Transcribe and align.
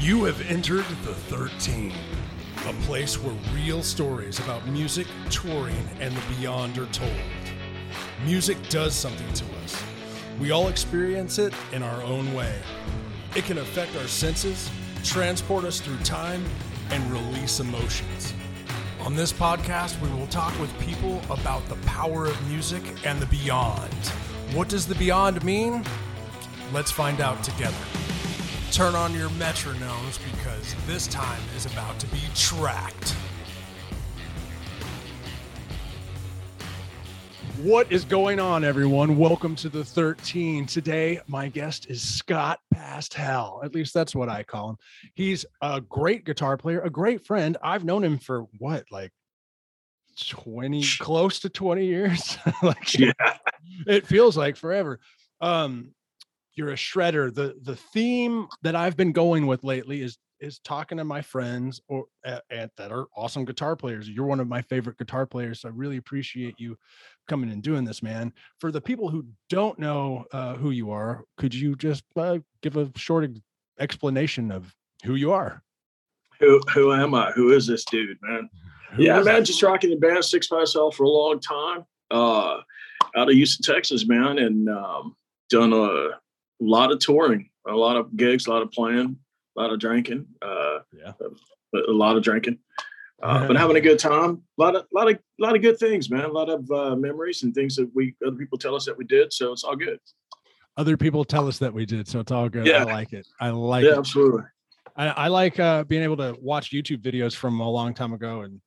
You 0.00 0.24
have 0.24 0.40
entered 0.50 0.86
the 1.04 1.12
13, 1.14 1.92
a 2.66 2.72
place 2.84 3.18
where 3.18 3.34
real 3.54 3.82
stories 3.82 4.38
about 4.38 4.66
music, 4.66 5.06
touring, 5.28 5.76
and 6.00 6.16
the 6.16 6.34
beyond 6.36 6.78
are 6.78 6.86
told. 6.86 7.12
Music 8.24 8.56
does 8.70 8.94
something 8.94 9.30
to 9.34 9.44
us. 9.62 9.84
We 10.40 10.52
all 10.52 10.68
experience 10.68 11.38
it 11.38 11.52
in 11.72 11.82
our 11.82 12.02
own 12.02 12.32
way. 12.32 12.54
It 13.36 13.44
can 13.44 13.58
affect 13.58 13.94
our 13.96 14.06
senses, 14.08 14.70
transport 15.04 15.66
us 15.66 15.80
through 15.80 15.98
time, 15.98 16.42
and 16.90 17.12
release 17.12 17.60
emotions. 17.60 18.32
On 19.00 19.14
this 19.14 19.34
podcast, 19.34 20.00
we 20.00 20.08
will 20.18 20.28
talk 20.28 20.58
with 20.58 20.76
people 20.80 21.20
about 21.28 21.68
the 21.68 21.76
power 21.86 22.24
of 22.24 22.48
music 22.48 22.82
and 23.04 23.20
the 23.20 23.26
beyond. 23.26 23.92
What 24.54 24.70
does 24.70 24.86
the 24.86 24.94
beyond 24.94 25.44
mean? 25.44 25.84
Let's 26.72 26.90
find 26.90 27.20
out 27.20 27.44
together. 27.44 27.76
Turn 28.72 28.94
on 28.94 29.12
your 29.14 29.28
metronomes 29.30 30.18
because 30.32 30.74
this 30.86 31.08
time 31.08 31.40
is 31.56 31.66
about 31.66 31.98
to 31.98 32.06
be 32.08 32.20
tracked. 32.36 33.16
What 37.62 37.90
is 37.90 38.04
going 38.04 38.38
on, 38.38 38.62
everyone? 38.64 39.18
Welcome 39.18 39.56
to 39.56 39.68
the 39.68 39.84
13. 39.84 40.66
Today, 40.66 41.20
my 41.26 41.48
guest 41.48 41.90
is 41.90 42.00
Skot 42.00 42.56
Past 42.72 43.12
Hell. 43.12 43.60
At 43.64 43.74
least 43.74 43.92
that's 43.92 44.14
what 44.14 44.28
I 44.28 44.44
call 44.44 44.70
him. 44.70 44.76
He's 45.14 45.44
a 45.60 45.80
great 45.80 46.24
guitar 46.24 46.56
player, 46.56 46.80
a 46.80 46.90
great 46.90 47.26
friend. 47.26 47.56
I've 47.62 47.84
known 47.84 48.04
him 48.04 48.18
for 48.18 48.42
what, 48.58 48.84
like 48.92 49.10
20, 50.28 50.84
close 51.00 51.40
to 51.40 51.48
20 51.50 51.84
years? 51.84 52.38
like, 52.62 52.96
Yeah. 52.98 53.12
it 53.86 54.06
feels 54.06 54.36
like 54.36 54.56
forever. 54.56 55.00
Um, 55.40 55.90
you're 56.54 56.70
a 56.70 56.76
shredder. 56.76 57.34
The 57.34 57.56
the 57.62 57.76
theme 57.76 58.46
that 58.62 58.76
I've 58.76 58.96
been 58.96 59.12
going 59.12 59.46
with 59.46 59.64
lately 59.64 60.02
is 60.02 60.18
is 60.40 60.58
talking 60.60 60.98
to 60.98 61.04
my 61.04 61.22
friends 61.22 61.80
or 61.88 62.06
uh, 62.24 62.40
and 62.50 62.70
that 62.76 62.90
are 62.90 63.06
awesome 63.16 63.44
guitar 63.44 63.76
players. 63.76 64.08
You're 64.08 64.26
one 64.26 64.40
of 64.40 64.48
my 64.48 64.62
favorite 64.62 64.98
guitar 64.98 65.26
players, 65.26 65.60
so 65.60 65.68
I 65.68 65.72
really 65.72 65.98
appreciate 65.98 66.54
you 66.58 66.76
coming 67.28 67.50
and 67.50 67.62
doing 67.62 67.84
this, 67.84 68.02
man. 68.02 68.32
For 68.58 68.72
the 68.72 68.80
people 68.80 69.08
who 69.08 69.26
don't 69.48 69.78
know 69.78 70.24
uh, 70.32 70.54
who 70.54 70.70
you 70.70 70.90
are, 70.90 71.24
could 71.36 71.54
you 71.54 71.76
just 71.76 72.04
uh, 72.16 72.38
give 72.62 72.76
a 72.76 72.90
short 72.96 73.30
explanation 73.78 74.50
of 74.50 74.74
who 75.04 75.14
you 75.14 75.32
are? 75.32 75.62
Who 76.40 76.60
who 76.72 76.92
am 76.92 77.14
I? 77.14 77.32
Who 77.32 77.52
is 77.52 77.66
this 77.66 77.84
dude, 77.84 78.18
man? 78.22 78.48
Who 78.92 79.04
yeah, 79.04 79.22
man, 79.22 79.44
just 79.44 79.62
rocking 79.62 79.90
the 79.90 79.96
band 79.96 80.24
Six 80.24 80.48
Past 80.48 80.74
Hell 80.74 80.90
for 80.90 81.04
a 81.04 81.08
long 81.08 81.38
time. 81.40 81.84
Uh 82.10 82.60
out 83.16 83.28
of 83.28 83.34
Houston, 83.34 83.74
Texas, 83.74 84.06
man, 84.06 84.38
and 84.38 84.68
um 84.68 85.14
done 85.50 85.72
a 85.72 86.10
lot 86.60 86.92
of 86.92 86.98
touring, 86.98 87.50
a 87.66 87.72
lot 87.72 87.96
of 87.96 88.16
gigs, 88.16 88.46
a 88.46 88.50
lot 88.50 88.62
of 88.62 88.70
playing, 88.70 89.16
a 89.56 89.60
lot 89.60 89.72
of 89.72 89.78
drinking, 89.78 90.26
uh 90.42 90.80
Yeah. 90.92 91.12
a, 91.74 91.78
a 91.90 91.92
lot 91.92 92.16
of 92.16 92.22
drinking. 92.22 92.58
Uh, 93.22 93.46
but 93.48 93.56
having 93.56 93.76
a 93.76 93.80
good 93.80 93.98
time, 93.98 94.42
a 94.58 94.62
lot 94.62 94.76
of, 94.76 94.86
lot 94.94 95.10
of, 95.10 95.18
lot 95.38 95.54
of 95.54 95.62
good 95.62 95.78
things, 95.78 96.10
man. 96.10 96.24
A 96.24 96.32
lot 96.32 96.48
of 96.48 96.70
uh, 96.70 96.96
memories 96.96 97.42
and 97.42 97.54
things 97.54 97.76
that 97.76 97.90
we 97.94 98.14
other 98.26 98.36
people 98.36 98.58
tell 98.58 98.74
us 98.74 98.86
that 98.86 98.96
we 98.96 99.04
did. 99.04 99.32
So 99.32 99.52
it's 99.52 99.64
all 99.64 99.76
good. 99.76 99.98
Other 100.76 100.96
people 100.96 101.24
tell 101.24 101.46
us 101.46 101.58
that 101.58 101.72
we 101.72 101.84
did, 101.84 102.08
so 102.08 102.20
it's 102.20 102.32
all 102.32 102.48
good. 102.48 102.66
Yeah. 102.66 102.78
I 102.78 102.84
like 102.84 103.12
it. 103.12 103.26
I 103.40 103.50
like 103.50 103.84
yeah, 103.84 103.92
it. 103.92 103.98
absolutely. 103.98 104.42
I, 104.96 105.08
I 105.08 105.28
like 105.28 105.58
uh, 105.60 105.84
being 105.84 106.02
able 106.02 106.16
to 106.18 106.36
watch 106.40 106.70
YouTube 106.70 107.02
videos 107.02 107.34
from 107.34 107.60
a 107.60 107.68
long 107.68 107.92
time 107.92 108.12
ago, 108.12 108.42
and 108.42 108.60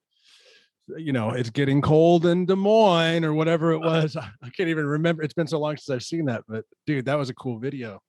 you 0.98 1.14
know, 1.14 1.32
it's 1.32 1.50
getting 1.50 1.82
cold 1.82 2.26
in 2.26 2.46
Des 2.46 2.56
Moines 2.56 3.24
or 3.24 3.34
whatever 3.34 3.72
it 3.72 3.80
was. 3.80 4.16
I 4.18 4.50
can't 4.50 4.70
even 4.70 4.86
remember. 4.86 5.24
It's 5.24 5.34
been 5.34 5.48
so 5.48 5.60
long 5.60 5.78
since 5.78 5.90
I've 5.90 6.04
seen 6.04 6.26
that, 6.26 6.44
but 6.48 6.66
dude, 6.86 7.06
that 7.06 7.18
was 7.18 7.30
a 7.30 7.34
cool 7.34 7.58
video. 7.60 8.02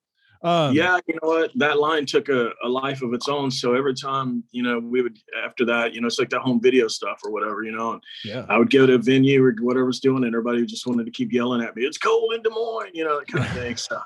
Um, 0.42 0.74
yeah, 0.74 0.98
you 1.06 1.14
know 1.14 1.28
what? 1.28 1.52
That 1.54 1.78
line 1.78 2.04
took 2.04 2.28
a, 2.28 2.50
a 2.62 2.68
life 2.68 3.00
of 3.00 3.14
its 3.14 3.30
own. 3.30 3.50
So 3.50 3.74
every 3.74 3.94
time, 3.94 4.44
you 4.52 4.62
know, 4.62 4.78
we 4.78 5.00
would 5.00 5.18
after 5.42 5.64
that, 5.64 5.94
you 5.94 6.02
know, 6.02 6.06
it's 6.06 6.18
like 6.18 6.28
that 6.30 6.42
home 6.42 6.60
video 6.60 6.86
stuff 6.86 7.20
or 7.24 7.30
whatever, 7.30 7.62
you 7.62 7.72
know. 7.72 7.92
And 7.92 8.02
yeah, 8.26 8.44
I 8.50 8.58
would 8.58 8.70
go 8.70 8.84
to 8.84 8.94
a 8.94 8.98
venue 8.98 9.42
or 9.42 9.54
whatever's 9.60 10.00
doing, 10.00 10.22
and 10.22 10.34
everybody 10.34 10.66
just 10.66 10.86
wanted 10.86 11.06
to 11.06 11.12
keep 11.12 11.32
yelling 11.32 11.62
at 11.62 11.74
me. 11.74 11.84
It's 11.84 11.96
cold 11.96 12.34
in 12.34 12.42
Des 12.42 12.50
Moines, 12.50 12.90
you 12.92 13.04
know, 13.04 13.20
that 13.20 13.28
kind 13.28 13.44
of 13.46 13.52
thing. 13.56 13.76
So 13.76 13.98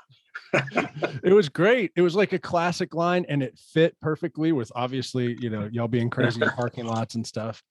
it 1.23 1.33
was 1.33 1.49
great. 1.49 1.91
It 1.97 2.01
was 2.01 2.15
like 2.15 2.31
a 2.31 2.39
classic 2.39 2.93
line, 2.95 3.25
and 3.27 3.43
it 3.43 3.59
fit 3.73 3.99
perfectly 3.99 4.53
with 4.53 4.71
obviously, 4.75 5.37
you 5.41 5.49
know, 5.49 5.69
y'all 5.71 5.89
being 5.89 6.09
crazy 6.09 6.41
in 6.41 6.49
parking 6.55 6.85
lots 6.85 7.15
and 7.15 7.27
stuff. 7.27 7.61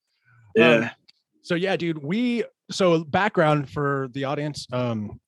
yeah, 0.55 0.75
Um, 0.75 0.89
so 1.41 1.55
yeah, 1.55 1.75
dude, 1.75 2.03
we 2.03 2.43
so 2.71 3.03
background 3.03 3.69
for 3.69 4.09
the 4.13 4.25
audience. 4.25 4.67
Um, 4.71 5.19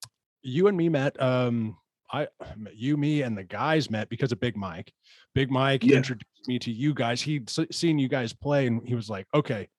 you 0.44 0.68
and 0.68 0.78
me 0.78 0.90
met. 0.90 1.20
Um, 1.22 1.78
I, 2.12 2.28
you, 2.74 2.98
me, 2.98 3.22
and 3.22 3.38
the 3.38 3.44
guys 3.44 3.90
met 3.90 4.10
because 4.10 4.32
of 4.32 4.40
Big 4.40 4.58
Mike. 4.58 4.92
Big 5.34 5.50
Mike 5.50 5.84
Yeah. 5.84 5.98
introduced 5.98 6.26
me 6.48 6.60
to 6.60 6.72
you 6.72 6.94
guys. 6.94 7.22
He'd 7.22 7.50
seen 7.72 7.98
you 8.00 8.10
guys 8.10 8.34
play, 8.34 8.68
and 8.68 8.86
he 8.88 8.96
was 8.96 9.10
like, 9.10 9.28
"Okay, 9.34 9.70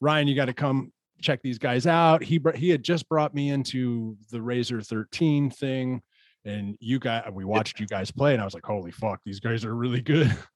Ryan, 0.00 0.28
you 0.28 0.34
got 0.34 0.46
to 0.46 0.52
come 0.52 0.92
check 1.22 1.40
these 1.42 1.58
guys 1.58 1.86
out." 1.86 2.22
He 2.22 2.40
he 2.56 2.68
had 2.68 2.82
just 2.82 3.08
brought 3.08 3.34
me 3.34 3.50
into 3.50 4.16
the 4.30 4.42
Razor 4.42 4.82
13 4.82 5.50
thing, 5.50 6.02
and 6.44 6.76
you 6.80 6.98
guys, 6.98 7.24
we 7.32 7.44
watched 7.44 7.80
you 7.80 7.86
guys 7.86 8.10
play, 8.10 8.34
and 8.34 8.42
I 8.42 8.44
was 8.44 8.54
like, 8.54 8.66
"Holy 8.66 8.90
fuck, 8.90 9.20
these 9.24 9.40
guys 9.40 9.64
are 9.64 9.74
really 9.74 10.00
good." 10.02 10.30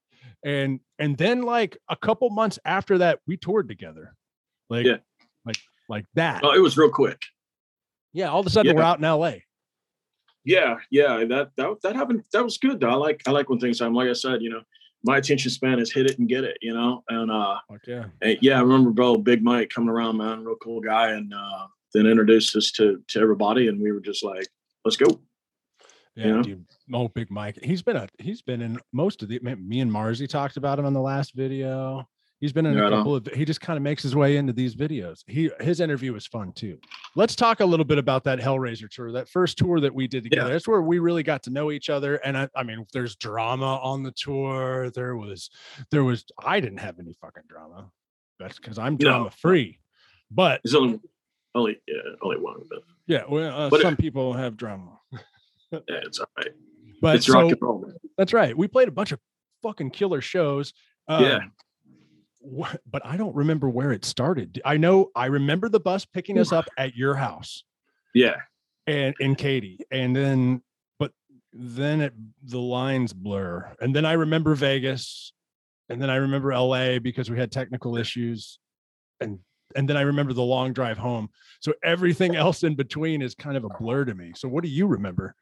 And 0.44 0.81
and 0.99 1.16
then 1.16 1.43
like 1.43 1.76
a 1.88 1.97
couple 1.97 2.28
months 2.31 2.59
after 2.65 2.99
that, 2.99 3.21
we 3.26 3.37
toured 3.37 3.69
together, 3.69 4.15
like 4.71 4.87
Yeah. 4.87 4.97
like 5.44 5.56
like 5.88 6.04
that. 6.15 6.43
Oh, 6.44 6.53
it 6.54 6.60
was 6.60 6.77
real 6.77 6.91
quick. 6.91 7.21
Yeah, 8.12 8.28
all 8.31 8.41
of 8.41 8.47
a 8.47 8.50
sudden 8.50 8.71
Yeah. 8.72 8.77
we're 8.77 8.82
out 8.87 8.99
in 8.99 9.04
LA. 9.04 9.41
Yeah, 10.44 10.77
yeah, 10.91 11.25
that 11.25 11.50
that 11.56 11.81
that 11.82 11.97
happened. 11.97 12.22
That 12.32 12.44
was 12.44 12.56
good. 12.59 12.78
Though. 12.81 12.91
I 12.91 12.94
like 12.94 13.22
I 13.26 13.31
like 13.32 13.49
when 13.50 13.59
things 13.59 13.81
happen. 13.81 13.94
Like 13.94 14.09
I 14.09 14.12
said, 14.12 14.43
you 14.43 14.50
know, 14.50 14.62
my 15.03 15.19
attention 15.19 15.50
span 15.50 15.78
is 15.81 15.93
hit 15.93 16.06
it 16.10 16.19
and 16.19 16.28
get 16.28 16.44
it. 16.44 16.56
You 16.62 16.72
know, 16.72 17.03
and 17.09 17.31
uh, 17.31 17.59
yeah. 17.87 18.05
and 18.22 18.38
yeah, 18.41 18.59
I 18.59 18.60
remember 18.62 18.91
bro, 18.91 19.16
Big 19.16 19.43
Mike 19.43 19.71
coming 19.71 19.91
around, 19.91 20.19
man, 20.19 20.44
real 20.44 20.56
cool 20.62 20.81
guy, 20.81 21.10
and 21.10 21.32
uh, 21.34 21.66
then 21.94 22.06
introduced 22.06 22.55
us 22.55 22.71
to 22.72 23.03
to 23.09 23.21
everybody, 23.21 23.66
and 23.69 23.81
we 23.81 23.91
were 23.91 24.00
just 24.00 24.22
like, 24.25 24.47
let's 24.84 24.97
go. 24.97 25.21
Yeah, 26.15 26.37
Yeah. 26.37 26.43
dude. 26.43 26.65
Oh, 26.94 27.09
Big 27.09 27.31
Mike. 27.31 27.59
He's 27.62 27.82
been 27.82 27.97
a 27.97 28.09
he's 28.19 28.41
been 28.41 28.62
in 28.62 28.78
most 28.93 29.22
of 29.25 29.28
the 29.28 29.41
me 29.41 29.81
and 29.81 29.91
Marzi 29.91 30.28
talked 30.28 30.56
about 30.56 30.78
him 30.78 30.87
on 30.87 30.93
the 30.93 31.00
last 31.00 31.34
video. 31.34 32.09
He's 32.41 32.53
been 32.53 32.67
in 32.67 32.79
a 32.79 32.83
on. 32.85 32.91
couple 32.93 33.15
of 33.17 33.27
he 33.29 33.45
just 33.47 33.63
kind 33.63 33.77
of 33.79 33.83
makes 33.83 34.03
his 34.03 34.15
way 34.15 34.37
into 34.37 34.53
these 34.53 34.75
videos. 34.75 35.23
He 35.27 35.51
his 35.61 35.81
interview 35.81 36.13
was 36.13 36.27
fun 36.27 36.53
too. 36.53 36.79
Let's 37.15 37.35
talk 37.35 37.61
a 37.61 37.65
little 37.65 37.85
bit 37.87 37.97
about 37.97 38.25
that 38.25 38.39
Hellraiser 38.39 38.91
tour, 38.91 39.11
that 39.13 39.27
first 39.29 39.57
tour 39.57 39.81
that 39.81 39.95
we 39.95 40.07
did 40.07 40.23
together. 40.25 40.49
Yeah. 40.49 40.53
That's 40.53 40.69
where 40.69 40.83
we 40.83 40.99
really 40.99 41.23
got 41.23 41.43
to 41.45 41.51
know 41.51 41.71
each 41.73 41.89
other. 41.89 42.17
And 42.17 42.37
I, 42.37 42.49
I 42.55 42.63
mean, 42.63 42.85
there's 42.93 43.17
drama 43.17 43.77
on 43.83 44.03
the 44.03 44.13
tour. 44.13 44.91
There 44.91 45.17
was 45.17 45.49
there 45.91 46.05
was 46.05 46.25
I 46.45 46.61
didn't 46.61 46.79
have 46.81 46.99
any 46.99 47.15
fucking 47.21 47.45
drama. 47.49 47.91
That's 48.39 48.59
because 48.59 48.79
I'm 48.79 48.95
No. 48.95 49.09
drama 49.09 49.31
free. 49.31 49.81
But 50.31 50.61
There's 50.63 50.75
only 50.75 51.01
only 51.55 51.81
yeah, 51.89 51.95
only 52.21 52.37
one, 52.39 52.61
but 52.69 52.81
yeah, 53.07 53.23
well, 53.29 53.59
uh, 53.67 53.71
But 53.71 53.81
it- 53.81 53.83
some 53.85 53.97
people 53.97 54.35
have 54.35 54.59
drama. 54.59 54.99
yeah, 55.73 55.79
it's 55.89 56.19
all 56.19 56.29
right. 56.37 56.51
But 57.01 57.17
it's 57.17 57.29
rock 57.31 57.45
so- 57.45 57.49
and 57.49 57.59
roll. 57.63 57.81
Man. 57.81 57.95
That's 58.19 58.35
right. 58.35 58.55
We 58.55 58.69
played 58.69 58.89
a 58.89 58.93
bunch 58.93 59.13
of 59.13 59.21
fucking 59.63 59.91
killer 59.93 60.21
shows. 60.21 60.75
Yeah. 61.09 61.37
Um, 61.37 61.53
but 62.91 63.05
I 63.05 63.17
don't 63.17 63.34
remember 63.34 63.69
where 63.69 63.93
it 63.93 64.05
started. 64.05 64.61
I 64.65 64.77
know 64.77 65.11
I 65.15 65.27
remember 65.27 65.69
the 65.69 65.81
bus 65.81 66.05
picking 66.05 66.39
us 66.39 66.53
up 66.53 66.67
at 66.79 66.95
your 66.95 67.15
house 67.15 67.65
Yeah, 68.15 68.37
and 68.87 69.15
in 69.21 69.34
Katy, 69.34 69.81
and 69.91 70.15
then 70.15 70.62
but 70.99 71.12
then 71.53 72.01
it 72.01 72.15
the 72.45 72.61
lines 72.61 73.12
blur, 73.12 73.75
and 73.81 73.95
then 73.95 74.05
I 74.05 74.12
remember 74.12 74.55
Vegas, 74.55 75.33
and 75.89 76.01
then 76.01 76.11
I 76.11 76.17
remember 76.17 76.55
LA 76.55 76.99
because 76.99 77.31
we 77.31 77.39
had 77.39 77.51
technical 77.51 77.97
issues, 77.97 78.59
and 79.21 79.39
and 79.75 79.89
then 79.89 79.97
I 79.97 80.03
remember 80.03 80.33
the 80.33 80.43
long 80.43 80.73
drive 80.73 80.99
home. 80.99 81.29
So 81.61 81.73
everything 81.83 82.37
else 82.37 82.62
in 82.62 82.77
between 82.77 83.23
is 83.23 83.35
kind 83.35 83.56
of 83.56 83.65
a 83.65 83.69
blur 83.81 84.05
to 84.05 84.15
me. 84.15 84.33
So 84.37 84.49
what 84.49 84.62
do 84.62 84.71
you 84.71 84.87
remember? 84.87 85.35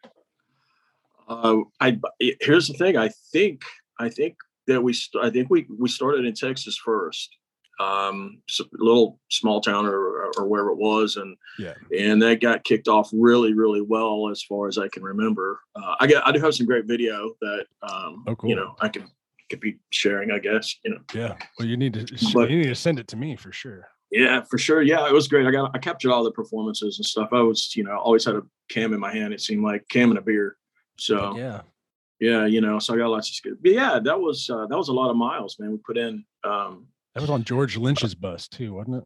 Uh, 1.28 1.58
I 1.80 1.98
here's 2.40 2.68
the 2.68 2.74
thing. 2.74 2.96
I 2.96 3.08
think 3.32 3.62
I 3.98 4.08
think 4.08 4.36
that 4.66 4.82
we 4.82 4.92
st- 4.92 5.24
I 5.24 5.30
think 5.30 5.48
we 5.50 5.66
we 5.78 5.88
started 5.88 6.24
in 6.24 6.34
Texas 6.34 6.76
first, 6.76 7.36
um, 7.80 8.40
little 8.72 9.20
small 9.30 9.60
town 9.60 9.86
or 9.86 10.30
or 10.36 10.46
wherever 10.46 10.70
it 10.70 10.78
was, 10.78 11.16
and 11.16 11.36
Yeah. 11.58 11.74
and 11.96 12.20
that 12.22 12.40
got 12.40 12.64
kicked 12.64 12.88
off 12.88 13.10
really 13.12 13.52
really 13.54 13.80
well 13.82 14.28
as 14.30 14.42
far 14.42 14.68
as 14.68 14.78
I 14.78 14.88
can 14.88 15.02
remember. 15.02 15.60
Uh, 15.76 15.94
I 16.00 16.06
got 16.06 16.26
I 16.26 16.32
do 16.32 16.40
have 16.40 16.54
some 16.54 16.66
great 16.66 16.86
video 16.86 17.34
that 17.40 17.66
um, 17.82 18.24
Oh, 18.26 18.36
cool. 18.36 18.50
you 18.50 18.56
know 18.56 18.74
I 18.80 18.88
can 18.88 19.04
could 19.50 19.60
be 19.60 19.76
sharing. 19.90 20.30
I 20.30 20.38
guess 20.38 20.76
you 20.84 20.92
know. 20.92 21.00
Yeah. 21.14 21.36
Well, 21.58 21.68
you 21.68 21.76
need 21.76 21.94
to 21.94 22.30
But- 22.32 22.50
you 22.50 22.58
need 22.58 22.68
to 22.68 22.74
send 22.74 22.98
it 22.98 23.08
to 23.08 23.16
me 23.16 23.36
for 23.36 23.52
sure. 23.52 23.88
Yeah, 24.10 24.42
for 24.42 24.58
sure. 24.58 24.80
Yeah, 24.80 25.08
it 25.08 25.12
was 25.12 25.26
great. 25.26 25.44
I 25.46 25.50
got 25.50 25.72
I 25.74 25.78
captured 25.78 26.12
all 26.12 26.22
the 26.22 26.30
performances 26.30 26.98
and 26.98 27.04
stuff. 27.06 27.30
I 27.32 27.40
was 27.40 27.74
you 27.74 27.82
know 27.84 27.96
always 27.98 28.24
had 28.24 28.36
a 28.36 28.42
cam 28.68 28.92
in 28.94 29.00
my 29.00 29.12
hand. 29.12 29.34
It 29.34 29.40
seemed 29.40 29.64
like 29.64 29.86
cam 29.88 30.10
and 30.10 30.18
a 30.18 30.22
beer. 30.22 30.56
So 30.96 31.36
yeah. 31.36 31.62
Yeah 32.28 32.42
you 32.54 32.60
know 32.60 32.76
so 32.78 32.88
i 32.94 32.96
got 32.96 33.08
lots 33.16 33.28
of 33.30 33.34
skills 33.40 33.58
but 33.62 33.72
yeah 33.80 33.94
that 34.08 34.18
was 34.26 34.38
uh, 34.54 34.64
that 34.70 34.78
was 34.82 34.88
a 34.88 34.96
lot 35.00 35.08
of 35.12 35.16
miles 35.16 35.52
man 35.60 35.70
we 35.74 35.78
put 35.90 35.96
in 36.06 36.12
um 36.50 36.72
That 37.14 37.20
was 37.20 37.30
on 37.36 37.42
George 37.50 37.74
Lynch's 37.76 38.14
bus 38.24 38.48
too, 38.48 38.70
wasn't 38.78 38.96
it? 39.00 39.04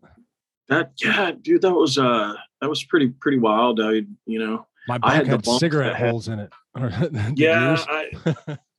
that 0.72 0.86
yeah 1.02 1.32
dude 1.46 1.62
that 1.62 1.72
was 1.82 1.96
uh 1.98 2.32
that 2.60 2.68
was 2.74 2.80
pretty 2.90 3.08
pretty 3.22 3.38
wild 3.48 3.80
I, 3.80 3.92
you 4.34 4.38
know 4.42 4.56
My 4.88 4.98
I 5.02 5.14
had 5.18 5.26
had, 5.26 5.42
the 5.44 5.58
cigarette 5.58 5.96
had- 5.96 6.10
holes 6.10 6.28
in 6.32 6.38
it. 6.44 6.52
Yeah. 7.46 7.76
I 7.98 8.02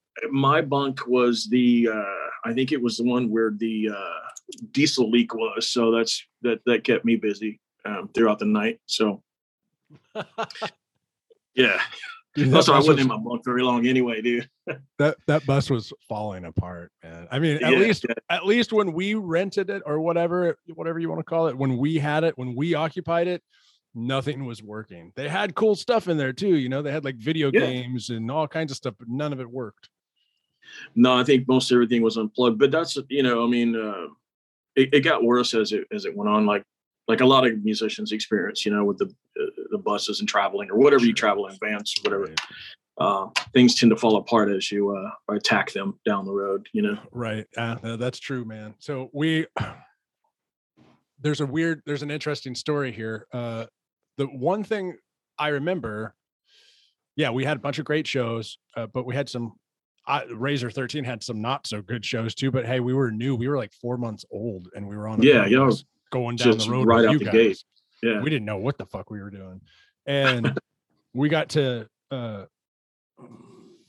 my 0.31 0.59
bunk 0.61 0.95
was 1.07 1.35
the 1.55 1.89
uh, 1.97 2.25
I 2.49 2.53
think 2.53 2.71
it 2.71 2.81
was 2.81 2.97
the 2.97 3.03
one 3.15 3.29
where 3.33 3.51
the 3.65 3.75
uh, 3.99 4.19
diesel 4.71 5.09
leak 5.15 5.31
was. 5.33 5.61
So 5.75 5.91
that's 5.95 6.13
that 6.45 6.59
that 6.65 6.83
kept 6.83 7.03
me 7.05 7.15
busy 7.17 7.59
um, 7.85 8.09
throughout 8.13 8.39
the 8.39 8.45
night. 8.61 8.79
So 8.85 9.23
yeah. 11.55 11.79
Dude, 12.45 12.53
Also, 12.53 12.73
I 12.73 12.77
wasn't 12.77 12.95
was- 12.97 13.01
in 13.03 13.07
my 13.09 13.17
bunk 13.17 13.43
very 13.43 13.63
long 13.63 13.85
anyway, 13.87 14.21
dude. 14.21 14.49
that 14.99 15.17
that 15.27 15.45
bus 15.45 15.69
was 15.69 15.91
falling 16.07 16.45
apart, 16.45 16.91
man. 17.03 17.27
I 17.31 17.39
mean, 17.39 17.55
at 17.63 17.71
Yeah, 17.73 17.79
least 17.79 18.05
yeah. 18.07 18.15
at 18.29 18.45
least 18.45 18.71
when 18.73 18.93
we 18.93 19.13
rented 19.15 19.69
it 19.69 19.83
or 19.85 19.99
whatever 19.99 20.57
whatever 20.75 20.99
you 20.99 21.09
want 21.09 21.19
to 21.19 21.23
call 21.25 21.47
it, 21.47 21.57
when 21.57 21.77
we 21.77 21.97
had 21.97 22.23
it, 22.23 22.37
when 22.37 22.55
we 22.55 22.75
occupied 22.75 23.27
it, 23.27 23.41
nothing 23.95 24.45
was 24.45 24.61
working. 24.63 25.11
They 25.15 25.27
had 25.27 25.55
cool 25.55 25.75
stuff 25.75 26.07
in 26.07 26.17
there 26.17 26.33
too, 26.33 26.55
you 26.55 26.69
know. 26.69 26.81
They 26.81 26.91
had 26.91 27.03
like 27.03 27.15
video 27.17 27.51
Yeah. 27.53 27.61
games 27.61 28.09
and 28.09 28.29
all 28.31 28.47
kinds 28.47 28.71
of 28.71 28.77
stuff, 28.77 28.95
but 28.99 29.07
none 29.09 29.33
of 29.33 29.39
it 29.39 29.49
worked. 29.49 29.89
No, 30.95 31.17
I 31.17 31.23
think 31.23 31.47
most 31.47 31.71
everything 31.71 32.01
was 32.03 32.17
unplugged. 32.17 32.59
But 32.59 32.71
that's 32.71 32.97
you 33.09 33.23
know, 33.23 33.43
I 33.43 33.47
mean, 33.47 33.75
uh, 33.75 34.07
it, 34.75 34.93
it 34.93 35.01
got 35.01 35.23
worse 35.23 35.53
as 35.53 35.71
it 35.71 35.85
as 35.91 36.05
it 36.05 36.15
went 36.15 36.29
on. 36.29 36.45
Like 36.45 36.63
like 37.09 37.21
a 37.21 37.25
lot 37.25 37.45
of 37.45 37.63
musicians 37.65 38.11
experience, 38.11 38.65
you 38.65 38.71
know, 38.73 38.85
with 38.85 38.99
the 38.99 39.05
uh, 39.41 39.45
the 39.71 39.77
buses 39.79 40.19
and 40.19 40.29
traveling 40.29 40.69
or 40.69 40.77
whatever 40.77 41.05
you 41.05 41.13
travel 41.13 41.47
in 41.47 41.57
vans, 41.61 41.93
whatever. 42.03 42.29
Uh, 42.99 43.29
things 43.53 43.75
tend 43.75 43.89
to 43.89 43.95
fall 43.95 44.17
apart 44.17 44.51
as 44.51 44.71
you 44.71 44.95
uh, 44.95 45.33
attack 45.33 45.71
them 45.71 45.97
down 46.05 46.25
the 46.25 46.31
road. 46.31 46.67
You 46.71 46.83
know. 46.83 46.97
Right. 47.11 47.45
Uh, 47.57 47.97
that's 47.97 48.19
true, 48.19 48.45
man. 48.45 48.75
So 48.77 49.09
we 49.11 49.47
there's 51.19 51.41
a 51.41 51.45
weird, 51.45 51.81
there's 51.85 52.03
an 52.03 52.11
interesting 52.11 52.55
story 52.55 52.91
here. 52.91 53.25
Uh 53.33 53.65
the 54.17 54.25
one 54.25 54.65
thing 54.65 54.95
I 55.37 55.47
remember, 55.47 56.13
yeah, 57.15 57.29
we 57.29 57.45
had 57.45 57.55
a 57.55 57.59
bunch 57.61 57.79
of 57.79 57.85
great 57.85 58.05
shows, 58.05 58.57
uh, 58.75 58.85
but 58.87 59.05
we 59.05 59.15
had 59.15 59.29
some 59.29 59.53
I, 60.05 60.25
Razor 60.25 60.71
13 60.71 61.05
had 61.05 61.23
some 61.23 61.41
not 61.41 61.67
so 61.67 61.81
good 61.81 62.03
shows 62.03 62.35
too. 62.35 62.51
But 62.51 62.65
hey, 62.65 62.81
we 62.81 62.93
were 62.93 63.11
new. 63.11 63.35
We 63.35 63.47
were 63.47 63.57
like 63.57 63.71
four 63.73 63.97
months 63.97 64.25
old 64.29 64.67
and 64.75 64.87
we 64.87 64.97
were 64.97 65.07
on 65.07 65.21
Yeah, 65.21 65.47
bus 65.47 65.85
going 66.11 66.35
down 66.35 66.53
just 66.53 66.65
the 66.67 66.71
road 66.73 66.87
right 66.87 66.97
with 67.01 67.05
out 67.07 67.11
you 67.13 67.19
the 67.19 67.25
guys. 67.25 67.33
gate. 67.33 67.63
Yeah. 68.01 68.21
We 68.21 68.29
didn't 68.29 68.45
know 68.45 68.57
what 68.57 68.77
the 68.77 68.85
fuck 68.85 69.09
we 69.11 69.21
were 69.21 69.29
doing. 69.31 69.61
And 70.05 70.57
we 71.13 71.29
got 71.29 71.49
to 71.49 71.87
uh 72.09 72.45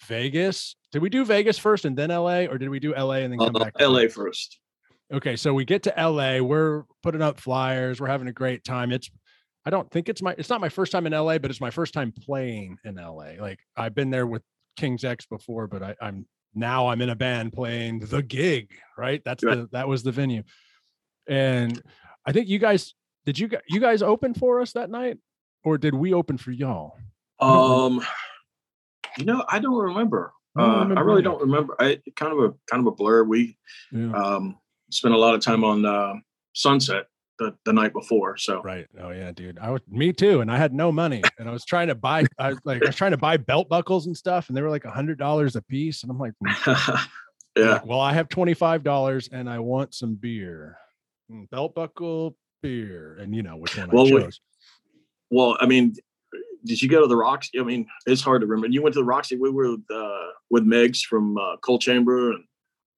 Vegas. 0.07 0.77
Did 0.93 1.03
we 1.03 1.09
do 1.09 1.25
Vegas 1.25 1.59
first 1.59 1.85
and 1.85 1.97
then 1.97 2.11
LA, 2.11 2.41
or 2.45 2.59
did 2.59 2.69
we 2.69 2.79
do 2.81 2.93
LA 2.95 3.17
and 3.17 3.33
then 3.33 3.39
come 3.39 3.57
Uh, 3.57 3.65
back? 3.65 3.75
LA 3.81 4.01
Vegas? 4.01 4.15
first. 4.15 4.59
Okay, 5.13 5.37
so 5.37 5.53
we 5.55 5.65
get 5.65 5.83
to 5.85 5.95
LA. 5.97 6.41
We're 6.41 6.85
putting 7.03 7.23
up 7.23 7.41
flyers. 7.41 8.01
We're 8.01 8.07
having 8.09 8.29
a 8.29 8.33
great 8.33 8.65
time. 8.65 8.93
It's 8.93 9.11
I 9.65 9.71
don't 9.71 9.91
think 9.91 10.09
it's 10.09 10.23
my 10.23 10.35
it's 10.39 10.49
not 10.49 10.61
my 10.61 10.69
first 10.69 10.93
time 10.93 11.07
in 11.07 11.13
LA, 11.13 11.39
but 11.39 11.51
it's 11.51 11.61
my 11.61 11.71
first 11.71 11.95
time 11.95 12.13
playing 12.13 12.77
in 12.85 12.97
LA. 12.97 13.33
Like 13.39 13.59
I've 13.77 13.95
been 13.95 14.11
there 14.11 14.27
with 14.27 14.43
King's 14.77 15.05
X 15.05 15.27
before, 15.27 15.67
but 15.69 15.83
I, 15.83 15.95
I'm 16.01 16.27
now 16.55 16.89
I'm 16.89 17.01
in 17.03 17.11
a 17.11 17.17
band 17.17 17.53
playing 17.53 18.01
the 18.01 18.23
gig, 18.23 18.71
right? 18.99 19.21
That's 19.25 19.43
the 19.43 19.69
that 19.73 19.89
was 19.89 20.03
the 20.03 20.13
venue. 20.13 20.43
And 21.29 21.81
I 22.27 22.33
think 22.33 22.49
you 22.49 22.59
guys 22.59 22.95
did 23.27 23.39
you 23.39 23.49
guys 23.49 23.61
you 23.69 23.81
guys 23.81 24.03
open 24.03 24.35
for 24.35 24.61
us 24.61 24.73
that 24.73 24.91
night? 24.91 25.19
Or 25.65 25.77
did 25.79 25.95
we 25.95 26.15
open 26.15 26.39
for 26.39 26.51
y'all? 26.53 26.97
Um, 27.39 28.03
you 29.19 29.25
know, 29.25 29.45
I 29.49 29.59
don't 29.59 29.77
remember. 29.77 30.33
I 30.57 30.63
don't 30.63 30.93
uh, 30.93 30.95
I 30.97 31.01
really 31.01 31.19
either. 31.21 31.31
don't 31.31 31.41
remember. 31.43 31.77
I 31.79 31.99
kind 32.17 32.33
of 32.33 32.39
a 32.39 32.55
kind 32.71 32.81
of 32.81 32.87
a 32.87 32.93
blur. 32.93 33.25
We 33.25 33.57
Yeah. 33.93 34.13
um, 34.13 34.59
spent 34.91 35.15
a 35.15 35.19
lot 35.19 35.35
of 35.35 35.41
time 35.43 35.65
on 35.65 35.85
uh, 35.85 36.15
Sunset 36.55 37.07
the, 37.39 37.55
the 37.65 37.73
night 37.73 37.93
before. 37.93 38.37
So 38.37 38.61
Right. 38.63 38.87
Oh 39.01 39.11
yeah, 39.11 39.33
dude. 39.33 39.59
I 39.59 39.71
was 39.71 39.81
me 39.89 40.13
too, 40.13 40.41
and 40.41 40.51
I 40.51 40.57
had 40.59 40.73
no 40.75 40.91
money, 40.93 41.23
and 41.39 41.49
I 41.49 41.53
was 41.53 41.65
trying 41.65 41.89
to 41.89 41.95
buy. 41.95 42.25
I 42.39 42.51
was 42.51 42.59
like, 42.65 42.83
I 42.83 42.87
was 42.87 42.97
trying 42.97 43.13
to 43.13 43.17
buy 43.19 43.37
belt 43.37 43.69
buckles 43.69 44.07
and 44.07 44.17
stuff, 44.17 44.49
and 44.49 44.57
they 44.57 44.63
were 44.63 44.71
like 44.71 44.85
a 44.85 44.91
hundred 44.91 45.19
dollars 45.19 45.57
a 45.57 45.63
piece, 45.63 46.03
and 46.03 46.11
I'm 46.11 46.19
like, 46.19 46.33
I'm 46.45 46.55
yeah, 47.57 47.73
like, 47.75 47.87
well, 47.87 48.01
I 48.01 48.13
have 48.13 48.29
twenty 48.29 48.55
five 48.55 48.83
dollars, 48.83 49.29
and 49.33 49.49
I 49.49 49.59
want 49.61 49.95
some 49.95 50.15
beer, 50.15 50.77
belt 51.51 51.75
buckle 51.75 52.37
beer, 52.63 53.17
and 53.21 53.35
you 53.35 53.43
know 53.43 53.57
which 53.57 53.77
one 53.77 53.89
Well, 53.91 54.07
I 54.09 54.13
we- 54.13 54.21
chose. 54.23 54.41
well, 55.31 55.57
I 55.61 55.67
mean, 55.67 55.95
did 56.65 56.83
you 56.83 56.89
go 56.89 57.01
to 57.01 57.07
the 57.07 57.17
Roxy? 57.17 57.59
I 57.59 57.63
mean, 57.63 57.87
it's 58.07 58.21
hard 58.23 58.43
to 58.43 58.47
remember. 58.47 58.73
You 58.73 58.83
went 58.83 58.95
to 58.95 59.01
the 59.01 59.05
Roxy. 59.05 59.37
We 59.37 59.51
were 59.51 59.71
with, 59.73 59.91
uh, 59.91 60.27
with 60.51 60.65
Megs 60.65 61.03
from 61.05 61.39
uh, 61.39 61.57
Cold 61.59 61.81
Chamber 61.81 62.33
and, 62.33 62.45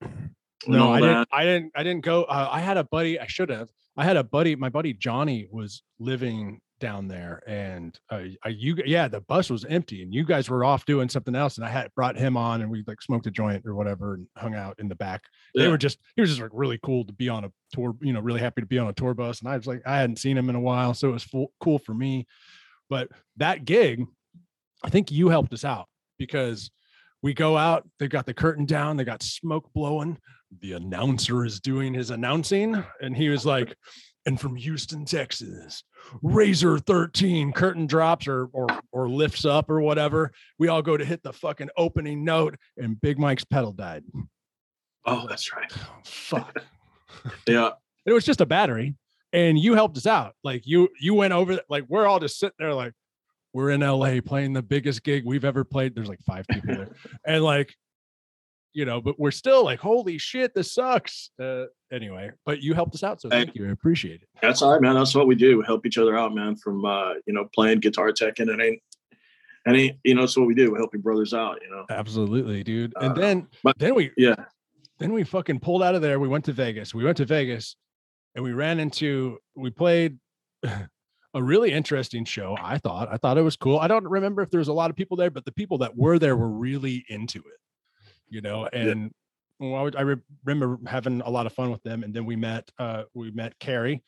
and 0.03 0.33
No, 0.67 0.93
I 0.93 1.01
that. 1.01 1.07
didn't. 1.07 1.29
I 1.33 1.45
didn't. 1.45 1.73
I 1.77 1.83
didn't 1.85 2.05
go. 2.05 2.25
Uh, 2.25 2.49
I 2.51 2.61
had 2.61 2.77
a 2.77 2.85
buddy. 2.85 3.21
I 3.21 3.27
should 3.27 3.51
have. 3.51 3.69
I 3.97 4.05
had 4.05 4.17
a 4.17 4.25
buddy. 4.25 4.57
My 4.57 4.69
buddy 4.69 4.93
Johnny 4.95 5.47
was 5.51 5.83
living 6.01 6.61
down 6.83 7.07
there, 7.07 7.41
and 7.47 7.97
uh, 8.11 8.25
I, 8.45 8.49
you, 8.49 8.77
yeah, 8.85 9.07
the 9.07 9.21
bus 9.21 9.49
was 9.49 9.65
empty, 9.65 10.03
and 10.03 10.13
you 10.13 10.25
guys 10.25 10.51
were 10.51 10.65
off 10.65 10.85
doing 10.85 11.09
something 11.09 11.37
else, 11.37 11.57
and 11.57 11.65
I 11.65 11.71
had 11.71 11.95
brought 11.95 12.19
him 12.19 12.37
on, 12.37 12.61
and 12.61 12.69
we 12.69 12.83
like 12.89 13.01
smoked 13.01 13.29
a 13.29 13.31
joint 13.31 13.65
or 13.65 13.77
whatever, 13.77 14.15
and 14.15 14.27
hung 14.37 14.57
out 14.57 14.81
in 14.81 14.89
the 14.89 14.97
back. 14.97 15.23
They 15.55 15.69
were 15.69 15.79
just. 15.79 15.99
He 16.17 16.21
was 16.21 16.31
just 16.31 16.43
like 16.43 16.51
really 16.53 16.81
cool 16.83 17.05
to 17.05 17.13
be 17.13 17.29
on 17.29 17.45
a 17.45 17.53
tour. 17.73 17.95
You 18.03 18.13
know, 18.13 18.21
really 18.21 18.41
happy 18.41 18.61
to 18.61 18.67
be 18.67 18.79
on 18.79 18.89
a 18.89 18.93
tour 18.93 19.15
bus, 19.15 19.41
and 19.41 19.49
I 19.49 19.57
was 19.57 19.67
like, 19.67 19.81
I 19.87 19.97
hadn't 19.97 20.19
seen 20.19 20.37
him 20.37 20.51
in 20.51 20.57
a 20.57 20.61
while, 20.61 20.93
so 20.93 21.09
it 21.09 21.13
was 21.13 21.23
full, 21.23 21.53
cool 21.61 21.79
for 21.79 21.95
me. 21.95 22.27
But 22.91 23.09
that 23.37 23.65
gig, 23.65 24.05
I 24.83 24.91
think 24.91 25.13
you 25.13 25.29
helped 25.29 25.53
us 25.53 25.65
out 25.65 25.87
because 26.19 26.73
we 27.23 27.33
go 27.33 27.57
out. 27.57 27.89
They've 28.01 28.11
got 28.11 28.27
the 28.27 28.35
curtain 28.35 28.67
down. 28.67 28.97
They 28.97 29.05
got 29.05 29.23
smoke 29.23 29.71
blowing 29.73 30.19
the 30.61 30.75
announcer 30.75 31.45
is 31.45 31.61
doing 31.61 31.95
his 31.95 32.11
announcing 32.11 32.85
and 33.01 33.17
he 33.17 33.29
was 33.29 33.47
like 33.47 33.75
and 34.27 34.41
from 34.41 34.57
houston 34.57 35.05
texas. 35.05 35.85
Razor 36.23 36.79
13 36.79 37.53
curtain 37.53 37.87
drops 37.87 38.27
or 38.29 38.47
or 38.53 38.67
or 38.93 39.09
lifts 39.09 39.45
up 39.45 39.71
or 39.71 39.81
whatever. 39.81 40.33
We 40.59 40.69
all 40.69 40.83
go 40.83 40.97
to 40.97 41.05
hit 41.05 41.23
the 41.23 41.33
fucking 41.33 41.71
opening 41.77 42.25
note 42.25 42.57
and 42.77 43.01
big 43.01 43.19
mike's 43.19 43.45
pedal 43.45 43.73
died. 43.73 44.05
Oh, 45.05 45.27
that's 45.29 45.53
right. 45.55 45.73
Oh, 45.77 46.01
fuck. 46.05 46.63
Yeah. 47.47 47.73
it 48.07 48.13
was 48.13 48.25
just 48.25 48.41
a 48.41 48.47
battery. 48.47 48.97
And 49.35 49.59
you 49.59 49.75
helped 49.75 49.97
us 49.97 50.07
out. 50.07 50.35
Like 50.43 50.63
you 50.67 50.89
you 51.01 51.15
went 51.15 51.33
over 51.33 51.61
like 51.69 51.85
we're 51.89 52.07
all 52.07 52.19
just 52.19 52.39
sitting 52.39 52.55
there 52.59 52.75
like 52.75 52.95
we're 53.53 53.71
in 53.71 53.81
la 53.81 54.21
playing 54.25 54.55
the 54.55 54.63
biggest 54.63 55.03
gig 55.03 55.25
we've 55.25 55.45
ever 55.45 55.63
played. 55.63 55.95
There's 55.95 56.09
like 56.09 56.23
five 56.23 56.47
people 56.49 56.75
there. 56.75 56.89
And 57.27 57.45
like 57.45 57.75
you 58.75 58.85
know 58.85 59.01
but 59.01 59.19
we're 59.19 59.31
still 59.31 59.65
like 59.65 59.79
holy 59.79 60.17
shit 60.19 60.55
this 60.55 60.73
sucks 60.73 61.31
uh 61.41 61.65
anyway 61.93 62.31
but 62.47 62.63
you 62.63 62.73
helped 62.75 62.95
us 62.95 63.03
out 63.03 63.21
so 63.21 63.29
Hey. 63.29 63.45
thank 63.45 63.55
you 63.55 63.69
i 63.69 63.71
appreciate 63.71 64.23
it 64.23 64.29
That's 64.41 64.63
all 64.63 64.73
right, 64.73 64.81
man. 64.81 64.95
That's 64.95 65.15
what 65.15 65.27
we 65.27 65.35
do. 65.35 65.59
We 65.59 65.65
help 65.65 65.85
each 65.87 65.99
other 65.99 66.17
out, 66.17 66.35
man. 66.35 66.57
From 66.57 66.85
uh, 66.85 67.15
you 67.27 67.33
know, 67.35 67.49
playing 67.55 67.81
guitar 67.81 68.11
tech, 68.13 68.39
and 68.41 68.49
it 68.51 68.61
ain't, 68.61 68.81
and 69.67 69.77
ain't, 69.77 69.97
you 70.05 70.15
know, 70.15 70.25
it's 70.25 70.37
what 70.37 70.47
we 70.47 70.55
do. 70.55 70.73
We 70.73 70.79
help 70.79 70.93
your 70.95 71.03
brothers 71.03 71.33
out. 71.35 71.59
You 71.63 71.71
know. 71.71 71.85
absolutely 71.91 72.63
dude 72.65 72.93
and 73.01 73.13
Uh, 73.13 73.15
then 73.15 73.47
but- 73.63 73.79
then 73.79 73.95
we 73.95 74.11
Yeah. 74.17 74.35
then 74.99 75.13
we 75.13 75.23
fucking 75.25 75.61
pulled 75.61 75.83
out 75.83 75.95
of 75.95 76.03
there 76.03 76.19
we 76.19 76.29
went 76.29 76.45
to 76.47 76.53
vegas 76.53 76.95
we 76.95 77.05
went 77.05 77.17
to 77.19 77.25
vegas 77.25 77.77
and 78.35 78.43
we 78.45 78.53
ran 78.53 78.81
into 78.81 79.39
we 79.55 79.71
played 79.71 80.19
a 81.35 81.43
really 81.43 81.73
interesting 81.73 82.25
show 82.25 82.57
i 82.61 82.77
thought 82.79 83.09
i 83.11 83.17
thought 83.17 83.37
it 83.39 83.43
was 83.43 83.57
cool 83.57 83.79
i 83.79 83.89
don't 83.89 84.05
remember 84.07 84.43
if 84.43 84.51
there 84.51 84.59
was 84.59 84.69
a 84.69 84.73
lot 84.73 84.91
of 84.91 84.97
people 84.97 85.17
there 85.17 85.31
but 85.31 85.45
the 85.45 85.53
people 85.53 85.79
that 85.79 85.97
were 85.97 86.19
there 86.19 86.37
were 86.37 86.49
really 86.51 87.05
into 87.09 87.39
it 87.39 87.59
you 88.33 88.41
know 88.41 88.67
and 88.73 89.11
well, 89.61 89.77
I, 89.77 89.83
would- 89.83 89.97
I 89.97 90.01
re- 90.01 90.17
remember 90.45 90.79
having 90.89 91.21
a 91.21 91.31
lot 91.31 91.47
of 91.47 91.53
fun 91.53 91.71
with 91.71 91.83
them 91.83 92.03
and 92.03 92.13
then 92.13 92.25
we 92.25 92.37
met 92.37 92.71
uh 92.79 93.05
we 93.15 93.31
met 93.31 93.59
carrie 93.59 94.03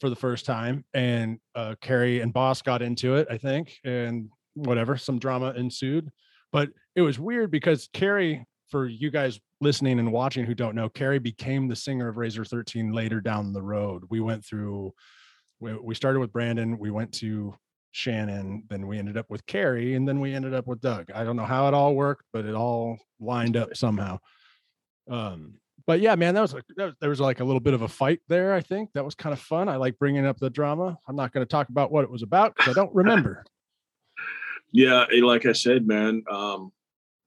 for 0.00 0.10
the 0.10 0.16
first 0.16 0.44
time 0.44 0.84
and 0.94 1.38
uh 1.54 1.74
carrie 1.80 2.20
and 2.20 2.32
boss 2.32 2.62
got 2.62 2.82
into 2.82 3.16
it 3.16 3.28
i 3.30 3.38
think 3.38 3.78
and 3.84 4.28
whatever 4.54 4.96
some 4.96 5.18
drama 5.18 5.52
ensued 5.56 6.10
but 6.52 6.68
it 6.96 7.02
was 7.02 7.18
weird 7.18 7.50
because 7.50 7.88
carrie 7.92 8.44
for 8.70 8.86
you 8.86 9.10
guys 9.10 9.40
listening 9.60 9.98
and 9.98 10.12
watching 10.12 10.44
who 10.44 10.54
don't 10.54 10.74
know, 10.74 10.88
Carrie 10.88 11.18
became 11.18 11.68
the 11.68 11.76
singer 11.76 12.08
of 12.08 12.16
Razor 12.16 12.44
13 12.44 12.92
later 12.92 13.20
down 13.20 13.52
the 13.52 13.62
road. 13.62 14.02
We 14.10 14.20
went 14.20 14.44
through, 14.44 14.92
we, 15.60 15.74
we 15.74 15.94
started 15.94 16.18
with 16.18 16.32
Brandon, 16.32 16.78
we 16.78 16.90
went 16.90 17.12
to 17.14 17.54
Shannon, 17.94 18.64
then 18.68 18.88
we 18.88 18.98
ended 18.98 19.16
up 19.16 19.30
with 19.30 19.46
Carrie, 19.46 19.94
and 19.94 20.06
then 20.06 20.18
we 20.18 20.34
ended 20.34 20.52
up 20.52 20.66
with 20.66 20.80
Doug. 20.80 21.12
I 21.14 21.22
don't 21.22 21.36
know 21.36 21.44
how 21.44 21.68
it 21.68 21.74
all 21.74 21.94
worked, 21.94 22.24
but 22.32 22.44
it 22.44 22.54
all 22.54 22.98
lined 23.20 23.56
up 23.56 23.76
somehow. 23.76 24.18
Um, 25.08 25.60
but 25.86 26.00
yeah, 26.00 26.16
man, 26.16 26.34
that 26.34 26.40
was 26.40 26.52
like 26.52 26.64
that 26.76 26.86
was, 26.86 26.94
there 27.00 27.10
was 27.10 27.20
like 27.20 27.38
a 27.38 27.44
little 27.44 27.60
bit 27.60 27.72
of 27.72 27.82
a 27.82 27.88
fight 27.88 28.18
there. 28.26 28.52
I 28.52 28.62
think 28.62 28.92
that 28.94 29.04
was 29.04 29.14
kind 29.14 29.32
of 29.32 29.38
fun. 29.38 29.68
I 29.68 29.76
like 29.76 29.96
bringing 29.96 30.26
up 30.26 30.40
the 30.40 30.50
drama. 30.50 30.98
I'm 31.06 31.14
not 31.14 31.32
going 31.32 31.46
to 31.46 31.48
talk 31.48 31.68
about 31.68 31.92
what 31.92 32.02
it 32.02 32.10
was 32.10 32.24
about 32.24 32.56
because 32.56 32.70
I 32.70 32.74
don't 32.74 32.94
remember. 32.94 33.44
Yeah, 34.76 35.04
eh, 35.14 35.22
like 35.22 35.46
I 35.46 35.52
said, 35.52 35.86
man. 35.86 36.24
Um, 36.28 36.72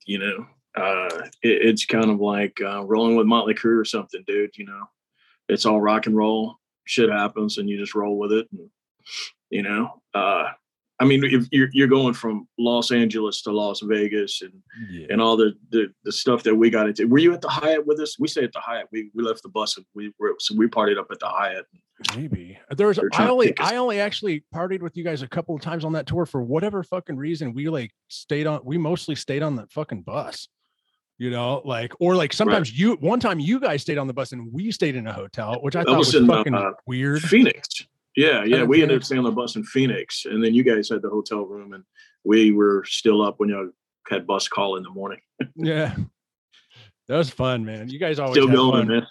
you 0.06 0.20
know, 0.20 0.46
uh, 0.76 1.28
it, 1.42 1.62
it's 1.62 1.86
kind 1.86 2.10
of 2.10 2.20
like 2.20 2.60
uh, 2.62 2.84
rolling 2.84 3.16
with 3.16 3.26
Motley 3.26 3.54
Crue 3.54 3.80
or 3.80 3.86
something, 3.86 4.22
dude. 4.28 4.58
You 4.58 4.66
know, 4.66 4.84
it's 5.48 5.66
all 5.66 5.80
rock 5.80 6.08
and 6.08 6.18
roll. 6.18 6.58
Shit 6.84 7.10
happens, 7.10 7.58
and 7.58 7.70
you 7.70 7.78
just 7.78 7.96
roll 7.96 8.18
with 8.18 8.34
it. 8.34 8.50
And, 8.52 8.70
you 9.50 9.62
know, 9.64 10.02
uh, 10.14 10.46
I 11.00 11.06
mean, 11.06 11.24
if 11.24 11.48
you're 11.52 11.70
you're 11.74 11.88
going 11.88 12.14
from 12.16 12.48
Los 12.58 12.92
Angeles 12.92 13.42
to 13.44 13.52
Las 13.52 13.82
Vegas 13.82 14.42
and 14.42 14.54
Yeah. 14.90 15.08
and 15.12 15.22
all 15.22 15.38
the, 15.38 15.54
the 15.70 15.90
the 16.04 16.12
stuff 16.12 16.42
that 16.44 16.56
we 16.56 16.70
got 16.72 16.88
into. 16.88 17.08
Were 17.08 17.20
you 17.20 17.34
at 17.34 17.42
the 17.42 17.50
Hyatt 17.50 17.86
with 17.86 18.00
us? 18.00 18.18
We 18.20 18.28
stayed 18.28 18.46
at 18.46 18.54
the 18.54 18.60
Hyatt. 18.60 18.88
We 18.92 19.12
we 19.14 19.24
left 19.24 19.44
the 19.44 19.50
bus 19.50 19.78
and 19.78 19.86
we 19.94 20.12
were 20.20 20.36
so 20.40 20.56
we 20.56 20.68
partied 20.68 20.98
up 20.98 21.08
at 21.12 21.20
the 21.20 21.28
Hyatt. 21.28 21.66
Maybe 22.16 22.58
there 22.76 22.94
I 23.14 23.28
only 23.28 23.58
I 23.60 23.76
only 23.78 24.00
actually 24.00 24.44
partied 24.54 24.82
with 24.82 24.98
you 24.98 25.04
guys 25.04 25.22
a 25.22 25.28
couple 25.28 25.56
of 25.56 25.62
times 25.62 25.86
on 25.86 25.94
that 25.94 26.06
tour 26.08 26.26
for 26.26 26.42
whatever 26.42 26.84
fucking 26.84 27.16
reason. 27.18 27.54
We 27.54 27.70
like 27.70 27.92
stayed 28.08 28.48
on. 28.48 28.62
We 28.64 28.78
mostly 28.78 29.16
stayed 29.16 29.44
on 29.44 29.56
that 29.58 29.72
fucking 29.72 30.02
bus. 30.02 30.48
You 31.20 31.32
know, 31.32 31.62
like 31.66 31.94
or 32.00 32.16
like 32.16 32.34
sometimes 32.34 32.78
you 32.78 32.94
one 33.02 33.20
time 33.20 33.40
you 33.40 33.60
guys 33.60 33.82
stayed 33.84 33.98
on 33.98 34.06
the 34.08 34.14
bus 34.14 34.32
and 34.32 34.52
we 34.54 34.72
stayed 34.72 34.96
in 34.96 35.08
a 35.08 35.14
hotel, 35.14 35.58
which 35.62 35.76
I 35.76 35.80
That 35.80 35.88
thought 35.88 35.98
was 35.98 36.14
was, 36.14 36.24
in, 36.24 36.30
uh, 36.30 36.38
fucking 36.38 36.74
weird. 36.86 37.22
Phoenix. 37.24 37.88
Yeah, 38.18 38.44
yeah. 38.44 38.64
We 38.64 38.82
ended 38.82 38.98
up 38.98 39.04
staying 39.04 39.20
on 39.20 39.26
the 39.26 39.32
bus 39.32 39.56
in 39.56 39.64
Phoenix, 39.64 40.26
and 40.26 40.44
then 40.44 40.56
you 40.56 40.64
guys 40.64 40.90
had 40.90 41.04
the 41.04 41.10
hotel 41.10 41.46
room, 41.46 41.74
and 41.74 41.84
we 42.26 42.52
were 42.52 42.84
still 42.88 43.22
up 43.22 43.36
when 43.40 43.50
you 43.50 43.72
had 44.10 44.26
bus 44.26 44.48
call 44.48 44.76
in 44.76 44.84
the 44.84 44.90
morning. 44.90 45.22
Yeah. 45.56 45.96
That 47.08 47.18
was 47.18 47.30
fun, 47.30 47.64
man. 47.64 47.88
You 47.90 48.00
guys 48.00 48.20
always 48.20 48.34
Still 48.34 48.50
going, 48.50 48.88
man. 48.88 49.08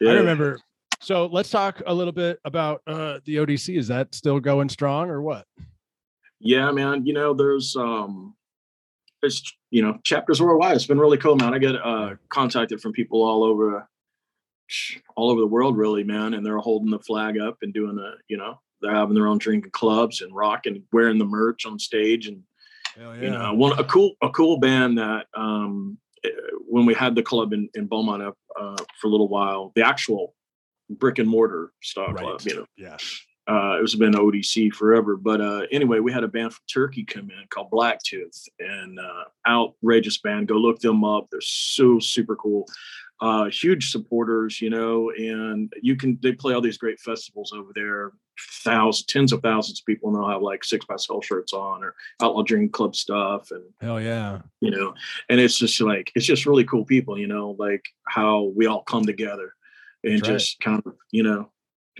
Yeah. 0.00 0.10
I 0.10 0.14
remember. 0.14 0.58
So 1.00 1.26
let's 1.26 1.48
talk 1.48 1.80
a 1.86 1.94
little 1.94 2.12
bit 2.12 2.40
about 2.44 2.82
uh 2.86 3.20
the 3.24 3.36
ODC. 3.36 3.78
Is 3.78 3.88
that 3.88 4.14
still 4.14 4.38
going 4.38 4.68
strong 4.68 5.08
or 5.08 5.22
what? 5.22 5.46
Yeah, 6.40 6.70
man. 6.72 7.06
You 7.06 7.14
know, 7.14 7.32
there's 7.32 7.74
um, 7.74 8.34
there's 9.22 9.42
you 9.70 9.80
know 9.80 9.98
chapters 10.04 10.42
worldwide. 10.42 10.76
It's 10.76 10.86
been 10.86 10.98
really 10.98 11.16
cool, 11.16 11.36
man. 11.36 11.54
I 11.54 11.58
get 11.58 11.76
uh 11.76 12.16
contacted 12.28 12.82
from 12.82 12.92
people 12.92 13.22
all 13.22 13.42
over, 13.44 13.88
all 15.16 15.30
over 15.30 15.40
the 15.40 15.46
world, 15.46 15.76
really, 15.76 16.04
man. 16.04 16.34
And 16.34 16.44
they're 16.44 16.58
holding 16.58 16.90
the 16.90 16.98
flag 17.00 17.38
up 17.38 17.58
and 17.62 17.72
doing 17.72 17.96
the, 17.96 18.12
you 18.28 18.36
know, 18.36 18.60
they're 18.80 18.94
having 18.94 19.14
their 19.14 19.26
own 19.26 19.38
drinking 19.38 19.72
clubs 19.72 20.20
and 20.20 20.34
rocking, 20.34 20.82
wearing 20.92 21.18
the 21.18 21.24
merch 21.24 21.66
on 21.66 21.78
stage 21.78 22.26
and 22.28 22.42
Hell 22.96 23.16
you 23.16 23.30
know 23.30 23.54
one 23.54 23.78
a 23.78 23.84
cool 23.84 24.14
a 24.22 24.30
cool 24.30 24.58
band 24.58 24.98
that 24.98 25.26
um 25.36 25.98
eh, 26.24 26.30
when 26.66 26.84
we 26.84 26.94
had 26.94 27.14
the 27.14 27.22
club 27.22 27.52
in 27.52 27.68
in 27.74 27.86
beaumont 27.86 28.22
up 28.24 28.36
uh 28.58 28.76
for 29.00 29.06
a 29.06 29.10
little 29.10 29.28
while 29.28 29.70
the 29.76 29.86
actual 29.86 30.34
brick 30.90 31.18
and 31.20 31.28
mortar 31.28 31.70
style 31.80 32.12
club 32.12 32.40
you 32.44 32.56
know 32.56 32.66
Yeah. 32.76 32.96
uh 33.46 33.76
it 33.78 33.82
was 33.82 33.94
been 33.94 34.14
odc 34.14 34.72
forever 34.72 35.16
but 35.16 35.40
uh 35.40 35.62
anyway 35.70 36.00
we 36.00 36.10
had 36.12 36.24
a 36.24 36.28
band 36.28 36.54
from 36.54 36.64
turkey 36.72 37.04
come 37.04 37.30
in 37.30 37.46
called 37.50 37.70
blacktooth 37.70 38.48
and 38.58 38.98
uh 38.98 39.24
outrageous 39.46 40.18
band 40.18 40.48
go 40.48 40.54
look 40.54 40.80
them 40.80 41.04
up 41.04 41.28
they're 41.30 41.40
so 41.40 42.00
super 42.00 42.34
cool 42.34 42.66
uh 43.20 43.46
huge 43.46 43.90
supporters 43.90 44.60
you 44.60 44.70
know 44.70 45.10
and 45.10 45.72
you 45.82 45.96
can 45.96 46.18
they 46.22 46.32
play 46.32 46.54
all 46.54 46.60
these 46.60 46.78
great 46.78 47.00
festivals 47.00 47.52
over 47.52 47.72
there 47.74 48.12
thousands 48.62 49.06
tens 49.06 49.32
of 49.32 49.42
thousands 49.42 49.80
of 49.80 49.86
people 49.86 50.08
and 50.08 50.16
they'll 50.16 50.28
have 50.30 50.42
like 50.42 50.64
Six 50.64 50.84
Past 50.86 51.08
Hell 51.08 51.20
shirts 51.20 51.52
on 51.52 51.82
or 51.82 51.94
outlaw 52.22 52.42
drinking 52.42 52.70
club 52.70 52.94
stuff 52.94 53.50
and 53.50 53.64
Hell 53.80 54.00
yeah. 54.00 54.40
you 54.60 54.70
know 54.70 54.94
and 55.28 55.40
it's 55.40 55.58
just 55.58 55.80
like 55.80 56.12
it's 56.14 56.26
just 56.26 56.46
really 56.46 56.64
cool 56.64 56.84
people 56.84 57.18
you 57.18 57.26
know 57.26 57.56
like 57.58 57.84
how 58.06 58.52
we 58.54 58.66
all 58.66 58.82
come 58.82 59.04
together 59.04 59.52
and 60.04 60.14
That's 60.14 60.28
right. 60.28 60.38
just 60.38 60.60
kind 60.60 60.82
of 60.86 60.94
you 61.10 61.22
know 61.22 61.50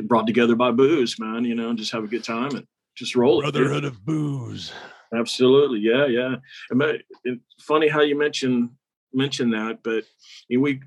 brought 0.05 0.27
together 0.27 0.55
by 0.55 0.71
booze 0.71 1.19
man 1.19 1.45
you 1.45 1.55
know 1.55 1.71
and 1.71 1.79
just 1.79 1.93
have 1.93 2.05
a 2.05 2.09
good 2.09 2.25
time 2.25 2.55
and 2.55 2.67
just 2.97 3.17
roll 3.17 3.41
it. 3.41 3.43
Brotherhood 3.43 3.85
of 3.85 4.05
booze. 4.05 4.73
absolutely 5.15 5.81
yeah 5.81 6.07
yeah 6.07 6.37
and 6.71 7.03
it's 7.25 7.65
funny 7.65 7.89
how 7.89 8.03
you 8.03 8.17
mentioned 8.17 8.71
mention 9.13 9.51
that 9.51 9.83
but 9.83 10.05
we 10.51 10.81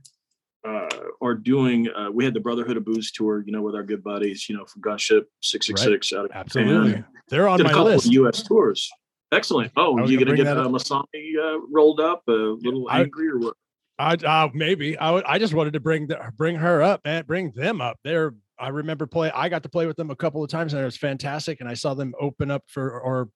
uh, 0.67 0.87
are 1.21 1.33
doing 1.35 1.87
uh, 1.89 2.09
we 2.11 2.23
had 2.25 2.33
the 2.33 2.39
brotherhood 2.39 2.77
of 2.77 2.85
booze 2.85 3.11
tour 3.11 3.43
you 3.45 3.51
know 3.51 3.61
with 3.61 3.73
our 3.75 3.83
good 3.83 4.03
buddies 4.03 4.47
you 4.47 4.55
know 4.55 4.65
from 4.65 4.81
gunship 4.81 5.23
666 5.41 6.13
out 6.13 6.25
of 6.25 6.31
Absolutely. 6.33 6.89
Japan 6.91 7.05
They're 7.29 7.47
on 7.47 7.57
did 7.57 7.65
a 7.65 7.69
my 7.69 7.73
couple 7.73 7.85
list. 7.85 8.05
of 8.07 8.13
U.S. 8.13 8.43
tours. 8.43 8.89
Excellent. 9.31 9.71
Oh, 9.77 10.05
you 10.05 10.19
gonna 10.19 10.35
get 10.35 10.45
uh. 10.47 10.67
Masami 10.67 11.05
uh, 11.41 11.59
rolled 11.71 11.99
up, 12.01 12.21
a 12.27 12.31
little 12.31 12.87
I- 12.89 13.01
angry 13.01 13.29
or 13.29 13.39
what? 13.39 13.55
I 13.97 14.13
uh, 14.15 14.49
maybe 14.53 14.97
I 14.97 15.11
would- 15.11 15.23
I 15.25 15.37
just 15.39 15.53
wanted 15.53 15.73
to 15.73 15.79
bring 15.79 16.07
the, 16.07 16.19
bring 16.35 16.55
her 16.57 16.81
up, 16.81 17.01
and 17.05 17.25
Bring 17.25 17.51
them 17.51 17.79
up. 17.81 17.97
They're 18.03 18.33
I 18.59 18.67
remember 18.69 19.07
play. 19.07 19.31
I 19.31 19.47
got 19.49 19.63
to 19.63 19.69
play 19.69 19.87
with 19.87 19.95
them 19.95 20.11
a 20.11 20.15
couple 20.15 20.43
of 20.43 20.49
times, 20.49 20.73
and 20.73 20.81
it 20.81 20.85
was 20.85 20.97
fantastic. 20.97 21.61
And 21.61 21.69
I 21.69 21.73
saw 21.75 21.93
them 21.93 22.13
open 22.19 22.51
up 22.51 22.63
for 22.67 22.99
or 22.99 23.29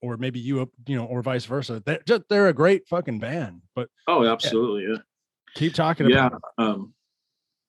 or 0.00 0.16
maybe 0.16 0.40
you 0.40 0.68
you 0.86 0.96
know 0.96 1.04
or 1.04 1.22
vice 1.22 1.44
versa. 1.44 1.82
They're 1.84 2.00
just 2.06 2.22
they're 2.28 2.48
a 2.48 2.52
great 2.54 2.88
fucking 2.88 3.18
band. 3.20 3.62
But 3.76 3.88
Oh, 4.08 4.24
absolutely. 4.26 4.90
Yeah. 4.92 4.98
Keep 5.54 5.74
talking 5.74 6.08
Yeah. 6.08 6.26
about. 6.26 6.42
Um, 6.58 6.94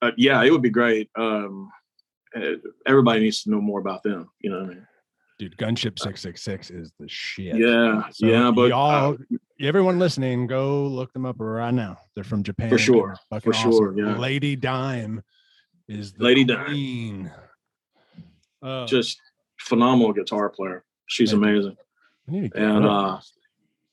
uh, 0.02 0.12
yeah, 0.18 0.44
it 0.44 0.52
would 0.52 0.62
be 0.62 0.70
great. 0.70 1.10
Um, 1.16 1.70
uh, 2.36 2.56
everybody 2.86 3.22
needs 3.22 3.44
to 3.44 3.52
know 3.52 3.62
more 3.62 3.80
about 3.80 4.04
them. 4.04 4.30
You 4.40 4.50
know 4.50 4.62
what 4.62 4.66
I 4.66 4.74
mean? 4.74 4.88
Dude, 5.40 5.58
Gunship 5.58 5.98
Six 6.00 6.22
Six 6.22 6.42
Six 6.44 6.70
is 6.70 6.92
the 7.00 7.08
shit. 7.08 7.56
Yeah. 7.58 8.04
So 8.12 8.26
yeah. 8.28 8.52
But 8.52 8.70
y'all, 8.70 9.14
uh, 9.14 9.38
everyone 9.60 9.98
listening, 10.00 10.48
go 10.48 10.86
look 10.88 11.12
them 11.14 11.26
up 11.26 11.38
right 11.40 11.74
now. 11.74 11.98
They're 12.16 12.24
from 12.24 12.44
Japan. 12.44 12.70
They're 12.70 12.78
sure, 12.78 13.16
for 13.42 13.54
sure, 13.54 13.98
yeah. 13.98 14.16
Lady 14.18 14.56
Dime 14.56 15.22
is 15.88 16.14
the 16.14 16.24
Lady 16.24 16.44
Dime. 16.44 16.66
queen. 16.66 17.32
Uh, 18.62 18.86
just 18.86 19.20
phenomenal 19.60 20.14
guitar 20.14 20.50
player. 20.50 20.84
She's 21.08 21.32
Thank 21.32 21.44
amazing. 21.44 21.78
I 22.28 22.32
need 22.32 22.42
to 22.44 22.50
get 22.50 22.58
and, 22.64 22.86
uh, 22.86 23.20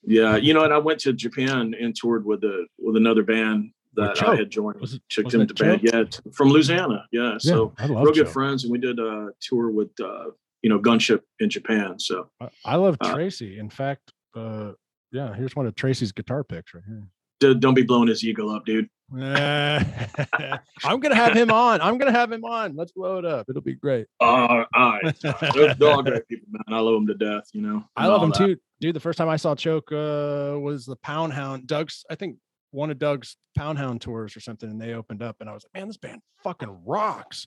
Yeah. 0.04 0.36
You 0.36 0.54
know, 0.54 0.64
and 0.64 0.72
I 0.72 0.78
went 0.78 1.00
to 1.00 1.12
Japan 1.12 1.74
and 1.78 1.96
toured 1.96 2.24
with 2.24 2.42
the 2.42 2.66
with 2.78 2.96
another 2.96 3.22
band 3.24 3.72
that 3.94 4.22
I 4.22 4.36
had 4.36 4.50
joined. 4.50 4.80
Was 4.80 4.94
it- 4.94 5.02
Took 5.08 5.24
was 5.26 5.32
them 5.32 5.42
it 5.42 5.48
to 5.48 5.54
band. 5.54 5.80
Yeah. 5.82 6.04
t- 6.04 6.20
From 6.32 6.48
Louisiana. 6.48 7.06
Yeah. 7.12 7.32
yeah, 7.32 7.38
So 7.38 7.72
real 7.88 8.12
good 8.12 8.28
friends, 8.28 8.64
and 8.64 8.72
we 8.72 8.78
did 8.78 8.98
a 8.98 9.28
tour 9.40 9.70
with 9.70 9.90
uh, 10.02 10.26
you 10.62 10.70
know 10.70 10.78
Gunship 10.78 11.20
in 11.40 11.50
Japan. 11.50 11.98
So 11.98 12.28
I, 12.40 12.48
I 12.64 12.76
love 12.76 12.96
Uh, 13.00 13.14
Tracy. 13.14 13.58
In 13.58 13.70
fact, 13.70 14.12
uh, 14.36 14.72
yeah, 15.12 15.34
here's 15.34 15.56
one 15.56 15.66
of 15.66 15.74
Tracy's 15.74 16.12
guitar 16.12 16.44
picks 16.44 16.72
right 16.74 16.84
here. 16.86 17.54
don't 17.54 17.74
be 17.74 17.82
blowing 17.82 18.08
his 18.08 18.22
ego 18.24 18.54
up, 18.54 18.64
dude. 18.64 18.88
I'm 19.12 21.00
gonna 21.00 21.14
have 21.16 21.34
him 21.34 21.50
on. 21.50 21.80
I'm 21.80 21.98
gonna 21.98 22.12
have 22.12 22.30
him 22.30 22.44
on. 22.44 22.76
Let's 22.76 22.92
blow 22.92 23.18
it 23.18 23.24
up. 23.24 23.46
It'll 23.48 23.60
be 23.62 23.74
great. 23.74 24.06
Uh, 24.20 24.64
all 24.72 25.00
right, 25.02 25.16
they're, 25.54 25.74
they're 25.74 25.90
all 25.90 26.02
great 26.02 26.28
people, 26.28 26.46
man. 26.52 26.62
I 26.68 26.80
love 26.80 26.94
them 26.94 27.06
to 27.08 27.14
death. 27.14 27.44
You 27.52 27.62
know, 27.62 27.84
I 27.96 28.06
love 28.06 28.22
him 28.22 28.30
that. 28.30 28.38
too, 28.38 28.56
dude. 28.80 28.94
The 28.94 29.00
first 29.00 29.16
time 29.18 29.28
I 29.28 29.36
saw 29.36 29.54
Choke 29.54 29.90
uh, 29.92 30.56
was 30.60 30.86
the 30.86 30.96
Poundhound. 31.04 31.66
Doug's, 31.66 32.04
I 32.10 32.14
think, 32.14 32.36
one 32.70 32.90
of 32.90 32.98
Doug's 32.98 33.36
Poundhound 33.58 34.00
tours 34.00 34.36
or 34.36 34.40
something, 34.40 34.70
and 34.70 34.80
they 34.80 34.94
opened 34.94 35.22
up, 35.22 35.36
and 35.40 35.48
I 35.50 35.52
was 35.54 35.64
like, 35.64 35.80
man, 35.80 35.88
this 35.88 35.96
band 35.96 36.20
fucking 36.42 36.84
rocks. 36.84 37.46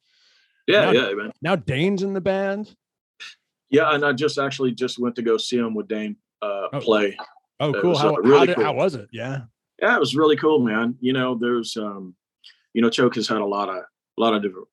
Yeah, 0.67 0.85
Now- 0.85 0.91
yeah, 0.91 1.13
man. 1.13 1.31
Now 1.41 1.55
Dane's 1.55 2.03
in 2.03 2.13
the 2.13 2.21
band. 2.21 2.75
Yeah, 3.69 3.93
and 3.93 4.05
I 4.05 4.13
just 4.13 4.37
actually 4.37 4.71
just 4.73 4.99
went 4.99 5.15
to 5.15 5.21
go 5.21 5.37
see 5.37 5.57
them 5.57 5.73
with 5.73 5.87
Dane 5.87 6.15
uh, 6.41 6.67
Oh. 6.73 6.79
play. 6.79 7.17
Oh, 7.59 7.73
cool. 7.73 7.91
was, 7.91 7.99
How, 7.99 8.15
uh, 8.15 8.19
really 8.19 8.39
how, 8.39 8.45
did, 8.45 8.57
how 8.57 8.73
was 8.73 8.95
it? 8.95 9.07
Yeah. 9.11 9.41
Yeah, 9.81 9.95
it 9.95 9.99
was 9.99 10.15
really 10.15 10.35
cool, 10.35 10.59
man. 10.59 10.95
You 11.01 11.13
know, 11.13 11.35
there's 11.35 11.75
um, 11.77 12.15
you 12.73 12.81
know, 12.81 12.89
Choke 12.89 13.15
has 13.15 13.27
had 13.27 13.39
a 13.41 13.45
lot 13.45 13.69
of 13.69 13.77
a 13.77 14.21
lot 14.21 14.33
of 14.33 14.41
different 14.43 14.67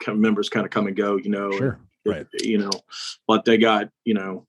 kind 0.00 0.16
of 0.16 0.20
members 0.20 0.48
kind 0.48 0.66
of 0.66 0.70
come 0.70 0.86
and 0.86 0.96
go. 0.96 1.16
You 1.16 1.30
know, 1.30 1.50
Sure. 1.52 1.72
it- 2.04 2.10
Right. 2.10 2.26
You 2.40 2.58
know, 2.58 2.70
but 3.28 3.44
they 3.44 3.56
got 3.58 3.88
you 4.04 4.14
know 4.14 4.46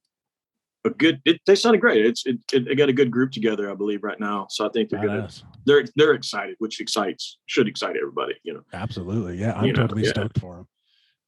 a 0.86 0.90
good. 0.90 1.22
It, 1.25 1.40
they 1.46 1.56
sounded 1.56 1.80
great. 1.82 2.06
It's 2.06 2.25
it, 2.25 2.38
it. 2.52 2.66
They 2.66 2.75
got 2.75 2.90
a 2.90 2.94
good 2.94 3.10
group 3.12 3.32
together, 3.32 3.72
I 3.72 3.75
believe, 3.75 4.04
right 4.04 4.20
now. 4.20 4.48
So 4.50 4.66
I 4.66 4.70
think 4.70 4.90
they're 4.90 5.06
gonna 5.06 5.30
they're 5.66 5.86
they're 5.96 6.13
excited, 6.13 6.56
which 6.60 6.80
excites 6.82 7.40
should 7.46 7.68
excite 7.68 7.96
everybody. 7.98 8.34
You 8.44 8.56
know. 8.56 8.62
Absolutely. 8.74 9.38
Yeah. 9.38 9.54
I'm 9.54 9.66
You 9.66 9.74
know, 9.74 9.82
totally 9.84 10.04
yeah. 10.04 10.10
stoked 10.10 10.40
for 10.40 10.56
them. 10.58 10.68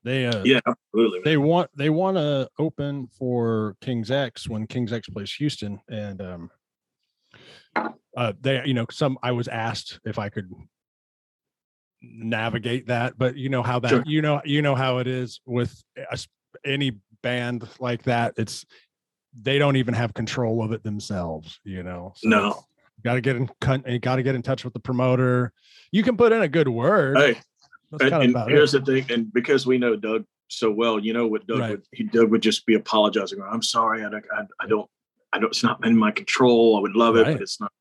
They, 0.04 0.28
uh, 0.28 0.44
Yeah, 0.44 0.60
absolutely. 0.68 1.20
man. 1.20 1.24
they 1.26 1.38
want 1.38 1.70
they 1.76 1.90
want 1.90 2.18
to 2.18 2.48
open 2.60 3.08
for 3.18 3.76
King's 3.82 4.12
X 4.12 4.48
when 4.48 4.68
King's 4.68 4.94
X 4.94 5.10
plays 5.10 5.34
Houston, 5.34 5.80
and 5.90 6.22
um, 6.22 6.52
uh, 8.16 8.34
they 8.40 8.62
you 8.66 8.74
know 8.74 8.86
some 8.92 9.18
I 9.24 9.32
was 9.32 9.48
asked 9.48 10.00
if 10.06 10.20
I 10.20 10.30
could 10.30 10.52
navigate 12.02 12.88
that, 12.88 13.18
but 13.18 13.36
you 13.36 13.50
know 13.50 13.64
how 13.64 13.80
that 13.80 13.90
Sure. 13.90 14.04
you 14.06 14.22
know 14.22 14.42
you 14.46 14.62
know 14.62 14.76
how 14.76 15.00
it 15.00 15.08
is 15.08 15.40
with 15.46 15.84
s- 16.12 16.28
any 16.64 17.00
band 17.24 17.68
like 17.80 18.04
that. 18.04 18.34
It's 18.38 18.66
they 19.42 19.58
don't 19.58 19.76
even 19.76 19.94
have 19.94 20.14
control 20.14 20.64
of 20.64 20.72
it 20.72 20.84
themselves, 20.84 21.60
you 21.64 21.84
know. 21.84 22.14
No. 22.24 22.64
got 23.04 23.16
to 23.16 23.22
get 23.22 23.36
in 23.36 23.50
cut. 23.62 23.84
Got 24.02 24.16
to 24.18 24.24
get 24.24 24.36
in 24.36 24.42
touch 24.42 24.64
with 24.64 24.74
the 24.74 24.80
promoter. 24.80 25.52
You 25.92 26.04
can 26.04 26.18
put 26.18 26.32
in 26.32 26.42
a 26.42 26.48
good 26.48 26.68
word. 26.68 27.18
Hey, 27.18 27.38
That's 27.92 28.12
and, 28.12 28.36
and 28.36 28.50
here's 28.50 28.74
it. 28.74 28.86
the 28.86 29.02
thing, 29.02 29.12
and 29.12 29.34
because 29.34 29.66
we 29.68 29.78
know 29.78 29.96
Doug 29.96 30.26
so 30.48 30.72
well, 30.72 31.00
you 31.00 31.12
know 31.14 31.28
what 31.28 31.46
Doug 31.48 31.60
Right. 31.60 31.70
would 31.72 31.84
he 31.92 32.04
Doug 32.04 32.30
would 32.32 32.42
just 32.42 32.66
be 32.66 32.76
apologizing. 32.76 33.42
I'm 33.42 33.62
sorry, 33.64 34.04
I 34.06 34.10
don't, 34.10 34.26
I, 34.36 34.44
I 34.62 34.68
don't, 34.68 34.90
I 35.34 35.40
don't. 35.40 35.50
It's 35.50 35.64
not 35.64 35.86
in 35.86 35.98
my 35.98 36.12
control. 36.12 36.78
I 36.78 36.82
would 36.82 36.96
love 36.96 37.16
it, 37.18 37.26
but 37.26 37.42
it's 37.42 37.60
not. 37.60 37.72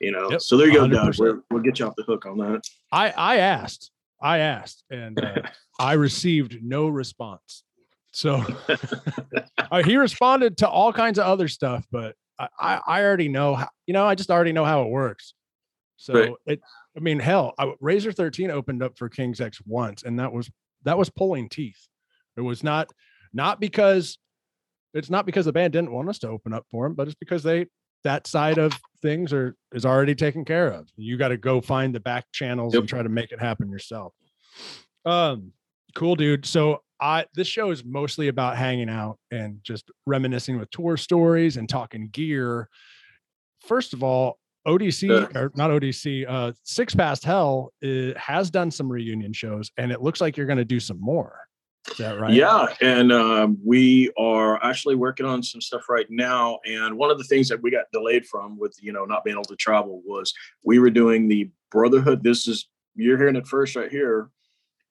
You 0.00 0.12
know. 0.12 0.30
Yep, 0.30 0.42
so 0.42 0.56
there 0.56 0.68
you 0.68 0.74
go, 0.74 0.86
Doug. 0.86 1.14
100%. 1.14 1.18
We're, 1.18 1.40
we'll 1.50 1.62
get 1.62 1.78
you 1.80 1.86
off 1.86 1.96
the 1.96 2.04
hook 2.04 2.26
on 2.26 2.38
that. 2.38 2.62
I 2.92 3.10
I 3.10 3.36
asked, 3.38 3.90
I 4.20 4.38
asked, 4.38 4.84
and 4.90 5.18
uh, 5.22 5.42
I 5.80 5.94
received 5.94 6.58
no 6.62 6.88
response. 6.88 7.62
So 8.10 8.44
uh, 9.70 9.82
he 9.82 9.96
responded 9.96 10.58
to 10.58 10.68
all 10.68 10.92
kinds 10.92 11.18
of 11.18 11.26
other 11.26 11.48
stuff, 11.48 11.86
but 11.90 12.14
I 12.38 12.48
I, 12.86 13.02
already 13.02 13.28
know 13.28 13.54
how, 13.56 13.68
you 13.86 13.94
know 13.94 14.06
I 14.06 14.14
just 14.14 14.30
already 14.30 14.52
know 14.52 14.64
how 14.64 14.82
it 14.82 14.88
works. 14.90 15.34
So 15.96 16.14
Right. 16.14 16.32
it 16.46 16.60
I 16.96 17.00
mean 17.00 17.18
hell, 17.18 17.54
I, 17.58 17.72
Razor 17.80 18.12
13 18.12 18.50
opened 18.50 18.82
up 18.82 18.96
for 18.96 19.08
King's 19.08 19.40
X 19.40 19.60
once, 19.66 20.02
and 20.04 20.18
that 20.18 20.32
was 20.32 20.50
that 20.84 20.96
was 20.98 21.10
pulling 21.10 21.48
teeth. 21.48 21.86
It 22.36 22.40
was 22.42 22.62
not 22.62 22.90
not 23.32 23.60
because 23.60 24.18
it's 24.94 25.10
not 25.10 25.26
because 25.26 25.44
the 25.44 25.52
band 25.52 25.72
didn't 25.74 25.92
want 25.92 26.08
us 26.08 26.18
to 26.20 26.28
open 26.28 26.52
up 26.52 26.64
for 26.70 26.86
them, 26.86 26.94
but 26.94 27.08
it's 27.08 27.16
because 27.18 27.42
they 27.42 27.66
that 28.04 28.26
side 28.26 28.58
of 28.58 28.72
things 29.02 29.32
are 29.32 29.54
is 29.72 29.84
already 29.84 30.14
taken 30.14 30.44
care 30.44 30.68
of. 30.68 30.88
You 30.96 31.16
got 31.18 31.28
to 31.28 31.36
go 31.36 31.60
find 31.60 31.94
the 31.94 32.00
back 32.00 32.24
channels 32.32 32.72
Yep. 32.74 32.80
and 32.80 32.88
try 32.88 33.02
to 33.02 33.08
make 33.08 33.32
it 33.32 33.40
happen 33.40 33.70
yourself. 33.70 34.14
Um, 35.04 35.52
cool, 35.94 36.14
dude. 36.14 36.46
So 36.46 36.82
I 37.00 37.26
this 37.34 37.48
show 37.48 37.70
is 37.70 37.84
mostly 37.84 38.28
about 38.28 38.56
hanging 38.56 38.88
out 38.88 39.18
and 39.30 39.58
just 39.62 39.90
reminiscing 40.06 40.58
with 40.58 40.70
tour 40.70 40.96
stories 40.96 41.56
and 41.56 41.68
talking 41.68 42.08
gear. 42.12 42.68
First 43.66 43.92
of 43.92 44.02
all, 44.02 44.38
ODC 44.66 45.34
or 45.34 45.52
not 45.54 45.70
ODC, 45.70 46.26
uh, 46.28 46.52
Six 46.64 46.94
Past 46.94 47.24
Hell 47.24 47.72
uh, 47.84 48.12
has 48.16 48.50
done 48.50 48.70
some 48.70 48.90
reunion 48.90 49.32
shows, 49.32 49.70
and 49.76 49.92
it 49.92 50.02
looks 50.02 50.20
like 50.20 50.36
you're 50.36 50.46
going 50.46 50.58
to 50.58 50.64
do 50.64 50.80
some 50.80 51.00
more. 51.00 51.40
Is 51.90 51.96
that 51.98 52.20
right? 52.20 52.34
Yeah, 52.34 52.66
and 52.82 53.12
um, 53.12 53.58
we 53.64 54.12
are 54.18 54.62
actually 54.62 54.96
working 54.96 55.24
on 55.24 55.42
some 55.42 55.60
stuff 55.60 55.88
right 55.88 56.06
now. 56.10 56.58
And 56.66 56.98
one 56.98 57.10
of 57.10 57.18
the 57.18 57.24
things 57.24 57.48
that 57.48 57.62
we 57.62 57.70
got 57.70 57.86
delayed 57.92 58.26
from 58.26 58.58
with 58.58 58.76
you 58.80 58.92
know 58.92 59.04
not 59.04 59.24
being 59.24 59.36
able 59.36 59.44
to 59.44 59.56
travel 59.56 60.02
was 60.04 60.32
we 60.64 60.78
were 60.78 60.90
doing 60.90 61.28
the 61.28 61.50
Brotherhood. 61.70 62.22
This 62.22 62.46
is 62.46 62.68
you're 62.94 63.16
hearing 63.16 63.36
it 63.36 63.46
first 63.46 63.76
right 63.76 63.90
here. 63.90 64.30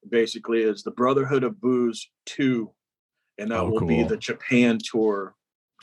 Basically, 0.10 0.62
is 0.62 0.84
the 0.84 0.92
Brotherhood 0.92 1.44
of 1.44 1.60
Booze 1.60 2.10
two, 2.26 2.72
and 3.38 3.52
that 3.52 3.60
Oh, 3.60 3.70
will 3.70 3.86
be 3.86 4.04
the 4.04 4.18
Japan 4.18 4.78
tour. 4.84 5.36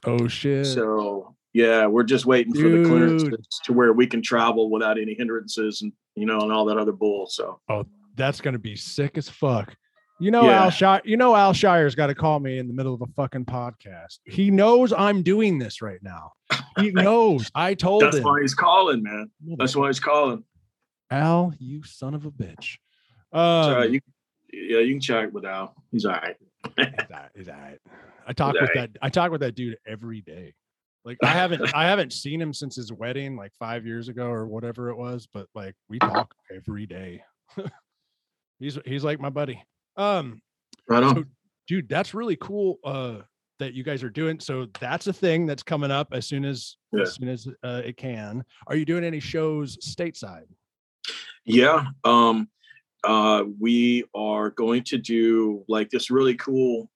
Oh 0.04 0.28
shit. 0.28 0.66
So 0.66 1.34
yeah, 1.52 1.86
we're 1.86 2.02
just 2.04 2.26
waiting 2.26 2.54
for 2.54 2.68
the 2.68 2.84
clearances 2.84 3.28
Dude. 3.28 3.44
to 3.64 3.72
where 3.72 3.92
we 3.92 4.06
can 4.06 4.22
travel 4.22 4.70
without 4.70 4.98
any 4.98 5.14
hindrances 5.14 5.82
and 5.82 5.92
you 6.14 6.26
know 6.26 6.40
and 6.40 6.52
all 6.52 6.64
that 6.66 6.78
other 6.78 6.92
bull. 6.92 7.26
So 7.26 7.60
oh 7.68 7.84
That's 8.16 8.40
gonna 8.40 8.58
be 8.58 8.76
sick 8.76 9.18
as 9.18 9.28
fuck. 9.28 9.74
You 10.20 10.30
know, 10.30 10.44
Yeah. 10.44 10.64
Al 10.64 10.70
Shire, 10.70 11.02
you 11.04 11.16
know, 11.16 11.34
Al 11.34 11.52
Shire's 11.52 11.96
got 11.96 12.06
to 12.06 12.14
call 12.14 12.38
me 12.38 12.58
in 12.58 12.68
the 12.68 12.72
middle 12.72 12.94
of 12.94 13.02
a 13.02 13.06
fucking 13.16 13.46
podcast. 13.46 14.20
He 14.24 14.48
knows 14.50 14.92
I'm 14.92 15.22
doing 15.24 15.58
this 15.58 15.82
right 15.82 15.98
now. 16.02 16.32
He 16.78 16.90
knows. 16.92 17.50
I 17.54 17.74
told 17.74 18.02
that's 18.04 18.18
him. 18.18 18.22
why 18.22 18.40
he's 18.40 18.54
calling, 18.54 19.02
man. 19.02 19.28
That's 19.58 19.74
why 19.74 19.88
he's 19.88 19.98
calling. 19.98 20.44
Al, 21.10 21.52
you 21.58 21.82
son 21.82 22.14
of 22.14 22.26
a 22.26 22.30
bitch. 22.30 22.76
So 23.34 23.40
Um, 23.40 23.92
you, 23.92 24.00
yeah, 24.52 24.78
you 24.78 24.94
can 24.94 25.00
check 25.00 25.32
with 25.32 25.44
Al. 25.44 25.74
He's 25.90 26.04
all 26.04 26.12
right. 26.12 26.36
He's 26.76 26.86
all 26.86 26.94
right, 27.10 27.28
he's 27.36 27.48
all 27.48 27.54
right. 27.56 27.78
I 28.26 28.32
talk 28.32 28.52
He's 28.54 28.62
with 28.62 28.70
all 28.70 28.82
that. 28.82 28.90
I 29.02 29.08
talk 29.10 29.30
with 29.30 29.40
that 29.40 29.54
dude 29.54 29.76
every 29.86 30.20
day. 30.20 30.54
Like 31.04 31.18
I 31.22 31.26
haven't, 31.28 31.62
I 31.74 31.84
haven't 31.84 32.12
seen 32.12 32.40
him 32.40 32.54
since 32.54 32.76
his 32.76 32.92
wedding, 32.92 33.36
like 33.36 33.52
five 33.58 33.84
years 33.86 34.08
ago 34.08 34.26
or 34.26 34.46
whatever 34.46 34.88
it 34.90 34.96
was. 34.96 35.26
But 35.32 35.46
like 35.54 35.74
we 35.88 35.98
talk 35.98 36.34
every 36.54 36.86
day. 36.86 37.22
he's 38.58 38.78
he's 38.86 39.04
like 39.04 39.20
my 39.20 39.30
buddy. 39.30 39.62
Um, 39.96 40.40
Right 40.88 41.02
on. 41.02 41.14
So, 41.16 41.24
dude, 41.66 41.88
that's 41.88 42.14
really 42.14 42.36
cool. 42.36 42.78
Uh, 42.84 43.18
that 43.60 43.72
you 43.74 43.82
guys 43.84 44.02
are 44.02 44.10
doing. 44.10 44.40
So 44.40 44.66
that's 44.80 45.06
a 45.06 45.12
thing 45.12 45.46
that's 45.46 45.62
coming 45.62 45.90
up 45.90 46.08
as 46.12 46.26
soon 46.26 46.44
as 46.44 46.76
Yeah. 46.92 47.02
as 47.02 47.14
soon 47.14 47.28
as 47.28 47.46
uh, 47.62 47.82
it 47.84 47.96
can. 47.96 48.44
Are 48.66 48.76
you 48.76 48.84
doing 48.84 49.04
any 49.04 49.20
shows 49.20 49.76
stateside? 49.78 50.46
Yeah. 51.44 51.86
Um, 52.04 52.48
uh, 53.06 53.44
we 53.60 54.04
are 54.14 54.50
going 54.50 54.82
to 54.84 54.98
do 54.98 55.64
like 55.68 55.90
this 55.90 56.10
really 56.10 56.34
cool. 56.34 56.90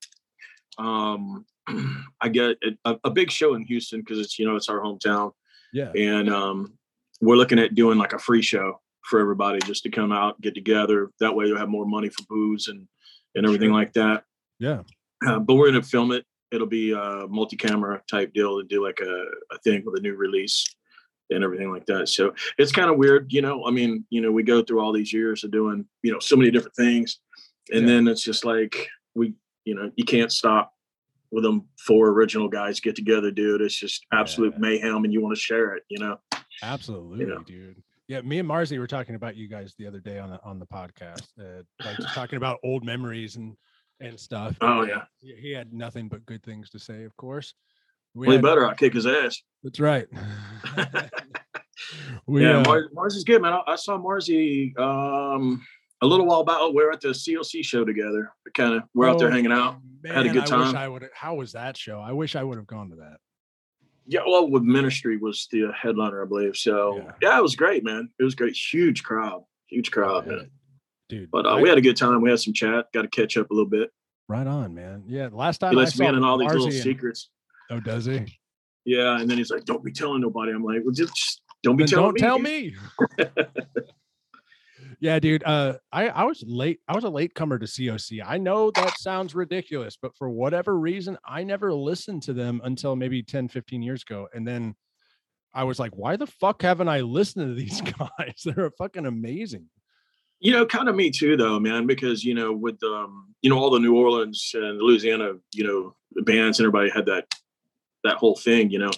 Um, 0.78 1.44
I 2.20 2.28
get 2.28 2.56
a, 2.84 2.96
a 3.04 3.10
big 3.10 3.30
show 3.30 3.54
in 3.54 3.62
Houston 3.62 4.00
because 4.00 4.18
it's 4.18 4.38
you 4.38 4.46
know 4.46 4.56
it's 4.56 4.68
our 4.68 4.80
hometown, 4.80 5.32
Yeah. 5.72 5.92
and 5.94 6.30
um, 6.30 6.74
we're 7.20 7.36
looking 7.36 7.58
at 7.58 7.74
doing 7.74 7.98
like 7.98 8.12
a 8.12 8.18
free 8.18 8.42
show 8.42 8.80
for 9.02 9.20
everybody 9.20 9.58
just 9.64 9.82
to 9.84 9.90
come 9.90 10.12
out, 10.12 10.40
get 10.40 10.54
together. 10.54 11.10
That 11.20 11.34
way, 11.34 11.46
you'll 11.46 11.58
have 11.58 11.68
more 11.68 11.86
money 11.86 12.08
for 12.08 12.22
booze 12.28 12.68
and 12.68 12.86
and 13.34 13.44
everything 13.46 13.68
Sure. 13.70 13.74
like 13.78 13.92
that. 13.94 14.24
Yeah. 14.58 14.82
Uh, 15.26 15.38
but 15.38 15.54
we're 15.54 15.70
gonna 15.70 15.82
film 15.82 16.12
it. 16.12 16.24
It'll 16.50 16.66
be 16.66 16.92
a 16.92 17.26
multi-camera 17.28 18.02
type 18.10 18.32
deal 18.32 18.58
to 18.60 18.66
do 18.66 18.82
like 18.82 19.00
a, 19.00 19.24
a 19.54 19.58
thing 19.58 19.82
with 19.84 19.98
a 19.98 20.02
new 20.02 20.14
release 20.14 20.64
and 21.30 21.44
everything 21.44 21.70
like 21.70 21.86
that. 21.86 22.08
So 22.08 22.34
it's 22.58 22.72
kind 22.72 22.90
of 22.90 22.96
weird, 22.96 23.32
you 23.32 23.42
know. 23.42 23.64
I 23.66 23.70
mean, 23.70 24.04
you 24.10 24.20
know, 24.20 24.32
we 24.32 24.42
go 24.42 24.62
through 24.62 24.80
all 24.80 24.92
these 24.92 25.12
years 25.12 25.44
of 25.44 25.50
doing, 25.50 25.84
you 26.02 26.12
know, 26.12 26.18
so 26.18 26.36
many 26.36 26.50
different 26.50 26.76
things, 26.76 27.18
and 27.72 27.82
Yeah. 27.82 27.86
then 27.94 28.08
it's 28.08 28.22
just 28.22 28.44
like 28.44 28.88
we, 29.14 29.34
you 29.64 29.74
know, 29.74 29.90
you 29.96 30.04
can't 30.04 30.32
stop 30.32 30.72
with 31.30 31.44
them 31.44 31.68
four 31.86 32.08
original 32.08 32.48
guys 32.48 32.80
get 32.80 32.96
together, 32.96 33.30
dude. 33.30 33.60
It's 33.60 33.74
just 33.78 34.06
absolute 34.12 34.54
Yeah. 34.54 34.60
mayhem, 34.60 35.04
and 35.04 35.12
you 35.12 35.20
want 35.20 35.34
to 35.36 35.40
share 35.40 35.74
it, 35.74 35.82
you 35.88 35.98
know. 35.98 36.18
Absolutely, 36.62 37.26
know. 37.26 37.42
dude. 37.44 37.82
Yeah, 38.08 38.22
me 38.22 38.38
and 38.38 38.48
Marzi 38.48 38.78
were 38.78 38.86
talking 38.86 39.14
about 39.14 39.36
you 39.36 39.48
guys 39.48 39.74
the 39.78 39.86
other 39.86 40.00
day 40.00 40.18
on 40.18 40.30
the 40.30 40.42
on 40.42 40.58
the 40.58 40.66
podcast, 40.66 41.26
uh, 41.38 41.62
like 41.84 41.98
talking 42.14 42.38
about 42.38 42.58
old 42.64 42.84
memories 42.84 43.36
and 43.36 43.54
and 44.00 44.18
stuff. 44.18 44.56
Oh, 44.60 44.84
yeah. 44.84 45.02
he, 45.20 45.34
he 45.34 45.50
had 45.50 45.72
nothing 45.72 46.08
but 46.08 46.24
good 46.24 46.42
things 46.44 46.70
to 46.70 46.78
say, 46.78 47.02
of 47.04 47.14
course. 47.16 47.52
We 48.26 48.38
better, 48.38 48.66
I 48.66 48.74
kick 48.74 48.94
his 48.94 49.06
ass. 49.06 49.40
That's 49.62 49.80
right. 49.80 50.06
we, 52.26 52.42
yeah, 52.42 52.58
uh, 52.58 52.64
Mar- 52.64 52.88
Mars 52.92 53.14
is 53.16 53.24
good, 53.24 53.42
man. 53.42 53.52
I, 53.52 53.62
I 53.66 53.76
saw 53.76 53.98
Marzi 53.98 54.76
um, 54.78 55.64
a 56.02 56.06
little 56.06 56.26
while 56.26 56.44
back. 56.44 56.60
We 56.68 56.82
were 56.84 56.92
at 56.92 57.00
the 57.00 57.08
COC 57.08 57.64
show 57.64 57.84
together. 57.84 58.32
Kind 58.54 58.74
of, 58.74 58.82
we're 58.94 59.08
out 59.08 59.18
there 59.18 59.28
oh, 59.28 59.32
hanging 59.32 59.52
out. 59.52 59.78
had 60.04 60.26
a 60.26 60.30
good 60.30 60.50
I 60.50 60.56
wish 60.58 60.72
time. 60.72 60.76
I 60.76 60.88
would. 60.88 61.08
How 61.14 61.34
was 61.34 61.52
that 61.52 61.76
show? 61.76 62.00
I 62.00 62.12
wish 62.12 62.36
I 62.36 62.42
would 62.42 62.56
have 62.58 62.66
gone 62.66 62.90
to 62.90 62.96
that. 62.96 63.16
Yeah, 64.06 64.20
well, 64.26 64.48
with 64.48 64.62
Ministry 64.62 65.18
was 65.18 65.48
the 65.52 65.70
headliner, 65.78 66.22
I 66.22 66.26
believe. 66.26 66.56
So 66.56 66.96
Yeah. 66.96 67.12
yeah, 67.20 67.38
it 67.38 67.42
was 67.42 67.56
great, 67.56 67.84
man. 67.84 68.08
It 68.18 68.24
was 68.24 68.34
great. 68.34 68.56
Huge 68.56 69.02
crowd, 69.02 69.44
huge 69.66 69.90
crowd, 69.90 70.26
Yeah. 70.26 70.32
man. 70.32 70.50
Dude, 71.10 71.30
But 71.30 71.46
uh, 71.46 71.58
we 71.60 71.68
had 71.68 71.78
a 71.78 71.82
good 71.82 71.96
time. 71.96 72.20
We 72.22 72.30
had 72.30 72.38
some 72.40 72.52
chat. 72.54 72.86
Got 72.92 73.02
to 73.02 73.08
catch 73.08 73.36
up 73.38 73.50
a 73.50 73.54
little 73.54 73.68
bit. 73.68 73.90
right 74.28 74.46
on, 74.46 74.74
man. 74.74 75.04
Yeah, 75.08 75.28
last 75.32 75.58
time 75.58 75.72
He 75.72 75.78
I 75.78 75.80
lets 75.84 75.98
me 75.98 76.04
saw 76.04 76.10
in 76.10 76.16
on 76.16 76.24
all 76.24 76.36
these 76.38 76.50
little 76.50 76.66
and- 76.66 76.74
secrets. 76.74 77.30
Oh, 77.70 77.80
does 77.80 78.06
he? 78.06 78.38
Yeah, 78.84 79.20
and 79.20 79.28
then 79.28 79.36
he's 79.38 79.50
like, 79.50 79.64
"Don't 79.64 79.84
be 79.84 79.92
telling 79.92 80.22
nobody." 80.22 80.52
I'm 80.52 80.64
like, 80.64 80.80
"Well, 80.84 80.94
just 80.94 81.14
just 81.14 81.42
don't 81.62 81.76
be 81.76 81.84
Then 81.84 81.90
telling 81.90 82.14
don't 82.14 82.40
me." 82.40 82.74
tell 83.18 83.28
me. 83.28 83.44
yeah, 85.00 85.18
dude. 85.18 85.44
Uh, 85.44 85.74
I 85.92 86.08
I 86.08 86.24
was 86.24 86.42
late. 86.46 86.80
I 86.88 86.94
was 86.94 87.04
a 87.04 87.10
late 87.10 87.34
comer 87.34 87.58
to 87.58 87.66
COC. 87.66 88.22
I 88.24 88.38
know 88.38 88.70
that 88.70 88.98
sounds 88.98 89.34
ridiculous, 89.34 89.98
but 90.00 90.16
for 90.16 90.30
whatever 90.30 90.78
reason, 90.78 91.18
I 91.26 91.44
never 91.44 91.72
listened 91.72 92.22
to 92.24 92.32
them 92.32 92.60
until 92.64 92.96
maybe 92.96 93.22
10, 93.22 93.48
15 93.48 93.82
years 93.82 94.02
ago. 94.02 94.28
And 94.32 94.46
then 94.46 94.74
I 95.52 95.64
was 95.64 95.78
like, 95.78 95.96
why 95.96 96.16
the 96.16 96.26
fuck 96.26 96.62
haven't 96.62 96.88
I 96.88 97.00
listened 97.00 97.48
to 97.48 97.54
these 97.60 97.80
guys? 97.80 98.42
They're 98.44 98.70
fucking 98.78 99.06
amazing. 99.06 99.66
You 100.40 100.52
know, 100.52 100.64
kind 100.64 100.88
of 100.88 100.94
me 100.94 101.10
too, 101.10 101.36
though, 101.36 101.58
man. 101.58 101.86
Because 101.86 102.24
you 102.24 102.34
know, 102.34 102.52
with 102.52 102.82
um, 102.84 103.34
you 103.42 103.50
know, 103.50 103.58
all 103.58 103.70
the 103.70 103.80
New 103.80 103.96
Orleans 103.96 104.52
and 104.54 104.78
Louisiana, 104.78 105.32
you 105.52 105.64
know, 105.64 105.94
the 106.12 106.22
bands 106.22 106.58
and 106.58 106.64
everybody 106.66 106.90
had 106.90 107.06
that 107.06 107.26
that 108.08 108.16
whole 108.18 108.36
thing. 108.36 108.70
You 108.70 108.80
know, 108.80 108.90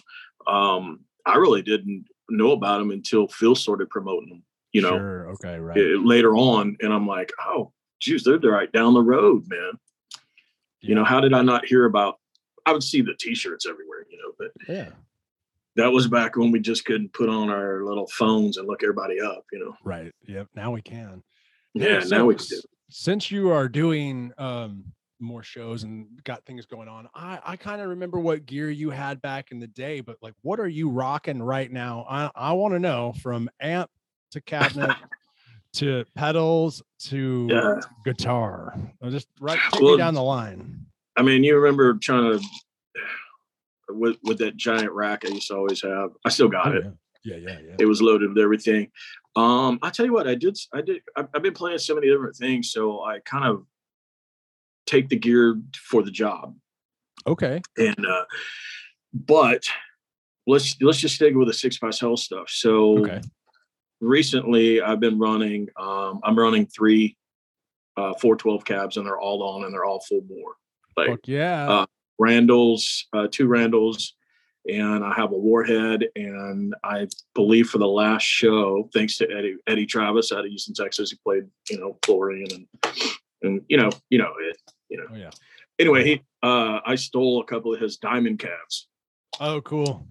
um, 0.46 1.00
I 1.26 1.36
really 1.36 1.62
didn't 1.62 2.06
know 2.30 2.52
about 2.52 2.78
them 2.78 2.90
until 2.90 3.28
Phil 3.28 3.54
started 3.54 3.90
promoting 3.90 4.28
them. 4.30 4.42
You 4.72 4.82
know, 4.82 4.90
Sure. 4.98 5.30
Okay. 5.32 5.58
Right. 5.58 5.76
eh, 5.76 5.96
later 6.02 6.36
on, 6.36 6.76
and 6.80 6.92
I'm 6.92 7.06
like, 7.06 7.32
oh, 7.44 7.72
geez, 8.00 8.22
they're, 8.24 8.38
right 8.38 8.70
down 8.72 8.94
the 8.94 9.02
road, 9.02 9.44
man. 9.48 9.72
You 10.80 10.94
know, 10.94 11.04
how 11.04 11.20
did 11.20 11.34
I 11.34 11.42
not 11.42 11.66
hear 11.66 11.84
about? 11.84 12.18
I 12.66 12.72
would 12.72 12.82
see 12.84 13.00
the 13.02 13.14
T-shirts 13.18 13.66
everywhere, 13.66 14.06
you 14.10 14.16
know, 14.18 14.32
but 14.38 14.72
Yeah. 14.72 14.90
that 15.76 15.90
was 15.92 16.06
back 16.06 16.36
when 16.36 16.50
we 16.52 16.60
just 16.60 16.84
couldn't 16.84 17.12
put 17.12 17.28
on 17.28 17.50
our 17.50 17.84
little 17.84 18.06
phones 18.08 18.56
and 18.58 18.66
look 18.68 18.82
everybody 18.82 19.20
up, 19.20 19.44
you 19.52 19.58
know. 19.58 19.74
Right. 19.84 20.12
Yep. 20.26 20.48
Now 20.54 20.70
we 20.70 20.82
can. 20.82 21.22
Yeah, 21.74 22.00
so 22.00 22.16
now 22.16 22.24
we 22.26 22.34
can 22.36 22.46
do. 22.48 22.60
Since 22.90 23.30
you 23.30 23.50
are 23.50 23.68
doing 23.68 24.32
um 24.38 24.84
more 25.20 25.42
shows 25.42 25.82
and 25.82 26.06
got 26.24 26.44
things 26.44 26.66
going 26.66 26.88
on, 26.88 27.08
I 27.14 27.38
I 27.44 27.56
kind 27.56 27.80
of 27.80 27.88
remember 27.88 28.18
what 28.18 28.46
gear 28.46 28.70
you 28.70 28.90
had 28.90 29.20
back 29.22 29.50
in 29.52 29.60
the 29.60 29.66
day, 29.66 30.00
but 30.00 30.16
like, 30.22 30.34
what 30.42 30.60
are 30.60 30.68
you 30.68 30.88
rocking 30.90 31.42
right 31.42 31.70
now? 31.70 32.06
I 32.08 32.30
I 32.34 32.52
want 32.52 32.74
to 32.74 32.78
know 32.78 33.12
from 33.22 33.48
amp 33.60 33.90
to 34.32 34.40
cabinet 34.40 34.96
to 35.74 36.04
pedals 36.14 36.82
to 37.00 37.46
Yeah. 37.50 37.80
guitar. 38.04 38.74
Uh, 39.02 39.10
Just 39.10 39.28
right 39.40 39.58
take 39.72 39.82
Well, 39.82 39.92
me 39.92 39.98
down 39.98 40.14
the 40.14 40.22
line. 40.22 40.86
I 41.16 41.22
mean, 41.22 41.44
you 41.44 41.56
remember 41.58 41.94
trying 41.94 42.38
to 42.38 42.44
with 43.88 44.16
with 44.22 44.38
that 44.38 44.56
giant 44.56 44.92
rack 44.92 45.24
I 45.24 45.28
used 45.28 45.48
to 45.48 45.56
always 45.56 45.82
have. 45.82 46.10
I 46.24 46.28
still 46.30 46.48
got 46.48 46.68
Oh, 46.72 46.76
it. 46.76 46.84
yeah. 47.24 47.36
yeah, 47.36 47.50
yeah, 47.50 47.58
yeah. 47.60 47.76
It 47.78 47.86
was 47.86 48.00
loaded 48.00 48.28
with 48.30 48.38
everything. 48.38 48.90
Um, 49.36 49.78
I 49.82 49.90
tell 49.90 50.06
you 50.06 50.12
what, 50.12 50.26
I 50.28 50.34
did. 50.34 50.56
I 50.72 50.80
did. 50.80 51.02
I've, 51.16 51.28
I've 51.34 51.42
been 51.42 51.54
playing 51.54 51.78
so 51.78 51.94
many 51.94 52.08
different 52.08 52.36
things, 52.36 52.70
so 52.72 53.02
I 53.04 53.18
kind 53.20 53.44
of 53.44 53.64
take 54.90 55.08
the 55.08 55.16
gear 55.16 55.60
for 55.74 56.02
the 56.02 56.10
job. 56.10 56.54
Okay. 57.26 57.60
and 57.76 58.06
uh 58.06 58.24
but 59.12 59.62
let's 60.46 60.76
let's 60.80 60.98
just 60.98 61.16
stick 61.16 61.34
with 61.34 61.48
the 61.48 61.54
Six 61.54 61.78
Past 61.78 62.00
Hell 62.00 62.16
stuff 62.16 62.48
so 62.48 62.98
Okay. 63.00 63.20
recently 64.00 64.80
i've 64.80 65.00
been 65.00 65.18
running 65.18 65.68
um 65.78 66.20
i'm 66.24 66.38
running 66.38 66.64
three 66.66 67.16
uh 67.96 68.14
412 68.20 68.64
cabs 68.64 68.96
and 68.96 69.04
they're 69.06 69.20
all 69.20 69.42
on 69.42 69.64
and 69.64 69.74
they're 69.74 69.84
all 69.84 70.00
full 70.08 70.22
bore 70.22 70.54
like 70.96 71.08
Fuck 71.10 71.20
yeah. 71.28 71.68
uh, 71.70 71.86
randalls 72.18 73.06
uh 73.12 73.26
two 73.30 73.46
randalls 73.48 74.14
and 74.68 75.04
i 75.04 75.12
have 75.12 75.32
a 75.32 75.36
warhead 75.38 76.06
and 76.16 76.74
i 76.84 77.06
believe 77.34 77.68
for 77.68 77.78
the 77.78 77.88
last 77.88 78.22
show 78.22 78.88
thanks 78.94 79.18
to 79.18 79.30
eddie 79.30 79.56
eddie 79.66 79.86
travis 79.86 80.32
out 80.32 80.44
of 80.44 80.50
houston 80.50 80.72
texas 80.74 81.10
he 81.10 81.18
played 81.24 81.44
you 81.68 81.78
know 81.78 81.98
florian 82.04 82.46
and 82.54 82.66
and 83.42 83.60
you 83.68 83.76
know 83.76 83.90
you 84.08 84.18
know 84.18 84.32
it 84.40 84.56
you 84.90 84.96
know 84.98 85.04
oh 85.12 85.16
yeah. 85.16 85.30
anyway 85.78 86.04
he 86.04 86.22
uh 86.42 86.80
i 86.84 86.94
stole 86.94 87.40
a 87.40 87.44
couple 87.44 87.72
of 87.74 87.80
his 87.80 87.96
diamond 87.96 88.38
calves 88.38 88.88
Oh, 89.38 89.60
cool. 89.62 90.06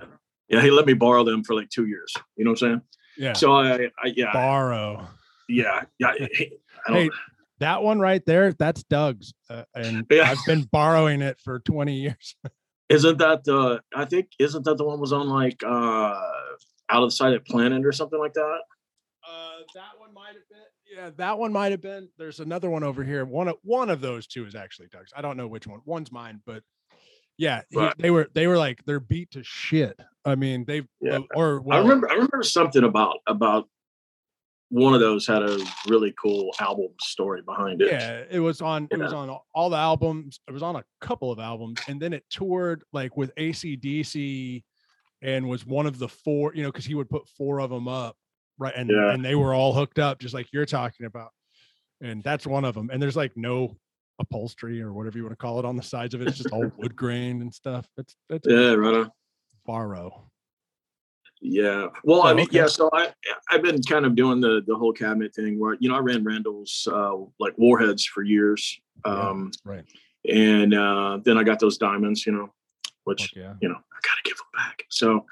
yeah 0.47 0.61
he 0.61 0.71
let 0.71 0.85
me 0.85 0.93
borrow 0.93 1.23
them 1.23 1.43
for 1.43 1.53
like 1.55 1.69
two 1.69 1.85
years 1.87 2.13
you 2.37 2.45
know 2.45 2.51
what 2.51 2.61
i'm 2.63 2.69
saying 2.69 2.81
Yeah. 3.17 3.33
so 3.33 3.51
i, 3.53 3.75
I 4.03 4.13
yeah 4.15 4.31
Borrow. 4.33 5.07
yeah 5.47 5.83
yeah 5.99 6.13
he- 6.33 6.53
I 6.87 6.91
don't, 6.93 7.01
Hey, 7.03 7.09
that 7.59 7.83
one 7.83 7.99
right 7.99 8.25
there, 8.25 8.53
that's 8.53 8.83
Doug's, 8.83 9.33
uh, 9.49 9.63
and 9.75 10.05
Yeah. 10.09 10.31
I've 10.31 10.37
been 10.47 10.63
borrowing 10.71 11.21
it 11.21 11.37
for 11.43 11.59
20 11.59 11.93
years. 11.93 12.35
isn't 12.89 13.17
that 13.19 13.43
the 13.43 13.81
i 13.93 14.05
think 14.05 14.29
isn't 14.39 14.63
that 14.63 14.77
the 14.77 14.83
one 14.85 14.99
was 14.99 15.11
on 15.13 15.27
like 15.27 15.61
uh 15.63 16.15
out 16.91 17.03
of 17.03 17.13
sight 17.13 17.33
at 17.33 17.45
Planet 17.45 17.85
or 17.85 17.91
something 17.91 18.17
like 18.17 18.33
that. 18.33 18.59
Uh, 19.29 19.57
that 19.75 19.91
one 19.99 20.11
might 20.11 20.29
have 20.33 20.47
been. 20.49 20.59
Yeah, 20.95 21.11
that 21.17 21.37
one 21.37 21.53
might 21.53 21.71
have 21.71 21.81
been. 21.81 22.09
There's 22.17 22.39
another 22.39 22.69
one 22.69 22.83
over 22.83 23.03
here. 23.03 23.25
One 23.25 23.47
of 23.47 23.57
one 23.63 23.89
of 23.89 24.01
those 24.01 24.27
two 24.27 24.45
is 24.45 24.55
actually 24.55 24.87
Doug's. 24.87 25.11
I 25.15 25.21
don't 25.21 25.37
know 25.37 25.47
which 25.47 25.67
one. 25.67 25.81
One's 25.85 26.11
mine, 26.11 26.41
but 26.45 26.63
yeah, 27.37 27.61
he- 27.69 27.89
they 27.97 28.09
were 28.11 28.27
they 28.33 28.47
were 28.47 28.57
like 28.57 28.83
they're 28.85 28.99
beat 28.99 29.31
to 29.31 29.43
shit. 29.43 29.99
I 30.25 30.35
mean, 30.35 30.65
they've 30.65 30.87
Yeah. 31.01 31.17
Uh, 31.19 31.21
or 31.35 31.63
I 31.71 31.77
remember 31.79 32.09
I 32.09 32.13
remember 32.15 32.43
something 32.43 32.83
about 32.83 33.17
about 33.27 33.67
one 34.71 34.93
of 34.93 34.99
those 34.99 35.25
had 35.25 35.41
a 35.41 35.57
really 35.87 36.13
cool 36.21 36.53
album 36.59 36.89
story 37.01 37.41
behind 37.41 37.81
it. 37.81 37.91
Yeah, 37.91 38.23
it 38.29 38.39
was 38.39 38.61
on. 38.61 38.87
It 38.91 38.99
was 38.99 39.13
on 39.13 39.35
all 39.55 39.69
the 39.69 39.77
albums. 39.77 40.39
It 40.47 40.51
was 40.51 40.61
on 40.63 40.75
a 40.75 40.83
couple 41.01 41.31
of 41.31 41.39
albums, 41.39 41.79
and 41.87 41.99
then 41.99 42.13
it 42.13 42.23
toured 42.29 42.83
like 42.93 43.17
with 43.17 43.33
ACDC, 43.35 44.63
and 45.23 45.47
was 45.49 45.65
one 45.65 45.87
of 45.87 45.97
the 45.97 46.07
four. 46.07 46.53
You 46.53 46.63
know, 46.63 46.69
because 46.71 46.85
he 46.85 46.93
would 46.93 47.09
put 47.09 47.27
four 47.29 47.61
of 47.61 47.69
them 47.71 47.87
up, 47.87 48.15
right? 48.59 48.73
And 48.75 48.89
Yeah. 48.89 49.11
and 49.13 49.25
they 49.25 49.35
were 49.35 49.53
all 49.55 49.73
hooked 49.73 49.97
up, 49.97 50.19
just 50.19 50.33
like 50.35 50.47
you're 50.53 50.65
talking 50.65 51.05
about. 51.07 51.31
And 52.01 52.23
that's 52.23 52.45
one 52.45 52.63
of 52.65 52.75
them. 52.75 52.89
And 52.93 53.01
there's 53.01 53.15
like 53.17 53.35
no 53.35 53.75
upholstery 54.19 54.81
or 54.81 54.93
whatever 54.93 55.17
you 55.17 55.23
want 55.23 55.31
to 55.33 55.37
call 55.41 55.59
it 55.59 55.65
on 55.65 55.75
the 55.77 55.83
sides 55.83 56.13
of 56.13 56.21
it. 56.21 56.27
It's 56.27 56.37
just 56.37 56.51
all 56.51 56.71
wood 56.77 56.95
grain 56.95 57.41
and 57.41 57.53
stuff. 57.53 57.87
It's 57.97 58.15
it's 58.29 58.47
Yeah, 58.47 58.73
right 58.73 58.93
on. 58.93 59.11
borrow. 59.65 60.29
Yeah. 61.41 61.87
Well, 62.03 62.23
I 62.23 62.31
Oh, 62.31 62.35
mean, 62.35 62.47
okay. 62.47 62.57
yeah. 62.57 62.67
So 62.67 62.89
I 62.93 63.13
I've 63.49 63.61
been 63.63 63.81
kind 63.81 64.05
of 64.05 64.15
doing 64.15 64.41
the 64.41 64.61
the 64.67 64.75
whole 64.75 64.91
cabinet 64.93 65.33
thing 65.33 65.57
where 65.59 65.77
you 65.79 65.89
know 65.89 65.95
I 65.95 65.99
ran 65.99 66.23
Randall's 66.23 66.87
uh, 66.91 67.15
like 67.39 67.57
warheads 67.57 68.05
for 68.05 68.23
years, 68.23 68.79
Yeah. 69.05 69.29
um, 69.29 69.51
Right. 69.63 69.85
and 70.29 70.73
uh, 70.73 71.19
then 71.23 71.37
I 71.37 71.43
got 71.43 71.59
those 71.59 71.77
diamonds, 71.77 72.25
you 72.25 72.33
know, 72.33 72.53
which 73.09 73.33
yeah. 73.35 73.55
you 73.59 73.67
know 73.67 73.75
I 73.75 73.99
gotta 74.03 74.21
give 74.23 74.37
them 74.37 74.45
back. 74.55 74.83
So, 74.89 75.25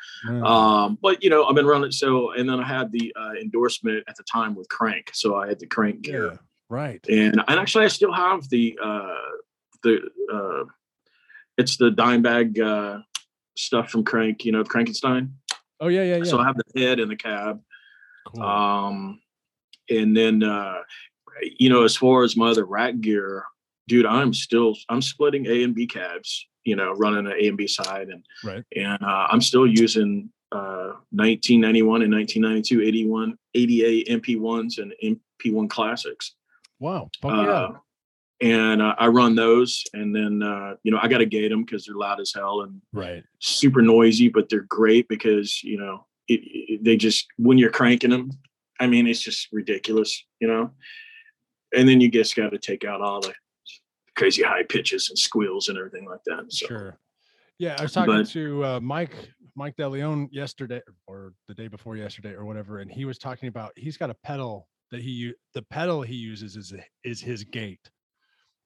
um, 0.44 0.98
but 1.00 1.24
you 1.24 1.30
know 1.30 1.46
I've 1.46 1.56
been 1.56 1.68
running 1.68 1.92
so, 1.92 2.32
and 2.32 2.50
then 2.50 2.60
I 2.60 2.68
had 2.68 2.92
the 2.92 3.14
uh, 3.16 3.34
endorsement 3.40 4.04
at 4.08 4.16
the 4.16 4.24
time 4.24 4.56
with 4.56 4.68
Crank, 4.68 5.12
so 5.14 5.36
I 5.36 5.48
had 5.48 5.60
the 5.60 5.68
Crank 5.68 6.02
gear. 6.02 6.32
yeah. 6.32 6.38
Right. 6.70 7.00
and 7.08 7.42
and 7.48 7.60
actually 7.60 7.86
I 7.86 7.88
still 7.88 8.12
have 8.12 8.50
the 8.50 8.78
uh 8.84 9.32
the 9.84 10.02
uh 10.34 10.64
it's 11.58 11.78
the 11.78 11.92
Dimebag 11.92 12.60
uh 12.60 13.02
stuff 13.56 13.90
from 13.90 14.04
Crank, 14.04 14.44
you 14.44 14.52
know, 14.52 14.64
Crankenstein. 14.64 15.32
Oh 15.80 15.88
yeah, 15.88 16.04
yeah, 16.04 16.18
yeah. 16.18 16.24
So 16.24 16.40
I 16.40 16.46
have 16.46 16.58
the 16.58 16.82
head 16.82 17.00
and 17.00 17.10
the 17.10 17.16
cab. 17.16 17.62
cool. 18.28 18.44
Um 18.44 19.22
and 19.90 20.18
then 20.18 20.44
uh 20.44 20.82
you 21.60 21.70
know, 21.70 21.84
as 21.84 21.96
far 21.96 22.24
as 22.24 22.36
my 22.36 22.50
other 22.50 22.66
rack 22.66 23.00
gear, 23.00 23.46
dude, 23.88 24.06
I'm 24.06 24.34
still 24.34 24.76
I'm 24.90 25.02
splitting 25.02 25.46
A 25.48 25.64
and 25.64 25.74
B 25.76 25.88
cabs, 25.88 26.48
you 26.64 26.76
know, 26.76 26.92
running 26.94 27.26
an 27.28 27.34
A 27.40 27.48
and 27.48 27.58
B 27.58 27.68
side 27.68 28.10
and 28.10 28.26
right. 28.44 28.64
and 28.76 29.02
uh, 29.04 29.28
I'm 29.32 29.42
still 29.42 29.68
using 29.68 30.30
uh 30.54 30.94
1991 31.12 32.04
and 32.04 32.14
1992 32.14 32.82
81 32.88 33.38
88 33.54 34.08
MP1s 34.08 34.78
and 34.78 34.94
MP1 35.44 35.70
classics 35.70 36.36
Wow. 36.80 37.10
Fuck 37.22 37.32
yeah. 37.32 37.52
uh, 37.52 37.72
and 38.40 38.82
uh, 38.84 38.94
I 39.00 39.08
run 39.08 39.34
those, 39.36 39.84
and 39.94 40.16
then 40.16 40.44
uh, 40.44 40.76
you 40.84 40.92
know 40.92 41.00
I 41.02 41.08
got 41.08 41.18
to 41.18 41.26
gate 41.26 41.50
them 41.50 41.64
because 41.66 41.86
they're 41.86 41.96
loud 41.96 42.20
as 42.20 42.32
hell 42.36 42.62
and 42.62 42.80
Right. 42.94 43.24
super 43.40 43.82
noisy, 43.82 44.30
but 44.30 44.48
they're 44.48 44.62
great 44.70 45.08
because 45.08 45.64
you 45.64 45.80
know 45.80 46.06
it, 46.28 46.42
it- 46.44 46.84
they 46.84 46.96
just 46.98 47.26
when 47.38 47.58
you're 47.58 47.72
cranking 47.72 48.12
them, 48.12 48.30
I 48.80 48.86
mean 48.88 49.08
it's 49.08 49.22
just 49.22 49.48
ridiculous, 49.52 50.24
you 50.40 50.48
know. 50.48 50.70
And 51.76 51.90
then 51.90 52.00
you 52.00 52.10
just 52.12 52.36
got 52.36 52.52
to 52.52 52.60
take 52.60 52.86
out 52.86 53.02
all 53.02 53.20
the 53.22 53.34
crazy 54.18 54.44
high 54.44 54.64
pitches 54.64 55.10
and 55.10 55.18
squeals 55.18 55.70
and 55.70 55.78
everything 55.78 56.06
like 56.06 56.24
that. 56.26 56.46
So 56.52 56.68
Sure. 56.68 56.98
Yeah, 57.60 57.76
I 57.80 57.84
was 57.84 57.94
talking 57.94 58.14
But- 58.16 58.28
to 58.30 58.66
uh, 58.66 58.80
Mike 58.82 59.16
Mike 59.56 59.76
DeLeon 59.76 60.28
yesterday 60.32 60.82
or 61.08 61.34
the 61.48 61.54
day 61.56 61.68
before 61.68 61.96
yesterday 61.98 62.34
or 62.34 62.46
whatever, 62.46 62.80
and 62.80 62.92
he 62.92 63.06
was 63.06 63.18
talking 63.18 63.48
about 63.50 63.72
he's 63.76 63.98
got 63.98 64.10
a 64.12 64.14
pedal 64.14 64.68
that 64.92 65.02
he 65.02 65.34
the 65.54 65.64
pedal 65.64 66.02
he 66.04 66.14
uses 66.16 66.56
is 66.56 66.74
is 67.04 67.20
his 67.22 67.44
gate, 67.44 67.90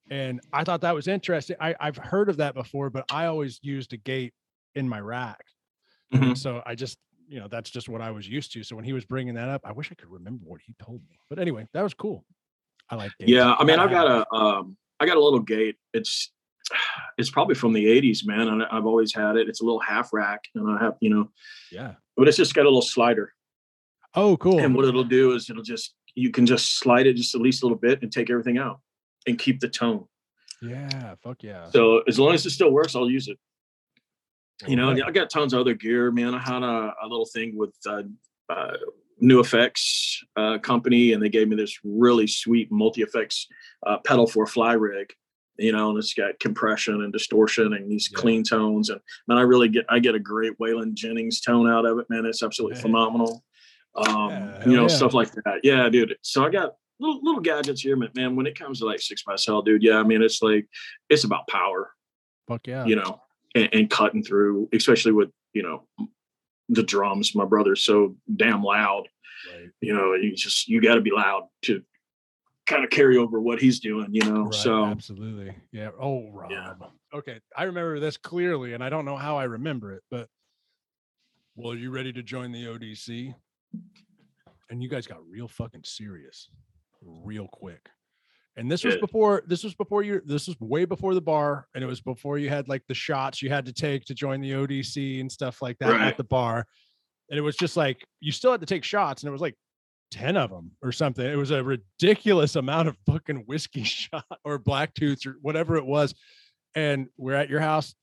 and 0.10 0.42
I 0.52 0.64
thought 0.66 0.82
that 0.82 0.94
was 0.94 1.08
interesting. 1.08 1.56
I 1.62 1.74
I've 1.80 1.96
heard 1.96 2.28
of 2.28 2.38
that 2.38 2.54
before, 2.56 2.90
but 2.90 3.06
I 3.10 3.28
always 3.28 3.60
used 3.62 3.94
a 3.94 3.98
gate 3.98 4.34
in 4.76 4.88
my 4.90 5.00
rack, 5.00 5.46
Mhm. 6.14 6.38
so 6.38 6.62
I 6.66 6.76
just 6.76 6.98
you 7.30 7.40
know 7.40 7.48
that's 7.48 7.70
just 7.70 7.88
what 7.88 8.02
I 8.02 8.12
was 8.12 8.28
used 8.28 8.52
to. 8.54 8.64
So 8.64 8.76
when 8.76 8.84
he 8.84 8.92
was 8.92 9.06
bringing 9.06 9.36
that 9.36 9.48
up, 9.48 9.62
I 9.64 9.72
wish 9.72 9.90
I 9.94 9.96
could 9.96 10.10
remember 10.12 10.44
what 10.46 10.60
he 10.66 10.74
told 10.84 11.02
me. 11.10 11.18
But 11.30 11.40
anyway, 11.40 11.68
that 11.74 11.82
was 11.84 11.94
cool. 11.94 12.26
I 12.90 12.96
like 12.96 13.12
gates. 13.18 13.32
Yeah, 13.32 13.54
I 13.54 13.64
mean, 13.64 13.80
I've 13.80 13.90
got 13.92 14.08
a, 14.10 14.34
um, 14.36 14.76
I 15.02 15.06
got 15.06 15.18
a 15.18 15.24
little 15.24 15.40
gate. 15.40 15.76
It's, 15.94 16.32
it's 17.18 17.30
probably 17.30 17.56
from 17.56 17.74
the 17.74 17.86
'80s, 17.86 18.26
man. 18.26 18.48
And 18.48 18.64
I've 18.64 18.86
always 18.86 19.14
had 19.14 19.36
it. 19.36 19.50
It's 19.50 19.62
a 19.62 19.66
little 19.66 19.80
half 19.80 20.14
rack, 20.14 20.42
and 20.56 20.70
I 20.70 20.84
have, 20.84 20.96
you 21.02 21.10
know, 21.10 21.30
yeah. 21.72 21.94
but 22.16 22.28
it's 22.28 22.38
just 22.38 22.54
got 22.54 22.62
a 22.62 22.70
little 22.70 22.82
slider. 22.82 23.34
Oh, 24.14 24.38
cool. 24.38 24.60
And 24.60 24.76
what 24.76 24.86
it'll 24.86 25.04
do 25.04 25.34
is 25.34 25.50
it'll 25.50 25.64
just, 25.64 25.96
you 26.16 26.32
can 26.32 26.46
just 26.46 26.78
slide 26.78 27.08
it 27.08 27.16
just 27.16 27.34
at 27.34 27.42
least 27.42 27.64
a 27.64 27.66
little 27.66 27.78
bit 27.78 28.02
and 28.02 28.12
take 28.12 28.30
everything 28.30 28.58
out 28.58 28.82
and 29.26 29.40
keep 29.40 29.60
the 29.60 29.70
tone. 29.70 30.06
yeah. 30.62 31.16
Fuck 31.24 31.44
yeah. 31.44 31.70
So 31.70 32.04
as 32.08 32.20
long 32.20 32.34
as 32.34 32.46
it 32.46 32.52
still 32.52 32.72
works, 32.72 32.96
I'll 32.96 33.10
use 33.10 33.28
it. 33.28 33.40
You 34.68 34.76
know, 34.76 34.90
Alright. 34.90 35.04
I 35.08 35.12
got 35.12 35.30
tons 35.30 35.54
of 35.54 35.62
other 35.62 35.74
gear, 35.74 36.12
man. 36.12 36.36
I 36.36 36.40
had 36.40 36.62
a, 36.62 36.94
a 37.02 37.08
little 37.08 37.26
thing 37.26 37.58
with 37.58 37.74
uh, 37.88 38.04
uh, 38.50 38.74
New 39.22 39.40
Effects 39.40 40.24
uh, 40.36 40.58
company, 40.58 41.14
and 41.14 41.22
they 41.24 41.30
gave 41.30 41.48
me 41.48 41.56
this 41.56 41.80
really 41.84 42.28
sweet 42.28 42.72
multi 42.72 43.02
effects 43.02 43.48
uh, 43.86 43.98
pedal 44.00 44.28
for 44.28 44.44
a 44.44 44.48
fly 44.48 44.74
rig. 44.74 45.14
You 45.58 45.72
know, 45.72 45.90
and 45.90 45.98
it's 46.00 46.14
got 46.16 46.40
compression 46.40 47.04
and 47.04 47.14
distortion 47.14 47.74
and 47.74 47.92
these 47.92 48.10
Yeah. 48.12 48.20
clean 48.20 48.44
tones. 48.44 48.90
And 48.90 49.00
man, 49.28 49.38
I 49.38 49.42
really 49.42 49.70
get 49.70 49.86
I 49.90 50.00
get 50.00 50.16
a 50.16 50.20
great 50.20 50.58
Waylon 50.60 50.94
Jennings 50.96 51.40
tone 51.40 51.70
out 51.70 51.86
of 51.86 52.00
it, 52.00 52.08
man. 52.10 52.26
It's 52.26 52.42
absolutely 52.42 52.80
phenomenal. 52.82 53.44
Um, 53.96 54.30
Yeah, 54.30 54.66
you 54.66 54.76
know, 54.76 54.84
yeah. 54.84 54.88
stuff 54.88 55.14
like 55.14 55.32
that. 55.34 55.60
Yeah, 55.64 55.88
dude. 55.90 56.16
So 56.24 56.44
I 56.44 56.50
got 56.50 56.74
little 57.00 57.20
little 57.22 57.42
gadgets 57.42 57.82
here, 57.82 57.96
man, 58.16 58.36
when 58.36 58.48
it 58.48 58.58
comes 58.58 58.80
to 58.80 58.86
like 58.86 59.02
Six 59.02 59.22
Past 59.24 59.46
Hell, 59.46 59.62
dude, 59.62 59.84
yeah, 59.84 59.98
I 59.98 60.04
mean 60.04 60.24
it's 60.24 60.42
like 60.42 60.68
it's 61.10 61.26
about 61.26 61.48
power 61.48 61.92
Fuck 62.48 62.66
yeah. 62.66 62.86
you 62.86 62.96
know, 62.96 63.22
and, 63.54 63.70
and 63.72 63.90
cutting 63.90 64.24
through, 64.24 64.68
especially 64.74 65.12
with, 65.12 65.30
you 65.54 65.62
know, 65.62 65.86
the 66.72 66.84
drums. 66.84 67.36
My 67.36 67.46
brother's 67.46 67.84
so 67.84 68.16
damn 68.36 68.64
loud, 68.64 69.08
Right. 69.54 69.70
you 69.82 69.94
know, 69.94 70.14
you 70.14 70.36
just, 70.36 70.68
you 70.68 70.82
got 70.82 70.96
to 70.96 71.02
be 71.02 71.12
loud 71.12 71.48
to 71.64 71.82
kind 72.68 72.84
of 72.84 72.90
carry 72.90 73.18
over 73.18 73.42
what 73.42 73.60
he's 73.60 73.80
doing, 73.80 74.08
you 74.12 74.22
know. 74.24 74.44
Right, 74.46 74.54
so, 74.54 74.86
absolutely. 74.86 75.54
Yeah. 75.72 75.90
Oh, 76.00 76.30
Rob. 76.32 76.52
Yeah. 76.52 76.74
Okay. 77.14 77.40
I 77.58 77.64
remember 77.64 78.00
this 78.00 78.18
clearly, 78.18 78.74
and 78.74 78.84
I 78.84 78.90
don't 78.90 79.06
know 79.06 79.18
how 79.18 79.36
I 79.38 79.44
remember 79.44 79.92
it, 79.94 80.04
but 80.10 80.28
well, 81.56 81.74
are 81.74 81.76
you 81.78 81.92
ready 81.92 82.14
to 82.14 82.24
join 82.24 82.52
the 82.52 82.66
ODC? 82.66 83.34
And 84.70 84.82
you 84.82 84.88
guys 84.88 85.06
got 85.06 85.20
real 85.28 85.48
fucking 85.50 85.84
serious 85.84 86.50
real 87.02 87.48
quick. 87.52 87.90
And 88.58 88.70
this 88.70 88.84
was 88.84 88.98
before 88.98 89.44
this 89.48 89.64
was 89.64 89.74
before 89.76 90.04
you 90.04 90.22
this 90.26 90.48
was 90.48 90.60
way 90.60 90.84
before 90.86 91.14
the 91.14 91.22
bar, 91.22 91.68
and 91.74 91.84
it 91.84 91.88
was 91.88 92.02
before 92.02 92.38
you 92.38 92.50
had 92.50 92.68
like 92.68 92.84
the 92.88 92.94
shots 92.94 93.42
you 93.42 93.50
had 93.50 93.66
to 93.66 93.74
take 93.74 94.06
to 94.06 94.14
join 94.14 94.42
the 94.42 94.52
ODC 94.52 95.22
and 95.22 95.32
stuff 95.32 95.62
like 95.62 95.78
that 95.80 96.02
at 96.02 96.18
the 96.18 96.24
bar. 96.24 96.66
And 97.30 97.38
it 97.38 97.42
was 97.42 97.56
just 97.56 97.78
like 97.78 98.06
you 98.20 98.32
still 98.32 98.52
had 98.52 98.60
to 98.60 98.66
take 98.66 98.84
shots, 98.84 99.24
and 99.24 99.30
it 99.30 99.32
was 99.32 99.42
like 99.42 99.56
10 100.12 100.38
of 100.38 100.50
them 100.50 100.72
or 100.82 100.92
something. 100.92 101.26
It 101.26 101.38
was 101.38 101.52
a 101.52 101.64
ridiculous 101.64 102.56
amount 102.56 102.90
of 102.90 102.98
fucking 103.06 103.44
whiskey 103.48 103.84
shot 103.86 104.26
or 104.44 104.60
black 104.60 104.94
tooth 104.94 105.26
or 105.26 105.38
whatever 105.42 105.78
it 105.78 105.86
was. 105.86 106.14
And 106.76 107.08
we're 107.18 107.36
at 107.36 107.50
your 107.50 107.60
house 107.60 107.96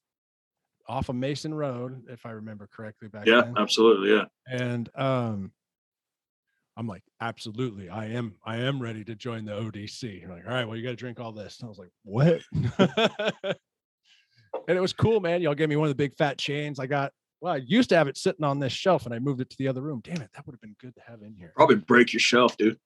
off 0.88 1.10
of 1.10 1.16
Mason 1.16 1.52
Road, 1.52 2.04
if 2.08 2.24
I 2.24 2.30
remember 2.30 2.68
correctly 2.74 3.08
back 3.08 3.26
yeah, 3.26 3.42
then. 3.42 3.54
absolutely. 3.58 4.14
Yeah. 4.14 4.24
And 4.46 4.88
um 4.96 5.52
I'm 6.78 6.86
like, 6.86 7.02
absolutely, 7.20 7.88
I 7.88 8.06
am, 8.06 8.36
I 8.46 8.58
am 8.58 8.80
ready 8.80 9.02
to 9.06 9.16
join 9.16 9.44
the 9.44 9.50
ODC. 9.50 10.20
You're 10.20 10.30
like, 10.30 10.46
all 10.46 10.52
right, 10.52 10.64
well, 10.64 10.76
you 10.76 10.84
got 10.84 10.90
to 10.90 10.96
drink 10.96 11.18
all 11.18 11.32
this. 11.32 11.58
And 11.58 11.66
I 11.66 11.68
was 11.68 11.78
like, 11.78 11.90
what? 12.04 12.40
and 14.68 14.78
it 14.78 14.80
was 14.80 14.92
cool, 14.92 15.18
man. 15.18 15.42
Y'all 15.42 15.56
gave 15.56 15.68
me 15.68 15.74
one 15.74 15.86
of 15.86 15.90
the 15.90 15.96
big 15.96 16.14
fat 16.14 16.38
chains. 16.38 16.78
I 16.78 16.86
got, 16.86 17.10
well, 17.40 17.54
I 17.54 17.56
used 17.56 17.88
to 17.88 17.96
have 17.96 18.06
it 18.06 18.16
sitting 18.16 18.44
on 18.44 18.60
this 18.60 18.72
shelf 18.72 19.06
and 19.06 19.14
I 19.14 19.18
moved 19.18 19.40
it 19.40 19.50
to 19.50 19.56
the 19.58 19.66
other 19.66 19.82
room. 19.82 20.00
Damn 20.04 20.22
it, 20.22 20.30
that 20.36 20.46
would 20.46 20.52
have 20.52 20.60
been 20.60 20.76
good 20.80 20.94
to 20.94 21.02
have 21.04 21.20
in 21.22 21.34
here. 21.34 21.52
Probably 21.56 21.74
break 21.74 22.12
your 22.12 22.20
shelf, 22.20 22.56
dude. 22.56 22.78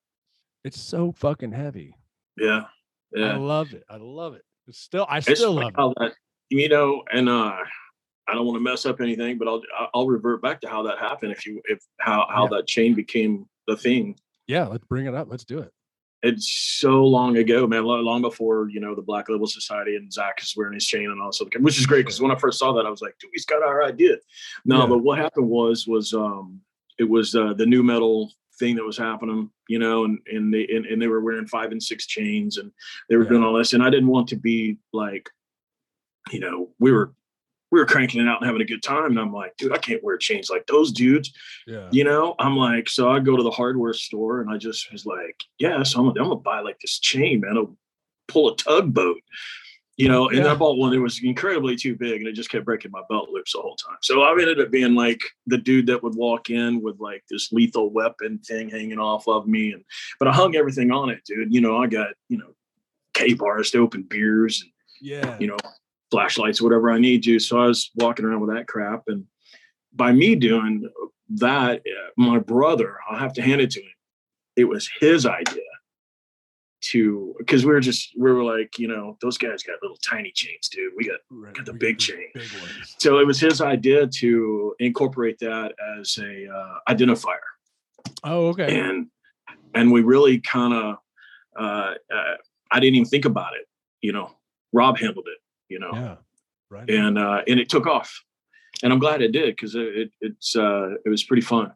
It's 0.63 0.81
so 0.81 1.11
fucking 1.11 1.51
heavy. 1.51 1.95
Yeah. 2.35 2.63
Yeah. 3.13 3.33
I 3.33 3.35
love 3.35 3.73
it. 3.73 3.83
I 3.91 3.97
love 3.97 4.33
it. 4.33 4.41
It's 4.67 4.79
still, 4.79 5.05
I 5.07 5.19
still 5.19 5.53
like 5.53 5.77
love 5.77 5.93
it. 5.97 5.99
that, 5.99 6.13
you 6.49 6.67
know, 6.67 7.03
and, 7.13 7.29
uh, 7.29 7.57
I 8.27 8.33
don't 8.33 8.45
want 8.45 8.55
to 8.57 8.61
mess 8.63 8.85
up 8.85 9.01
anything, 9.01 9.37
but 9.37 9.47
I'll 9.47 9.61
I'll 9.93 10.07
revert 10.07 10.41
back 10.41 10.61
to 10.61 10.69
how 10.69 10.83
that 10.83 10.97
happened. 10.99 11.31
If 11.31 11.45
you 11.45 11.61
if 11.65 11.79
how 11.99 12.25
how 12.29 12.43
Yeah. 12.43 12.57
that 12.57 12.67
chain 12.67 12.93
became 12.93 13.45
the 13.67 13.75
thing. 13.77 14.17
Yeah, 14.47 14.65
let's 14.67 14.85
bring 14.85 15.05
it 15.07 15.15
up. 15.15 15.27
Let's 15.29 15.45
do 15.45 15.59
it. 15.59 15.71
it's 16.21 16.49
so 16.79 17.03
long 17.05 17.35
ago, 17.37 17.67
man. 17.67 17.83
Long 17.83 18.21
before 18.21 18.69
you 18.69 18.79
know 18.79 18.95
the 18.95 19.01
Black 19.01 19.27
Label 19.29 19.47
Society 19.47 19.95
and 19.97 20.09
Zakk 20.09 20.41
is 20.41 20.53
wearing 20.55 20.73
his 20.73 20.85
chain 20.85 21.11
and 21.11 21.21
all 21.21 21.29
this, 21.29 21.41
which 21.59 21.77
is 21.79 21.85
great 21.85 22.05
because 22.05 22.21
when 22.21 22.31
I 22.31 22.35
first 22.35 22.59
saw 22.59 22.71
that, 22.73 22.85
I 22.85 22.89
was 22.89 23.01
like, 23.01 23.15
"Dude, 23.19 23.31
he's 23.33 23.45
got 23.45 23.61
our 23.61 23.83
idea." 23.83 24.15
No, 24.63 24.79
Yeah. 24.81 24.87
but 24.87 24.99
what 24.99 25.17
happened 25.17 25.49
was 25.49 25.85
was 25.87 26.13
um 26.13 26.61
it 26.99 27.09
was 27.09 27.35
uh, 27.35 27.53
the 27.53 27.65
nu 27.65 27.83
metal 27.83 28.31
thing 28.59 28.75
that 28.75 28.85
was 28.85 28.97
happening, 28.97 29.49
you 29.67 29.79
know, 29.79 30.05
and 30.05 30.19
and 30.27 30.53
they 30.53 30.65
and, 30.67 30.85
and 30.85 31.01
they 31.01 31.07
were 31.07 31.19
wearing 31.21 31.47
five 31.47 31.71
and 31.73 31.83
six 31.83 32.05
chains 32.07 32.57
and 32.57 32.71
they 33.09 33.17
were 33.17 33.23
Yeah. 33.23 33.29
doing 33.31 33.43
all 33.43 33.53
this, 33.57 33.73
and 33.73 33.83
I 33.83 33.89
didn't 33.89 34.07
want 34.09 34.29
to 34.29 34.37
be 34.37 34.77
like, 34.93 35.29
you 36.31 36.39
know, 36.39 36.69
we 36.79 36.91
were 36.93 37.13
we 37.73 37.79
were 37.79 37.87
cranking 37.87 38.21
it 38.21 38.27
out 38.27 38.39
and 38.39 38.45
having 38.45 38.61
a 38.61 38.65
good 38.65 38.83
time. 38.83 39.05
And 39.07 39.19
I'm 39.19 39.33
like, 39.33 39.57
dude, 39.57 39.71
I 39.71 39.79
can't 39.79 40.03
wear 40.03 40.15
chains 40.15 40.47
like 40.47 40.67
those 40.67 40.91
dudes. 40.91 41.33
Yeah. 41.65 41.89
You 41.91 42.03
know, 42.03 42.35
I'm 42.37 42.55
like, 42.55 42.87
so 42.87 43.09
I 43.09 43.17
go 43.19 43.35
to 43.35 43.41
the 43.41 43.49
hardware 43.49 43.93
store 43.95 44.41
and 44.41 44.49
I 44.51 44.57
just 44.57 44.91
was 44.91 45.07
like, 45.07 45.35
yeah, 45.57 45.81
so 45.81 45.99
I'm, 46.01 46.07
I'm 46.09 46.13
gonna 46.13 46.35
buy 46.35 46.59
like 46.59 46.79
this 46.81 46.99
chain, 46.99 47.39
man. 47.41 47.57
I'll 47.57 47.75
pull 48.27 48.49
a 48.49 48.55
tugboat, 48.55 49.17
you 49.97 50.07
know, 50.07 50.29
and 50.29 50.37
Yeah. 50.37 50.51
I 50.51 50.55
bought 50.55 50.77
one 50.77 50.91
that 50.91 51.01
was 51.01 51.19
incredibly 51.23 51.75
too 51.75 51.95
big 51.95 52.19
and 52.21 52.27
it 52.27 52.33
just 52.33 52.51
kept 52.51 52.63
breaking 52.65 52.91
my 52.91 53.01
belt 53.09 53.29
loops 53.31 53.53
the 53.53 53.61
whole 53.61 53.75
time. 53.75 53.97
So 54.03 54.21
I 54.21 54.29
ended 54.33 54.61
up 54.61 54.69
being 54.69 54.93
like 54.93 55.21
the 55.47 55.57
dude 55.57 55.87
that 55.87 56.03
would 56.03 56.13
walk 56.15 56.51
in 56.51 56.79
with 56.79 56.99
like 56.99 57.23
this 57.31 57.51
lethal 57.51 57.89
weapon 57.89 58.37
thing 58.37 58.69
hanging 58.69 58.99
off 58.99 59.27
of 59.27 59.47
me. 59.47 59.71
And 59.71 59.83
but 60.19 60.27
I 60.27 60.31
hung 60.31 60.55
everything 60.55 60.91
on 60.91 61.09
it, 61.09 61.23
dude. 61.25 61.51
You 61.51 61.61
know, 61.61 61.77
I 61.77 61.87
got, 61.87 62.09
you 62.29 62.37
know, 62.37 62.53
K 63.15 63.33
bars 63.33 63.71
to 63.71 63.79
open 63.79 64.03
beers 64.03 64.61
and 64.61 64.71
Yeah. 65.01 65.37
you 65.39 65.47
know, 65.47 65.57
flashlights, 66.13 66.61
whatever 66.61 66.91
I 66.91 66.99
need 66.99 67.23
to. 67.23 67.39
So 67.39 67.59
I 67.59 67.65
was 67.65 67.89
walking 67.95 68.23
around 68.25 68.41
with 68.41 68.55
that 68.55 68.67
crap. 68.67 69.03
And 69.07 69.25
by 69.93 70.11
me 70.11 70.35
doing 70.35 70.87
that, 71.37 71.81
my 72.17 72.37
brother, 72.37 72.97
I'll 73.09 73.17
have 73.17 73.33
to 73.33 73.41
hand 73.41 73.61
it 73.61 73.71
to 73.71 73.81
him. 73.81 73.95
It 74.55 74.65
was 74.65 74.87
his 74.99 75.25
idea 75.25 75.63
to, 76.91 77.33
because 77.39 77.65
we 77.65 77.71
were 77.73 77.79
just, 77.79 78.11
we 78.15 78.31
were 78.31 78.43
like, 78.43 78.77
you 78.77 78.87
know, 78.87 79.17
those 79.21 79.37
guys 79.39 79.63
got 79.63 79.77
little 79.81 79.97
tiny 79.97 80.31
chains, 80.31 80.69
dude. 80.69 80.93
We 80.95 81.05
got, 81.05 81.19
Right, 81.31 81.53
got 81.55 81.65
the 81.65 81.71
we 81.73 81.79
big 81.79 81.97
the 81.97 82.03
chain. 82.03 82.27
Big 82.35 82.43
so 82.99 83.17
it 83.19 83.25
was 83.25 83.39
his 83.39 83.59
idea 83.61 84.05
to 84.05 84.75
incorporate 84.79 85.39
that 85.39 85.73
as 85.99 86.17
a 86.19 86.47
uh, 86.53 86.93
identifier 86.93 87.47
Oh, 88.23 88.47
okay. 88.49 88.79
and 88.79 89.07
and 89.73 89.91
we 89.91 90.01
really 90.01 90.39
kind 90.39 90.73
of 90.73 90.95
uh, 91.59 91.93
uh, 92.13 92.35
I 92.71 92.79
didn't 92.79 92.95
even 92.95 93.09
think 93.09 93.25
about 93.25 93.53
it. 93.55 93.65
You 94.01 94.11
know, 94.11 94.31
Rob 94.73 94.97
handled 94.97 95.27
it. 95.27 95.39
You 95.73 95.79
know, 95.79 95.91
Yeah. 95.93 96.15
Right. 96.69 96.89
and 96.89 97.17
uh, 97.17 97.41
and 97.47 97.59
it 97.59 97.67
took 97.69 97.87
off, 97.87 98.09
and 98.83 98.93
I'm 98.93 98.99
glad 98.99 99.21
it 99.21 99.31
did 99.31 99.55
because 99.55 99.73
it, 99.75 99.87
it 100.01 100.11
it's 100.21 100.55
uh, 100.55 100.91
it 101.05 101.09
was 101.09 101.23
pretty 101.23 101.41
fun. 101.41 101.73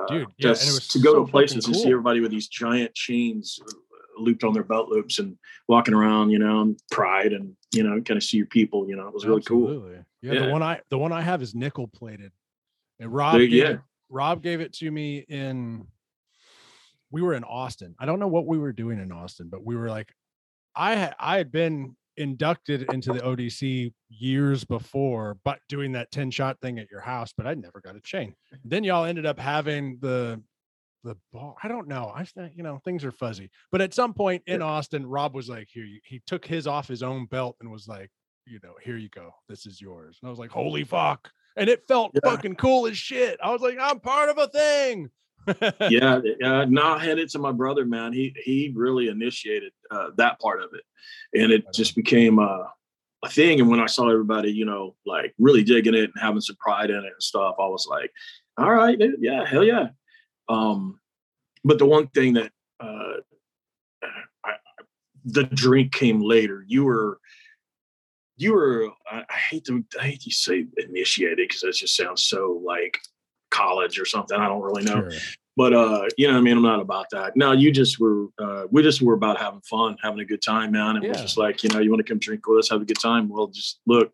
Uh, 0.00 0.06
Dude, 0.06 0.26
yeah, 0.38 0.48
and 0.48 0.56
it 0.56 0.60
just 0.60 0.90
to 0.92 0.98
go 0.98 1.12
so 1.14 1.24
to 1.24 1.30
places 1.30 1.64
fucking 1.66 1.74
and 1.74 1.82
see 1.82 1.90
everybody 1.90 2.20
with 2.20 2.30
these 2.30 2.48
giant 2.48 2.92
chains 2.94 3.60
uh, 3.64 3.72
looped 4.18 4.44
on 4.44 4.52
their 4.54 4.64
belt 4.64 4.88
loops 4.88 5.18
and 5.18 5.36
walking 5.68 5.94
around, 5.94 6.30
you 6.30 6.38
know, 6.38 6.62
and 6.62 6.78
pride 6.90 7.32
and 7.32 7.54
you 7.72 7.82
know, 7.84 8.00
kind 8.02 8.16
of 8.18 8.24
see 8.24 8.36
your 8.36 8.46
people. 8.46 8.88
You 8.88 8.96
know, 8.96 9.06
it 9.08 9.14
was 9.14 9.24
really 9.26 9.42
cool. 9.42 9.90
Yeah, 10.22 10.32
Yeah. 10.32 10.46
The 10.46 10.52
one 10.52 10.62
I 10.62 10.80
the 10.90 10.98
one 10.98 11.12
I 11.12 11.20
have 11.22 11.42
is 11.42 11.54
nickel 11.54 11.86
plated. 11.88 12.32
And 12.98 13.12
Rob 13.12 13.34
There- 13.34 13.46
gave 13.46 13.52
yeah. 13.52 13.76
Rob 14.08 14.42
gave 14.42 14.60
it 14.60 14.72
to 14.74 14.90
me 14.90 15.18
in 15.18 15.86
we 17.12 17.22
were 17.22 17.34
in 17.34 17.44
Austin. 17.44 17.94
I 17.98 18.06
don't 18.06 18.20
know 18.20 18.28
what 18.28 18.46
we 18.46 18.58
were 18.58 18.72
doing 18.72 19.00
in 19.00 19.10
Austin, 19.12 19.48
but 19.48 19.64
we 19.64 19.74
were 19.76 19.88
like 19.90 20.12
I 20.76 20.94
had 20.94 21.14
I 21.18 21.36
had 21.38 21.50
been 21.50 21.96
inducted 22.20 22.92
into 22.92 23.12
the 23.12 23.20
ODC 23.20 23.92
years 24.08 24.64
before, 24.64 25.38
but 25.44 25.58
doing 25.68 25.92
that 25.92 26.10
10 26.12 26.30
shot 26.30 26.60
thing 26.60 26.78
at 26.78 26.90
your 26.90 27.00
house, 27.00 27.32
but 27.36 27.46
I 27.46 27.54
never 27.54 27.80
got 27.80 27.96
a 27.96 28.00
chain. 28.00 28.34
Then 28.64 28.84
y'all 28.84 29.04
ended 29.04 29.26
up 29.26 29.38
having 29.38 29.98
the 30.00 30.42
the 31.02 31.16
ball. 31.32 31.56
I 31.62 31.68
don't 31.68 31.88
know. 31.88 32.12
I 32.14 32.26
you 32.54 32.62
know 32.62 32.78
things 32.84 33.04
are 33.04 33.10
fuzzy. 33.10 33.50
But 33.72 33.80
at 33.80 33.94
some 33.94 34.12
point 34.12 34.42
in 34.46 34.60
Austin, 34.60 35.06
Rob 35.06 35.34
was 35.34 35.48
like, 35.48 35.68
"Here, 35.72 35.86
he 36.04 36.20
took 36.26 36.44
his 36.44 36.66
off 36.66 36.86
his 36.86 37.02
own 37.02 37.24
belt 37.26 37.56
and 37.60 37.70
was 37.70 37.88
like, 37.88 38.10
you 38.46 38.60
know, 38.62 38.74
here 38.82 38.98
you 38.98 39.08
go. 39.08 39.30
This 39.48 39.64
is 39.64 39.80
yours." 39.80 40.18
And 40.20 40.28
I 40.28 40.30
was 40.30 40.38
like, 40.38 40.50
"Holy 40.50 40.84
fuck!" 40.84 41.30
And 41.56 41.70
it 41.70 41.88
felt 41.88 42.12
Yeah. 42.14 42.30
fucking 42.30 42.56
cool 42.56 42.86
as 42.86 42.98
shit. 42.98 43.40
I 43.42 43.50
was 43.50 43.62
like, 43.62 43.78
"I'm 43.80 43.98
part 44.00 44.28
of 44.28 44.36
a 44.36 44.48
thing." 44.48 45.10
yeah, 45.90 46.20
uh, 46.44 46.64
no, 46.66 46.82
I 46.82 46.98
had 46.98 47.18
it 47.18 47.30
to 47.30 47.38
my 47.38 47.52
brother, 47.52 47.84
man. 47.84 48.12
He 48.12 48.34
he 48.44 48.72
really 48.74 49.08
initiated 49.08 49.72
uh, 49.90 50.10
that 50.16 50.40
part 50.40 50.62
of 50.62 50.70
it, 50.74 50.84
and 51.40 51.50
it 51.52 51.64
just 51.72 51.96
became 51.96 52.38
uh, 52.38 52.64
a 53.22 53.28
thing. 53.28 53.60
And 53.60 53.70
when 53.70 53.80
I 53.80 53.86
saw 53.86 54.10
everybody, 54.10 54.52
you 54.52 54.64
know, 54.64 54.96
like 55.06 55.34
really 55.38 55.64
digging 55.64 55.94
it 55.94 56.04
and 56.04 56.20
having 56.20 56.40
some 56.40 56.56
pride 56.56 56.90
in 56.90 56.96
it 56.96 57.04
and 57.04 57.22
stuff, 57.22 57.56
I 57.58 57.66
was 57.66 57.86
like, 57.88 58.12
"All 58.58 58.70
right, 58.70 58.98
dude, 58.98 59.16
yeah, 59.20 59.44
hell 59.46 59.64
yeah." 59.64 59.88
Um, 60.48 61.00
but 61.64 61.78
the 61.78 61.86
one 61.86 62.08
thing 62.08 62.34
that 62.34 62.52
uh, 62.80 63.14
I, 64.44 64.52
the 65.24 65.44
drink 65.44 65.92
came 65.92 66.20
later. 66.20 66.64
You 66.66 66.84
were. 66.84 67.18
You 68.36 68.54
were. 68.54 68.88
I, 69.10 69.24
I 69.28 69.36
hate 69.36 69.64
to. 69.66 69.84
I 69.98 70.04
hate 70.04 70.20
to 70.22 70.30
say 70.30 70.66
initiated 70.76 71.38
because 71.38 71.60
that 71.62 71.74
just 71.74 71.96
sounds 71.96 72.24
so 72.24 72.60
like 72.64 72.98
college 73.50 73.98
or 74.00 74.04
something. 74.04 74.38
I 74.38 74.48
don't 74.48 74.62
really 74.62 74.82
know 74.84 75.08
Sure. 75.10 75.18
but 75.56 75.72
uh 75.74 76.06
you 76.16 76.26
know 76.28 76.34
what 76.34 76.38
i 76.38 76.42
mean 76.42 76.56
i'm 76.56 76.62
not 76.62 76.80
about 76.80 77.06
that 77.10 77.36
no 77.36 77.50
you 77.52 77.70
just 77.72 77.98
were 77.98 78.26
uh 78.38 78.64
we 78.70 78.82
just 78.82 79.02
were 79.02 79.14
about 79.14 79.38
having 79.38 79.60
fun 79.62 79.96
having 80.02 80.20
a 80.20 80.24
good 80.24 80.40
time 80.40 80.70
man 80.72 80.96
and 80.96 81.04
we're 81.04 81.12
just 81.14 81.36
like 81.36 81.62
you 81.64 81.68
know 81.70 81.80
you 81.80 81.90
want 81.90 81.98
to 82.04 82.10
come 82.10 82.18
drink 82.20 82.46
with 82.46 82.58
us 82.60 82.68
have 82.70 82.80
a 82.80 82.84
good 82.84 82.98
time 83.00 83.28
well 83.28 83.48
just 83.48 83.80
look 83.86 84.12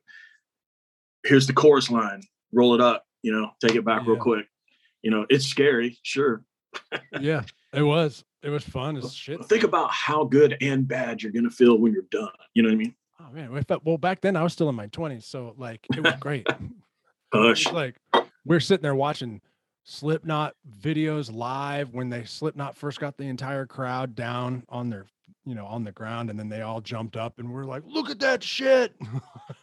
here's 1.25 1.47
the 1.47 1.53
chorus 1.53 1.91
line 1.91 2.23
roll 2.53 2.75
it 2.75 2.81
up 2.81 3.05
you 3.23 3.33
know 3.33 3.51
take 3.61 3.75
it 3.77 3.85
back 3.85 4.07
real 4.07 4.17
quick 4.17 4.47
you 5.03 5.11
know 5.11 5.27
it's 5.29 5.47
scary 5.47 5.99
sure 6.03 6.43
Yeah, 7.21 7.43
it 7.73 7.83
was. 7.83 8.23
It 8.43 8.51
was 8.51 8.63
fun 8.63 8.97
as 8.99 9.13
shit. 9.15 9.43
think 9.47 9.63
about 9.65 9.91
how 9.91 10.25
good 10.25 10.57
and 10.61 10.87
bad 10.87 11.23
you're 11.23 11.33
gonna 11.33 11.51
feel 11.51 11.77
when 11.79 11.93
you're 11.93 12.03
done 12.11 12.31
you 12.55 12.63
know 12.63 12.69
what 12.69 12.75
i 12.75 12.79
mean 12.79 12.95
Oh 13.19 13.33
man, 13.33 13.51
we 13.51 13.63
felt- 13.63 13.83
well 13.85 13.97
back 13.99 14.21
then 14.21 14.37
I 14.37 14.43
was 14.43 14.53
still 14.53 14.69
in 14.69 14.75
my 14.75 14.89
20s, 14.89 15.25
so 15.25 15.55
like 15.57 15.87
it 15.97 16.03
was 16.03 16.13
great. 16.21 16.47
It 16.49 16.57
hush 17.33 17.65
was 17.67 17.73
like 17.83 17.97
we're 18.47 18.61
sitting 18.61 18.83
there 18.83 18.95
watching 18.95 19.41
Slipknot 19.85 20.55
videos 20.81 21.33
live 21.33 21.93
when 21.93 22.09
they 22.09 22.25
Slipknot 22.25 22.77
first 22.77 22.99
got 22.99 23.17
the 23.17 23.25
entire 23.25 23.67
crowd 23.67 24.15
down 24.15 24.65
on 24.69 24.89
their, 24.89 25.07
you 25.45 25.55
know, 25.55 25.67
on 25.67 25.85
the 25.85 25.93
ground, 25.93 26.31
and 26.31 26.39
then 26.39 26.49
they 26.49 26.63
all 26.63 26.81
jumped 26.81 27.17
up 27.17 27.39
and 27.39 27.53
we're 27.53 27.65
like, 27.65 27.83
"Look 27.87 28.11
at 28.11 28.19
that 28.21 28.43
shit!" 28.43 28.95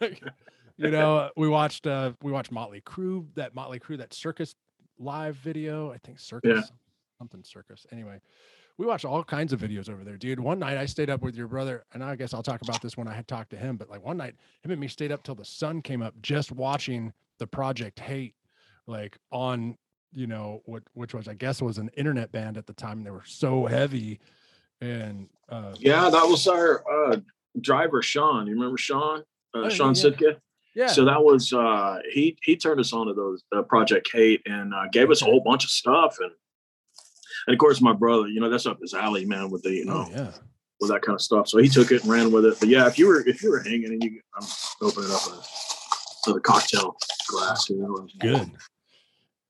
you 0.00 0.90
know, 0.90 1.30
we 1.36 1.48
watched 1.48 1.86
uh 1.86 2.12
we 2.22 2.32
watched 2.32 2.52
Motley 2.52 2.80
Crue, 2.80 3.26
that 3.34 3.54
Motley 3.54 3.78
Crue, 3.78 3.98
that 3.98 4.14
Circus 4.14 4.54
live 4.98 5.36
video. 5.36 5.90
I 5.92 5.98
think 5.98 6.18
Circus, 6.18 6.70
something 7.18 7.42
Circus. 7.44 7.86
Anyway, 7.92 8.20
we 8.78 8.86
watched 8.86 9.04
all 9.04 9.22
kinds 9.22 9.52
of 9.52 9.60
videos 9.60 9.90
over 9.90 10.04
there, 10.04 10.16
dude. 10.16 10.40
One 10.40 10.58
night 10.58 10.78
I 10.78 10.86
stayed 10.86 11.10
up 11.10 11.22
with 11.22 11.36
your 11.36 11.48
brother, 11.48 11.84
and 11.92 12.02
I 12.02 12.16
guess 12.16 12.32
I'll 12.32 12.42
talk 12.42 12.62
about 12.62 12.80
this 12.80 12.96
when 12.96 13.08
I 13.08 13.14
had 13.14 13.28
talked 13.28 13.50
to 13.50 13.56
him. 13.56 13.76
But 13.76 13.90
like 13.90 14.02
one 14.02 14.16
night, 14.16 14.36
him 14.62 14.70
and 14.70 14.80
me 14.80 14.88
stayed 14.88 15.12
up 15.12 15.22
till 15.22 15.34
the 15.34 15.44
sun 15.44 15.82
came 15.82 16.02
up, 16.02 16.14
just 16.22 16.50
watching 16.50 17.12
the 17.38 17.46
Project 17.46 18.00
Hate, 18.00 18.34
like 18.86 19.16
on 19.30 19.76
you 20.12 20.26
know 20.26 20.62
what, 20.64 20.82
which 20.92 21.14
was 21.14 21.28
I 21.28 21.34
guess 21.34 21.60
was 21.60 21.78
an 21.78 21.90
internet 21.96 22.30
band 22.32 22.56
at 22.56 22.66
the 22.66 22.72
time. 22.72 22.98
And 22.98 23.06
they 23.06 23.10
were 23.10 23.24
so 23.26 23.66
heavy, 23.66 24.20
and 24.80 25.28
uh, 25.48 25.74
yeah 25.78 26.08
that 26.08 26.26
was 26.26 26.46
our 26.46 26.82
uh 26.90 27.16
driver 27.60 28.02
sean 28.02 28.46
you 28.46 28.54
remember 28.54 28.78
sean 28.78 29.20
uh, 29.54 29.64
Oh, 29.64 29.68
sean 29.68 29.88
yeah. 29.88 29.92
sitka 30.02 30.36
yeah, 30.74 30.88
So 30.88 31.04
that 31.04 31.22
was 31.22 31.52
uh 31.52 32.00
he 32.12 32.36
he 32.42 32.56
turned 32.56 32.80
us 32.80 32.92
on 32.92 33.06
to 33.06 33.14
those 33.14 33.44
uh, 33.54 33.62
Project 33.62 34.10
Hate 34.12 34.42
and 34.46 34.74
uh, 34.74 34.86
gave 34.90 35.08
us 35.10 35.22
a 35.22 35.24
whole 35.24 35.40
bunch 35.40 35.62
of 35.64 35.70
stuff 35.70 36.16
and 36.20 36.32
and 37.46 37.54
of 37.54 37.58
course 37.58 37.80
my 37.80 37.92
brother, 37.92 38.26
you 38.26 38.40
know, 38.40 38.48
that's 38.48 38.66
up 38.66 38.80
his 38.80 38.94
alley, 38.94 39.24
man, 39.24 39.50
with 39.50 39.62
the 39.62 39.70
you 39.70 39.84
know 39.84 40.06
oh 40.08 40.10
yeah, 40.10 40.32
with 40.80 40.90
that 40.90 41.02
kind 41.02 41.14
of 41.14 41.20
stuff. 41.22 41.46
So 41.48 41.58
he 41.58 41.68
took 41.68 41.92
it 41.92 42.02
and 42.02 42.10
ran 42.10 42.32
with 42.32 42.44
it. 42.44 42.56
But 42.58 42.68
yeah, 42.68 42.86
if 42.86 42.98
you 42.98 43.06
were 43.06 43.20
if 43.26 43.42
you 43.42 43.50
were 43.50 43.60
hanging 43.62 43.86
and 43.86 44.02
you 44.02 44.20
I'm 44.36 44.46
opening 44.82 45.10
up 45.10 45.22
a, 46.26 46.30
a 46.30 46.40
cocktail 46.40 46.96
glass, 47.28 47.68
you 47.70 47.76
know, 47.76 48.08
good. 48.18 48.50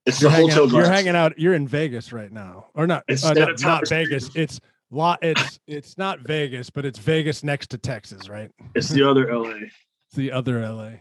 It's 0.05 0.21
You're 0.21 0.29
the 0.29 0.35
hanging, 0.35 0.49
hotel 0.51 0.65
out, 0.65 0.71
you're 0.71 0.85
hanging 0.91 1.15
out. 1.15 1.39
You're 1.39 1.53
in 1.55 1.67
Vegas 1.67 2.13
right 2.13 2.31
now, 2.31 2.67
or 2.75 2.85
not? 2.85 3.03
It's 3.07 3.25
uh, 3.25 3.33
no, 3.33 3.53
not. 3.61 3.87
Vegas. 3.87 4.29
It's 4.35 4.59
lot. 4.91 5.19
It's 5.23 5.59
it's 5.65 5.97
not 5.97 6.19
Vegas, 6.19 6.69
but 6.69 6.85
it's 6.85 6.99
Vegas 6.99 7.43
next 7.43 7.71
to 7.71 7.77
Texas, 7.79 8.29
right? 8.29 8.51
It's 8.75 8.89
the 8.89 9.03
other 9.07 9.35
LA. 9.35 9.53
It's 10.07 10.15
the 10.17 10.31
other 10.31 10.61
LA. 10.61 10.91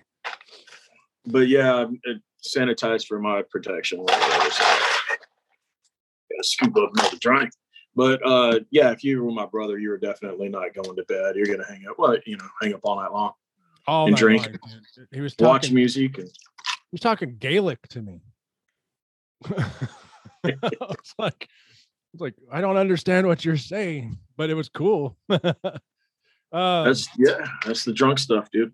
But 1.27 1.49
yeah, 1.49 1.85
it 2.05 2.23
sanitized 2.43 3.07
for 3.07 3.19
my 3.19 3.43
protection. 3.51 4.01
whatever, 4.01 4.51
so. 4.51 4.65
Gotta 4.65 6.43
scoop 6.43 6.75
up 6.79 6.91
another 6.97 7.19
drink. 7.19 7.51
But 7.95 8.21
uh, 8.27 8.61
yeah, 8.71 8.91
if 8.91 9.05
you 9.05 9.23
were 9.23 9.31
my 9.31 9.45
brother, 9.47 9.79
you 9.79 9.91
were 9.91 9.99
definitely 9.99 10.49
not 10.49 10.73
going 10.75 10.97
to 10.97 11.05
bed. 11.05 11.37
You're 11.37 11.47
gonna 11.47 11.69
hang 11.69 11.85
up, 11.89 11.97
well, 11.99 12.17
you 12.25 12.39
know, 12.39 12.47
hang 12.63 12.73
up 12.73 12.81
all 12.83 12.97
night 12.97 13.13
long, 13.13 13.33
All 13.87 14.07
And 14.07 14.13
night 14.13 14.19
drink. 14.19 14.47
long. 14.47 15.07
He 15.13 15.21
was 15.21 15.35
watch 15.39 15.71
music, 15.71 16.17
and 16.17 16.27
He 16.29 16.89
was 16.93 17.01
talking 17.03 17.37
Gaelic 17.39 17.87
to 17.89 18.01
me. 18.03 18.23
it's 20.45 21.15
like, 21.19 21.49
it's 22.13 22.21
like 22.21 22.35
I 22.51 22.61
don't 22.61 22.77
understand 22.77 23.27
what 23.27 23.45
you're 23.45 23.57
saying, 23.57 24.19
but 24.37 24.51
it 24.51 24.55
was 24.55 24.69
cool. 24.69 25.17
uh, 25.29 25.41
that's 26.53 27.09
yeah, 27.19 27.47
that's 27.65 27.85
the 27.85 27.93
drunk 27.93 28.19
stuff, 28.19 28.51
dude. 28.51 28.73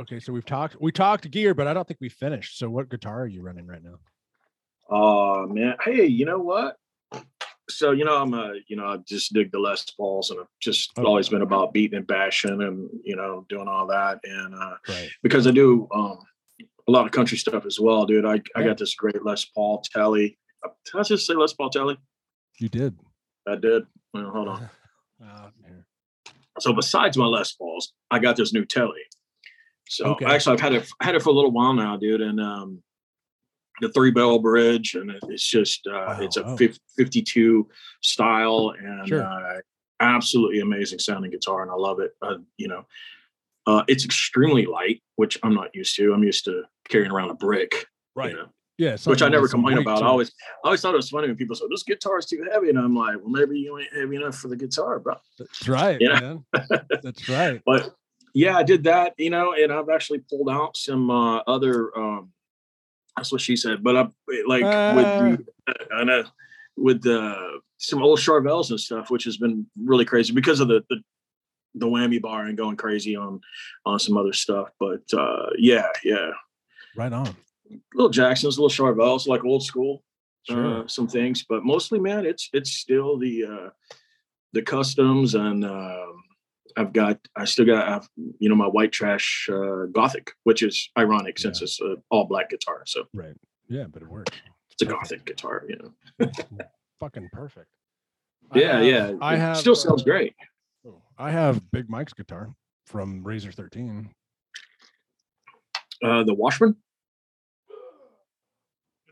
okay, 0.00 0.18
so 0.20 0.32
we've 0.32 0.46
talked. 0.46 0.76
We 0.80 0.92
talked 0.92 1.30
gear, 1.30 1.54
but 1.54 1.66
I 1.66 1.74
don't 1.74 1.86
think 1.86 2.00
we 2.00 2.08
finished. 2.08 2.58
So, 2.58 2.68
what 2.70 2.88
guitar 2.88 3.22
are 3.22 3.26
you 3.26 3.42
running 3.42 3.66
right 3.66 3.82
now? 3.82 3.98
Oh 4.88 5.46
man, 5.46 5.76
hey, 5.84 6.06
you 6.06 6.24
know 6.24 6.38
what? 6.38 6.76
So 7.68 7.92
you 7.92 8.04
know, 8.04 8.16
I'm 8.20 8.34
a 8.34 8.54
you 8.66 8.76
know, 8.76 8.86
I 8.86 8.96
just 8.98 9.32
dig 9.32 9.52
the 9.52 9.58
Les 9.60 9.88
Pauls, 9.90 10.30
and 10.30 10.40
I've 10.40 10.46
just 10.60 10.90
Oh, 10.96 11.04
always 11.04 11.28
been 11.28 11.42
about 11.42 11.72
beating 11.72 11.98
and 11.98 12.06
bashing, 12.06 12.60
and 12.62 12.90
you 13.04 13.14
know, 13.14 13.46
doing 13.48 13.68
all 13.68 13.86
that, 13.88 14.18
and 14.24 14.54
uh, 14.54 14.74
Right. 14.88 15.08
because 15.22 15.46
I 15.46 15.52
do 15.52 15.86
um, 15.94 16.18
a 16.90 16.96
lot 16.98 17.06
of 17.06 17.12
country 17.12 17.38
stuff 17.38 17.64
as 17.66 17.78
well, 17.78 18.04
dude. 18.04 18.24
I, 18.26 18.40
I 18.56 18.62
got 18.64 18.76
this 18.78 18.94
great 18.94 19.24
Les 19.24 19.44
Paul 19.44 19.82
Telly. 19.92 20.36
Did 20.84 20.98
I 20.98 21.02
just 21.04 21.26
say 21.26 21.34
Les 21.34 21.52
Paul 21.52 21.70
Telly? 21.70 21.96
You 22.58 22.68
did. 22.68 22.98
I 23.48 23.56
did. 23.56 23.84
Well, 24.12 24.30
hold 24.30 24.48
on. 24.48 24.68
Uh. 25.22 25.50
So 26.60 26.72
besides 26.72 27.18
my 27.18 27.26
Les 27.26 27.52
Pauls, 27.52 27.92
I 28.10 28.18
got 28.18 28.36
this 28.36 28.54
new 28.54 28.64
Telly. 28.64 29.02
So 29.88 30.06
Okay. 30.12 30.24
actually, 30.24 30.54
I've 30.54 30.60
had 30.60 30.72
it 30.72 30.88
had 31.02 31.14
it 31.14 31.20
for 31.22 31.28
a 31.28 31.32
little 31.34 31.50
while 31.50 31.74
now, 31.74 31.98
dude, 31.98 32.22
and 32.22 32.40
um, 32.40 32.82
the 33.82 33.90
three 33.90 34.10
bell 34.12 34.38
bridge, 34.38 34.94
and 34.94 35.10
it's 35.28 35.46
just 35.46 35.86
uh, 35.86 35.92
Wow, 35.92 36.18
it's 36.22 36.38
a 36.38 36.42
wow. 36.44 36.56
52 36.96 37.68
style 38.02 38.72
and 38.82 39.08
Sure. 39.08 39.22
uh, 39.24 39.60
absolutely 40.00 40.60
amazing 40.60 40.98
sounding 41.00 41.30
guitar, 41.30 41.60
and 41.62 41.70
I 41.70 41.74
love 41.74 42.00
it. 42.00 42.12
Uh, 42.22 42.36
you 42.56 42.68
know, 42.68 42.86
uh, 43.66 43.82
it's 43.88 44.04
extremely 44.04 44.66
light, 44.66 45.02
which 45.16 45.38
I'm 45.42 45.54
not 45.54 45.74
used 45.74 45.96
to. 45.96 46.12
I'm 46.12 46.22
used 46.24 46.44
to 46.46 46.62
carrying 46.88 47.10
around 47.10 47.30
a 47.30 47.34
brick, 47.34 47.86
Right. 48.16 48.30
you 48.30 48.36
know, 48.36 48.48
Yeah. 48.78 48.96
which 49.04 49.22
I 49.22 49.28
never 49.28 49.48
complain 49.48 49.78
about. 49.78 49.98
to 49.98 50.04
I 50.04 50.08
always, 50.08 50.30
I 50.64 50.68
always 50.68 50.80
thought 50.80 50.94
it 50.94 50.96
was 50.96 51.10
funny 51.10 51.28
when 51.28 51.36
people 51.36 51.54
said 51.56 51.68
this 51.70 51.82
guitar 51.82 52.18
is 52.18 52.26
too 52.26 52.44
heavy, 52.50 52.70
and 52.70 52.78
I'm 52.78 52.94
like, 52.96 53.16
well, 53.18 53.28
maybe 53.28 53.58
you 53.58 53.78
ain't 53.78 53.92
heavy 53.94 54.16
enough 54.16 54.36
for 54.36 54.48
the 54.48 54.56
guitar, 54.56 54.98
bro. 54.98 55.14
That's 55.38 55.68
right, 55.68 55.98
Yeah. 56.00 56.18
man. 56.20 56.44
That's 57.02 57.28
right. 57.28 57.60
but 57.66 57.94
yeah, 58.34 58.56
I 58.56 58.62
did 58.62 58.84
that, 58.84 59.14
you 59.18 59.30
know, 59.30 59.54
and 59.54 59.72
I've 59.72 59.88
actually 59.88 60.20
pulled 60.20 60.48
out 60.48 60.76
some 60.76 61.10
uh, 61.10 61.38
other. 61.46 61.96
um 61.98 62.32
That's 63.16 63.32
what 63.32 63.40
she 63.40 63.56
said, 63.56 63.82
but 63.82 63.96
I 63.96 64.06
like 64.46 64.62
with 64.94 65.08
the, 65.18 65.44
I 65.94 66.04
know 66.04 66.24
with 66.76 67.02
the 67.02 67.60
some 67.78 68.02
old 68.02 68.18
Charvels 68.20 68.70
and 68.70 68.78
stuff, 68.80 69.10
which 69.10 69.24
has 69.24 69.36
been 69.36 69.66
really 69.82 70.04
crazy 70.04 70.32
because 70.32 70.60
of 70.60 70.68
the 70.68 70.82
the, 70.88 71.02
the 71.74 71.86
whammy 71.86 72.20
bar 72.20 72.46
and 72.46 72.56
going 72.58 72.76
crazy 72.76 73.16
on 73.16 73.40
on 73.86 73.98
some 73.98 74.16
other 74.16 74.32
stuff. 74.32 74.70
But 74.80 75.02
uh 75.12 75.46
yeah, 75.58 75.86
yeah, 76.04 76.30
Right 76.96 77.12
on. 77.12 77.36
little 77.94 78.10
Jacksons, 78.10 78.58
little 78.58 78.68
Charvels, 78.70 79.26
like 79.26 79.44
old 79.44 79.62
school 79.64 80.02
Sure. 80.48 80.82
uh, 80.84 80.86
some 80.88 81.06
things, 81.06 81.44
but 81.48 81.64
mostly, 81.64 81.98
man, 82.00 82.24
it's 82.24 82.48
it's 82.54 82.70
still 82.72 83.18
the 83.18 83.44
uh, 83.44 83.70
the 84.54 84.62
customs, 84.62 85.34
and 85.34 85.64
um, 85.66 86.22
I've 86.78 86.94
got 86.94 87.18
I 87.36 87.44
still 87.44 87.66
got 87.66 87.86
I've, 87.86 88.08
you 88.38 88.48
know 88.48 88.54
my 88.54 88.66
white 88.66 88.90
trash 88.90 89.48
uh, 89.52 89.84
Gothic, 89.92 90.32
which 90.44 90.62
is 90.62 90.88
ironic 90.98 91.38
since 91.38 91.60
Yeah. 91.60 91.64
it's 91.64 91.80
an 91.82 92.02
all 92.10 92.24
black 92.24 92.48
guitar, 92.48 92.82
so 92.86 93.04
right. 93.12 93.34
Yeah, 93.68 93.84
but 93.92 94.00
it 94.00 94.08
works. 94.08 94.32
it's 94.72 94.80
a 94.80 94.86
Gothic 94.86 95.26
guitar, 95.26 95.62
you 95.68 95.76
know. 95.76 96.30
Fucking 97.00 97.28
perfect. 97.34 97.68
I 98.50 98.58
Yeah, 98.60 98.76
have- 98.78 98.84
yeah, 98.86 99.12
I 99.20 99.34
it 99.34 99.38
have 99.40 99.56
still 99.58 99.74
sounds 99.76 100.00
uh, 100.02 100.04
great. 100.06 100.34
I 101.20 101.30
have 101.30 101.70
Big 101.70 101.90
Mike's 101.90 102.14
guitar 102.14 102.54
from 102.86 103.22
Razor 103.22 103.52
13. 103.52 104.08
Uh, 106.02 106.24
the 106.24 106.32
Washburn, 106.32 106.74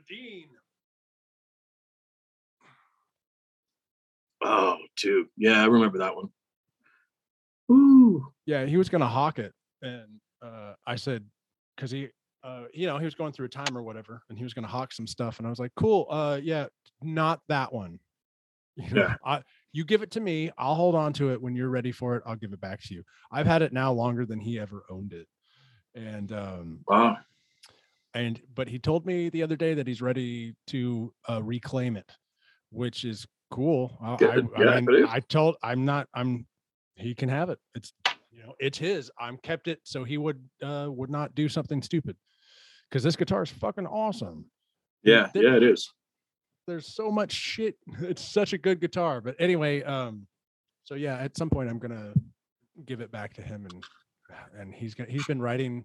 Dean. 0.08 0.46
oh, 4.42 4.78
dude, 4.96 5.26
yeah, 5.36 5.62
I 5.62 5.66
remember 5.66 5.98
that 5.98 6.16
one. 6.16 6.30
Ooh, 7.70 8.32
Yeah, 8.46 8.64
he 8.64 8.78
was 8.78 8.88
gonna 8.88 9.06
hawk 9.06 9.38
it, 9.38 9.52
and 9.82 10.06
uh, 10.40 10.72
I 10.86 10.96
said, 10.96 11.26
because 11.76 11.90
he, 11.90 12.08
uh, 12.42 12.64
you 12.72 12.86
know, 12.86 12.96
he 12.96 13.04
was 13.04 13.14
going 13.14 13.32
through 13.32 13.46
a 13.46 13.50
time 13.50 13.76
or 13.76 13.82
whatever, 13.82 14.22
and 14.30 14.38
he 14.38 14.44
was 14.44 14.54
gonna 14.54 14.66
hawk 14.66 14.94
some 14.94 15.06
stuff, 15.06 15.40
and 15.40 15.46
I 15.46 15.50
was 15.50 15.58
like, 15.58 15.72
cool, 15.76 16.06
uh, 16.08 16.40
yeah, 16.42 16.68
not 17.02 17.40
that 17.48 17.70
one. 17.70 18.00
You 18.78 18.94
know, 18.94 19.02
Yeah. 19.02 19.14
I, 19.26 19.42
you 19.72 19.84
give 19.84 20.02
it 20.02 20.10
to 20.12 20.20
me, 20.20 20.50
I'll 20.58 20.74
hold 20.74 20.94
on 20.94 21.12
to 21.14 21.32
it. 21.32 21.40
When 21.40 21.54
you're 21.54 21.68
ready 21.68 21.92
for 21.92 22.16
it, 22.16 22.22
I'll 22.26 22.36
give 22.36 22.52
it 22.52 22.60
back 22.60 22.82
to 22.84 22.94
you. 22.94 23.02
I've 23.30 23.46
had 23.46 23.62
it 23.62 23.72
now 23.72 23.92
longer 23.92 24.24
than 24.24 24.40
he 24.40 24.58
ever 24.58 24.84
owned 24.90 25.12
it, 25.12 25.26
and 25.94 26.32
um, 26.32 26.80
wow, 26.86 27.16
and 28.14 28.40
but 28.54 28.68
he 28.68 28.78
told 28.78 29.06
me 29.06 29.28
the 29.28 29.42
other 29.42 29.56
day 29.56 29.74
that 29.74 29.86
he's 29.86 30.02
ready 30.02 30.54
to 30.68 31.12
uh, 31.28 31.42
reclaim 31.42 31.96
it, 31.96 32.10
which 32.70 33.04
is 33.04 33.26
cool. 33.50 33.96
I, 34.02 34.12
I, 34.12 34.16
Good. 34.16 34.68
I 34.68 34.80
mean. 34.80 35.06
I 35.06 35.20
told 35.20 35.56
I'm 35.62 35.84
not 35.84 36.08
I'm 36.14 36.46
he 36.96 37.14
can 37.14 37.28
have 37.28 37.50
it. 37.50 37.58
It's 37.74 37.92
you 38.30 38.42
know 38.42 38.54
it's 38.58 38.78
his. 38.78 39.10
I'm 39.18 39.38
kept 39.38 39.68
it 39.68 39.80
so 39.84 40.04
he 40.04 40.18
would 40.18 40.42
uh 40.62 40.86
would 40.88 41.10
not 41.10 41.34
do 41.34 41.48
something 41.48 41.82
stupid 41.82 42.16
because 42.88 43.02
this 43.02 43.16
guitar 43.16 43.42
is 43.42 43.50
fucking 43.50 43.86
awesome. 43.86 44.46
yeah, 45.02 45.30
yeah, 45.34 45.56
it 45.56 45.62
is. 45.62 45.92
There's 46.68 46.94
so 46.94 47.10
much 47.10 47.32
shit. 47.32 47.76
It's 48.02 48.22
such 48.22 48.52
a 48.52 48.58
good 48.58 48.78
guitar. 48.78 49.20
But 49.22 49.34
anyway, 49.40 49.82
um, 49.82 50.26
so 50.84 50.94
yeah, 50.94 51.16
at 51.16 51.36
some 51.36 51.48
point 51.50 51.68
I'm 51.70 51.78
gonna 51.78 52.12
give 52.84 53.00
it 53.00 53.10
back 53.10 53.32
to 53.34 53.42
him 53.42 53.66
and 53.66 53.82
and 54.60 54.72
he's 54.74 54.94
gonna 54.94 55.10
he's 55.10 55.24
been 55.26 55.40
writing 55.40 55.84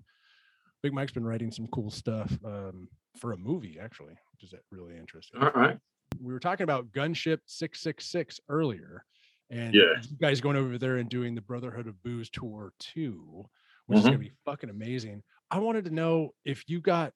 Big 0.83 0.93
Mike's 0.93 1.13
been 1.13 1.23
writing 1.25 1.49
some 1.51 1.67
cool 1.67 1.89
stuff 1.89 2.37
um 2.45 2.89
for 3.17 3.31
a 3.31 3.37
movie 3.37 3.79
actually, 3.81 4.13
which 4.33 4.43
is 4.43 4.53
uh, 4.53 4.57
really 4.71 4.97
interesting. 4.97 5.41
All 5.41 5.51
right, 5.55 5.77
We 6.21 6.33
were 6.33 6.39
talking 6.39 6.65
about 6.65 6.91
Gunship 6.91 7.39
666 7.45 8.41
earlier, 8.49 9.05
and 9.49 9.73
Yeah. 9.73 10.01
you 10.09 10.17
guys 10.19 10.41
going 10.41 10.57
over 10.57 10.77
there 10.77 10.97
and 10.97 11.09
doing 11.09 11.33
the 11.33 11.41
Brotherhood 11.41 11.87
of 11.87 12.01
Booze 12.03 12.29
tour 12.29 12.73
two, 12.79 13.45
which 13.85 13.99
is 13.99 14.03
Mhm. 14.05 14.07
gonna 14.07 14.17
be 14.17 14.33
fucking 14.43 14.69
amazing. 14.69 15.23
I 15.49 15.59
wanted 15.59 15.85
to 15.85 15.91
know 15.91 16.35
if 16.43 16.67
you 16.67 16.81
got 16.81 17.13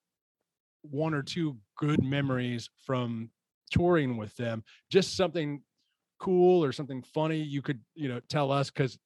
one 0.83 1.13
or 1.13 1.23
two 1.23 1.57
good 1.77 2.01
memories 2.01 2.69
from 2.85 3.29
touring 3.71 4.17
with 4.17 4.35
them, 4.37 4.63
just 4.89 5.15
something 5.15 5.61
cool 6.19 6.63
or 6.63 6.71
something 6.71 7.03
funny 7.03 7.37
you 7.37 7.61
could, 7.61 7.79
you 7.95 8.07
know, 8.09 8.19
tell 8.29 8.51
us 8.51 8.69
because 8.69 8.97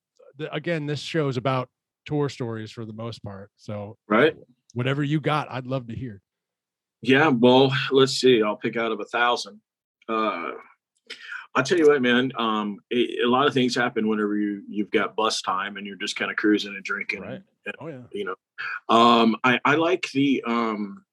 again, 0.52 0.86
this 0.86 1.00
show 1.00 1.28
is 1.28 1.38
about 1.38 1.70
tour 2.06 2.30
stories 2.30 2.72
for 2.72 2.86
the 2.86 2.94
most 2.94 3.24
part. 3.24 3.50
So 3.58 3.98
right. 4.08 4.36
whatever 4.74 5.04
you 5.04 5.20
got, 5.20 5.52
I'd 5.52 5.68
love 5.68 5.88
to 5.88 5.96
hear. 5.96 6.22
Yeah, 7.02 7.30
well, 7.30 7.74
let's 7.92 8.14
see. 8.14 8.44
I'll 8.44 8.56
pick 8.56 8.78
out 8.78 8.92
of 8.92 9.00
a 9.00 9.06
thousand. 9.06 9.60
Uh, 10.08 10.52
I'll 11.56 11.64
tell 11.64 11.78
you 11.78 11.88
what, 11.88 12.02
man. 12.02 12.32
Um, 12.38 12.78
a, 12.94 13.18
a 13.24 13.28
lot 13.28 13.48
of 13.48 13.54
things 13.54 13.76
happen 13.76 14.08
whenever 14.08 14.38
you 14.38 14.64
you've 14.70 14.92
got 14.92 15.16
bus 15.16 15.42
time 15.42 15.78
and 15.78 15.86
you're 15.86 15.98
just 15.98 16.16
kind 16.16 16.32
of 16.32 16.38
cruising 16.38 16.76
and 16.76 16.84
drinking. 16.84 17.22
Right. 17.22 17.42
and, 17.66 17.76
Oh 17.80 17.88
yeah. 17.88 18.02
you 18.14 18.26
know, 18.26 18.36
um, 18.88 19.36
I 19.44 19.60
I 19.66 19.76
like 19.76 20.10
the 20.14 20.44
um 20.46 21.04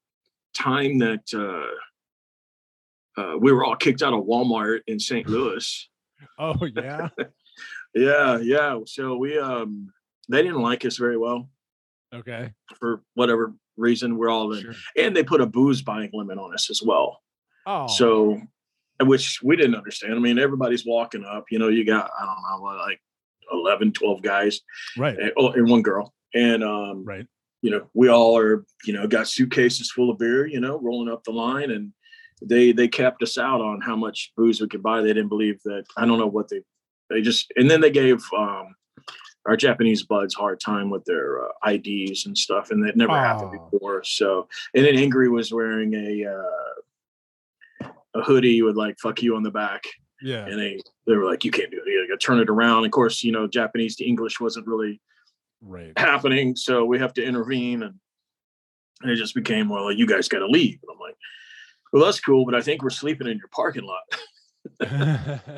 time 0.54 0.98
that 0.98 1.22
uh, 1.34 1.74
uh, 3.18 3.36
we 3.38 3.50
were 3.52 3.64
all 3.64 3.76
kicked 3.76 4.02
out 4.02 4.12
of 4.14 4.24
Walmart 4.24 4.80
in 4.86 4.98
St. 5.00 5.26
Louis. 5.28 5.88
Oh 6.38 6.56
yeah. 6.74 7.08
Yeah, 7.94 8.38
yeah. 8.38 8.78
So 8.86 9.16
we 9.16 9.38
um 9.38 9.90
they 10.28 10.42
didn't 10.42 10.60
like 10.62 10.84
us 10.84 10.96
very 10.96 11.16
well 11.16 11.48
Okay. 12.14 12.52
for 12.78 13.02
whatever 13.14 13.54
reason. 13.76 14.16
We're 14.18 14.30
all 14.30 14.52
in, 14.52 14.62
Sure. 14.62 14.74
and 14.96 15.16
they 15.16 15.22
put 15.22 15.40
a 15.40 15.46
booze 15.46 15.80
buying 15.82 16.10
limit 16.12 16.38
on 16.38 16.52
us 16.54 16.70
as 16.70 16.82
well. 16.82 17.22
Oh. 17.66 17.86
So, 17.86 18.40
which 19.02 19.40
we 19.42 19.56
didn't 19.56 19.74
understand. 19.76 20.14
I 20.14 20.18
mean, 20.18 20.38
everybody's 20.38 20.84
walking 20.86 21.24
up, 21.24 21.44
you 21.50 21.58
know, 21.58 21.68
you 21.68 21.84
got, 21.84 22.10
I 22.18 22.24
don't 22.26 22.42
know, 22.62 22.76
like 22.76 23.00
11, 23.52 23.92
12 23.92 24.22
guys 24.22 24.60
right. 24.96 25.18
and, 25.18 25.32
oh, 25.36 25.52
and 25.52 25.68
one 25.68 25.82
girl. 25.82 26.12
And, 26.34 26.62
um, 26.64 27.04
Right. 27.04 27.26
you 27.62 27.70
know, 27.70 27.88
we 27.94 28.08
all 28.08 28.36
are, 28.38 28.64
you 28.84 28.92
know, 28.92 29.06
got 29.06 29.28
suitcases 29.28 29.90
full 29.90 30.10
of 30.10 30.18
beer, 30.18 30.46
you 30.46 30.60
know, 30.60 30.78
rolling 30.78 31.12
up 31.12 31.24
the 31.24 31.30
line 31.32 31.70
and 31.70 31.92
they, 32.42 32.72
they 32.72 32.88
capped 32.88 33.22
us 33.22 33.38
out 33.38 33.60
on 33.60 33.80
how 33.80 33.96
much 33.96 34.32
booze 34.36 34.60
we 34.60 34.68
could 34.68 34.82
buy. 34.82 35.00
They 35.00 35.08
didn't 35.08 35.28
believe 35.28 35.60
that, 35.64 35.84
I 35.96 36.06
don't 36.06 36.18
know 36.18 36.26
what 36.26 36.48
they, 36.48 36.60
they 37.10 37.20
just, 37.22 37.52
and 37.56 37.70
then 37.70 37.80
they 37.80 37.90
gave, 37.90 38.22
um, 38.36 38.74
our 39.46 39.56
Japanese 39.56 40.02
buds 40.02 40.34
hard 40.34 40.60
time 40.60 40.90
with 40.90 41.04
their 41.06 41.42
uh, 41.44 41.48
IDs 41.70 42.26
and 42.26 42.36
stuff, 42.36 42.70
and 42.70 42.86
that 42.86 42.96
never 42.96 43.16
happened 43.16 43.52
Oh. 43.58 43.68
before. 43.70 44.04
So, 44.04 44.46
and 44.74 44.84
then 44.84 44.94
Angry 44.96 45.30
was 45.30 45.50
wearing 45.52 45.94
a 45.94 46.26
uh, 46.26 47.88
a 48.14 48.22
hoodie 48.22 48.60
with 48.62 48.76
like 48.76 48.98
"fuck 49.00 49.22
you" 49.22 49.36
on 49.36 49.42
the 49.42 49.50
back, 49.50 49.84
Yeah. 50.20 50.44
and 50.44 50.58
they 50.60 50.78
they 51.06 51.14
were 51.16 51.24
like, 51.24 51.44
"You 51.46 51.50
can't 51.50 51.70
do 51.70 51.78
it. 51.78 51.88
You 51.88 52.06
gotta 52.08 52.18
turn 52.18 52.40
it 52.40 52.50
around." 52.50 52.84
Of 52.84 52.90
course, 52.90 53.22
you 53.24 53.32
know, 53.32 53.46
Japanese 53.46 53.96
to 53.96 54.04
English 54.04 54.38
wasn't 54.40 54.66
really 54.66 55.00
Right. 55.62 55.96
happening, 55.98 56.54
so 56.54 56.84
we 56.84 56.98
have 56.98 57.14
to 57.14 57.24
intervene, 57.24 57.82
and, 57.84 57.94
and 59.02 59.10
it 59.10 59.16
just 59.16 59.34
became, 59.34 59.68
"Well, 59.70 59.90
you 59.90 60.06
guys 60.06 60.28
got 60.28 60.40
to 60.40 60.46
leave." 60.46 60.78
And 60.82 60.90
I'm 60.94 60.98
like, 61.00 61.16
"Well, 61.92 62.04
that's 62.04 62.20
cool, 62.20 62.44
but 62.44 62.54
I 62.54 62.60
think 62.60 62.82
we're 62.82 62.90
sleeping 62.90 63.28
in 63.28 63.38
your 63.38 63.48
parking 63.48 63.84
lot." 63.84 64.02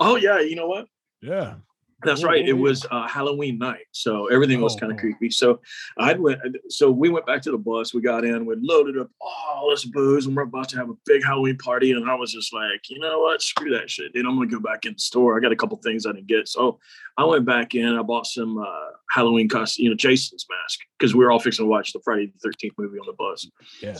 oh 0.00 0.16
yeah, 0.16 0.40
you 0.40 0.56
know 0.56 0.66
what? 0.66 0.86
yeah. 1.20 1.54
That's 2.02 2.24
right. 2.24 2.46
It 2.46 2.54
was 2.54 2.86
uh, 2.90 3.06
Halloween 3.06 3.58
night, 3.58 3.84
so 3.92 4.28
everything 4.28 4.62
was 4.62 4.74
Oh, 4.74 4.78
kind 4.78 4.92
of 4.92 4.96
oh. 4.96 5.00
creepy. 5.00 5.30
So 5.30 5.60
I 5.98 6.14
went. 6.14 6.40
So 6.70 6.90
we 6.90 7.10
went 7.10 7.26
back 7.26 7.42
to 7.42 7.50
the 7.50 7.58
bus. 7.58 7.92
We 7.92 8.00
got 8.00 8.24
in. 8.24 8.46
We 8.46 8.56
loaded 8.58 8.96
up 8.98 9.10
all 9.20 9.68
this 9.70 9.84
booze, 9.84 10.26
and 10.26 10.34
we're 10.34 10.44
about 10.44 10.70
to 10.70 10.78
have 10.78 10.88
a 10.88 10.94
big 11.04 11.22
Halloween 11.22 11.58
party. 11.58 11.92
And 11.92 12.10
I 12.10 12.14
was 12.14 12.32
just 12.32 12.54
like, 12.54 12.88
you 12.88 12.98
know 13.00 13.20
what? 13.20 13.42
Screw 13.42 13.70
that 13.76 13.90
shit, 13.90 14.14
dude. 14.14 14.24
I'm 14.24 14.36
gonna 14.36 14.48
go 14.48 14.60
back 14.60 14.86
in 14.86 14.94
the 14.94 14.98
store. 14.98 15.36
I 15.36 15.40
got 15.40 15.52
a 15.52 15.56
couple 15.56 15.76
things 15.78 16.06
I 16.06 16.12
didn't 16.12 16.26
get, 16.28 16.48
so 16.48 16.78
I 17.18 17.24
went 17.24 17.44
back 17.44 17.74
in. 17.74 17.94
I 17.94 18.02
bought 18.02 18.26
some 18.26 18.56
uh, 18.56 18.90
Halloween 19.10 19.48
costume, 19.48 19.84
you 19.84 19.90
know, 19.90 19.96
Jason's 19.96 20.46
mask, 20.48 20.80
because 20.98 21.14
we 21.14 21.22
were 21.22 21.30
all 21.30 21.38
fixing 21.38 21.66
to 21.66 21.70
watch 21.70 21.92
the 21.92 22.00
Friday 22.02 22.32
the 22.42 22.48
13th 22.48 22.72
movie 22.78 22.98
on 22.98 23.06
the 23.06 23.12
bus. 23.12 23.46
Yeah. 23.82 23.98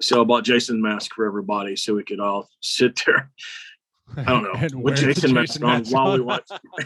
So 0.00 0.20
I 0.20 0.24
bought 0.24 0.44
Jason's 0.44 0.82
mask 0.82 1.12
for 1.14 1.24
everybody, 1.26 1.76
so 1.76 1.94
we 1.94 2.04
could 2.04 2.20
all 2.20 2.48
sit 2.60 3.00
there 3.06 3.30
I 4.16 4.24
don't 4.24 4.42
know. 4.42 4.52
With 4.80 4.96
the 4.96 5.02
Jason 5.02 5.32
mask 5.32 5.62
on 5.62 5.84
while 5.84 6.12
we 6.12 6.20
on. 6.20 6.26
watch. 6.26 6.48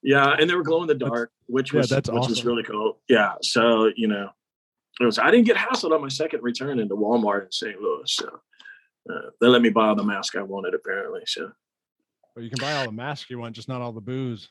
Yeah, 0.00 0.36
and 0.38 0.48
they 0.48 0.54
were 0.54 0.62
glow 0.62 0.80
in 0.82 0.86
the 0.86 0.94
dark, 0.94 1.32
which 1.48 1.72
yeah, 1.72 1.80
was 1.80 1.88
that's 1.88 2.08
which 2.08 2.28
was 2.28 2.44
really 2.44 2.62
cool. 2.62 3.00
Yeah, 3.08 3.32
so 3.42 3.90
you 3.96 4.06
know, 4.06 4.30
it 5.00 5.04
was. 5.04 5.18
I 5.18 5.28
didn't 5.32 5.46
get 5.46 5.56
hassled 5.56 5.90
on 5.90 6.00
my 6.00 6.08
second 6.08 6.44
return 6.44 6.78
into 6.78 6.94
Walmart 6.94 7.46
in 7.46 7.52
St. 7.52 7.80
Louis, 7.80 8.04
so 8.06 8.28
uh, 9.12 9.30
they 9.40 9.48
let 9.48 9.60
me 9.60 9.70
buy 9.70 9.92
the 9.94 10.04
mask 10.04 10.36
I 10.36 10.42
wanted. 10.42 10.74
Apparently, 10.74 11.22
so 11.26 11.50
But 12.36 12.44
you 12.44 12.50
can 12.50 12.60
buy 12.60 12.74
all 12.74 12.86
the 12.86 12.92
masks 12.92 13.28
you 13.28 13.40
want, 13.40 13.56
just 13.56 13.68
not 13.68 13.82
all 13.82 13.90
the 13.92 14.00
booze. 14.00 14.48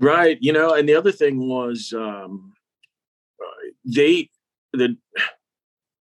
right, 0.00 0.36
you 0.40 0.52
know. 0.52 0.74
And 0.74 0.88
the 0.88 0.96
other 0.96 1.12
thing 1.12 1.38
was, 1.48 1.94
um, 1.96 2.52
they 3.84 4.28
the 4.72 4.96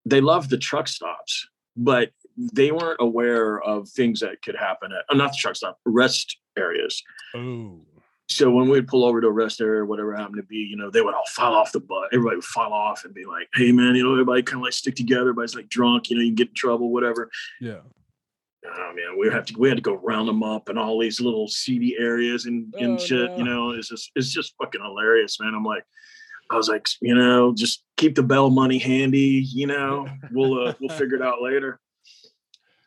they 0.09 0.21
love 0.21 0.49
the 0.49 0.59
truck 0.59 0.89
stops, 0.89 1.47
but 1.77 2.11
they 2.37 2.71
weren't 2.71 3.01
aware 3.01 3.61
of 3.61 3.89
things 3.89 4.21
that 4.21 4.43
could 4.43 4.57
happen 4.57 4.93
at 4.93 5.05
uh, 5.09 5.17
not 5.17 5.31
the 5.33 5.37
truck 5.39 5.57
stop 5.57 5.79
rest 5.85 6.39
areas. 6.57 7.03
Oh, 7.35 7.81
So 8.29 8.51
when 8.51 8.69
we'd 8.69 8.87
pull 8.89 9.05
over 9.05 9.21
to 9.21 9.27
a 9.27 9.33
rest 9.33 9.61
area, 9.61 9.81
or 9.81 9.87
whatever 9.87 10.15
happened 10.15 10.37
to 10.37 10.43
be, 10.43 10.57
you 10.59 10.77
know, 10.77 10.91
they 10.91 11.01
would 11.01 11.15
all 11.15 11.25
file 11.29 11.55
off 11.55 11.73
the 11.73 11.81
bus. 11.81 12.09
Everybody 12.13 12.37
would 12.37 12.45
file 12.45 12.73
off 12.73 13.05
and 13.05 13.15
be 13.15 13.25
like, 13.25 13.49
"Hey, 13.55 13.73
man, 13.73 13.95
you 13.97 14.05
know, 14.05 14.13
everybody 14.13 14.43
kind 14.43 14.61
of 14.61 14.65
like 14.65 14.73
stick 14.75 14.95
together. 14.97 15.31
Everybody's 15.31 15.55
like 15.55 15.69
drunk, 15.69 16.11
you 16.11 16.17
know, 16.17 16.23
you 16.23 16.29
can 16.29 16.35
get 16.37 16.49
in 16.49 16.55
trouble, 16.55 16.91
whatever." 16.93 17.31
yeah. 17.61 17.81
Oh 18.67 18.93
man, 18.95 19.17
we 19.19 19.31
have 19.31 19.47
to 19.47 19.55
we 19.59 19.69
had 19.69 19.79
to 19.79 19.83
go 19.83 19.95
round 19.95 20.29
them 20.29 20.43
up 20.43 20.69
in 20.69 20.77
all 20.77 20.99
these 20.99 21.21
little 21.21 21.49
seedy 21.49 21.97
areas 21.99 22.45
and 22.47 22.75
and 22.79 22.99
Oh, 22.99 23.03
shit. 23.03 23.31
no. 23.31 23.37
You 23.39 23.45
know, 23.45 23.71
it's 23.71 23.89
just 23.89 24.11
it's 24.17 24.31
just 24.33 24.55
fucking 24.61 24.83
hilarious, 24.83 25.39
man. 25.41 25.55
I'm 25.55 25.65
like, 25.65 25.85
I 26.51 26.57
was 26.57 26.69
like, 26.69 26.87
you 27.01 27.15
know, 27.15 27.55
just 27.55 27.85
keep 27.97 28.15
the 28.15 28.23
bell 28.23 28.51
money 28.51 28.79
handy. 28.79 29.45
You 29.47 29.67
know, 29.67 30.09
we'll 30.33 30.69
uh, 30.69 30.75
we'll 30.81 30.97
figure 30.97 31.17
it 31.17 31.23
out 31.23 31.43
later. 31.43 31.81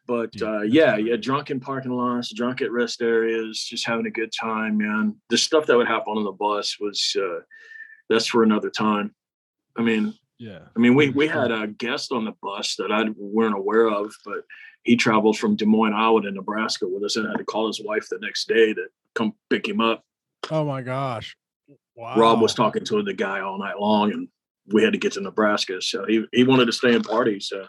But 0.07 0.41
uh, 0.41 0.61
yeah, 0.61 0.97
yeah, 0.97 1.15
drunk 1.15 1.51
in 1.51 1.59
parking 1.59 1.91
lots, 1.91 2.33
drunk 2.33 2.61
at 2.61 2.71
rest 2.71 3.01
areas, 3.01 3.63
just 3.63 3.87
having 3.87 4.07
a 4.07 4.11
good 4.11 4.31
time, 4.37 4.77
man. 4.77 5.15
The 5.29 5.37
stuff 5.37 5.67
that 5.67 5.77
would 5.77 5.87
happen 5.87 6.17
on 6.17 6.23
the 6.23 6.31
bus 6.31 6.77
was 6.79 7.15
uh, 7.17 7.41
that's 8.09 8.25
for 8.25 8.43
another 8.43 8.69
time. 8.69 9.15
I 9.77 9.83
mean, 9.83 10.13
Yeah. 10.37 10.59
I 10.75 10.79
mean, 10.79 10.95
we 10.95 11.09
we 11.09 11.27
had 11.27 11.51
a 11.51 11.67
guest 11.67 12.11
on 12.11 12.25
the 12.25 12.33
bus 12.41 12.75
that 12.77 12.91
I 12.91 13.05
weren't 13.15 13.55
aware 13.55 13.87
of, 13.87 14.13
but 14.25 14.43
he 14.83 14.95
traveled 14.95 15.37
from 15.37 15.55
Des 15.55 15.65
Moines, 15.65 15.93
Iowa 15.93 16.21
to 16.23 16.31
Nebraska 16.31 16.87
with 16.87 17.03
us 17.03 17.15
and 17.15 17.27
had 17.27 17.37
to 17.37 17.45
call 17.45 17.67
his 17.67 17.81
wife 17.83 18.07
the 18.09 18.19
next 18.19 18.47
day 18.47 18.73
to 18.73 18.87
come 19.15 19.33
pick 19.49 19.67
him 19.67 19.79
up. 19.79 20.03
Oh 20.49 20.65
my 20.65 20.81
gosh. 20.81 21.37
Wow. 22.01 22.15
Rob 22.17 22.41
was 22.41 22.55
talking 22.55 22.83
to 22.85 23.03
the 23.03 23.13
guy 23.13 23.41
all 23.41 23.59
night 23.59 23.79
long 23.79 24.11
and 24.11 24.27
we 24.73 24.81
had 24.81 24.91
to 24.93 24.97
get 24.97 25.11
to 25.13 25.21
Nebraska. 25.21 25.79
So 25.83 26.03
he, 26.07 26.25
he 26.31 26.43
wanted 26.43 26.65
to 26.65 26.71
stay 26.71 26.95
and 26.95 27.05
party. 27.05 27.39
So 27.39 27.63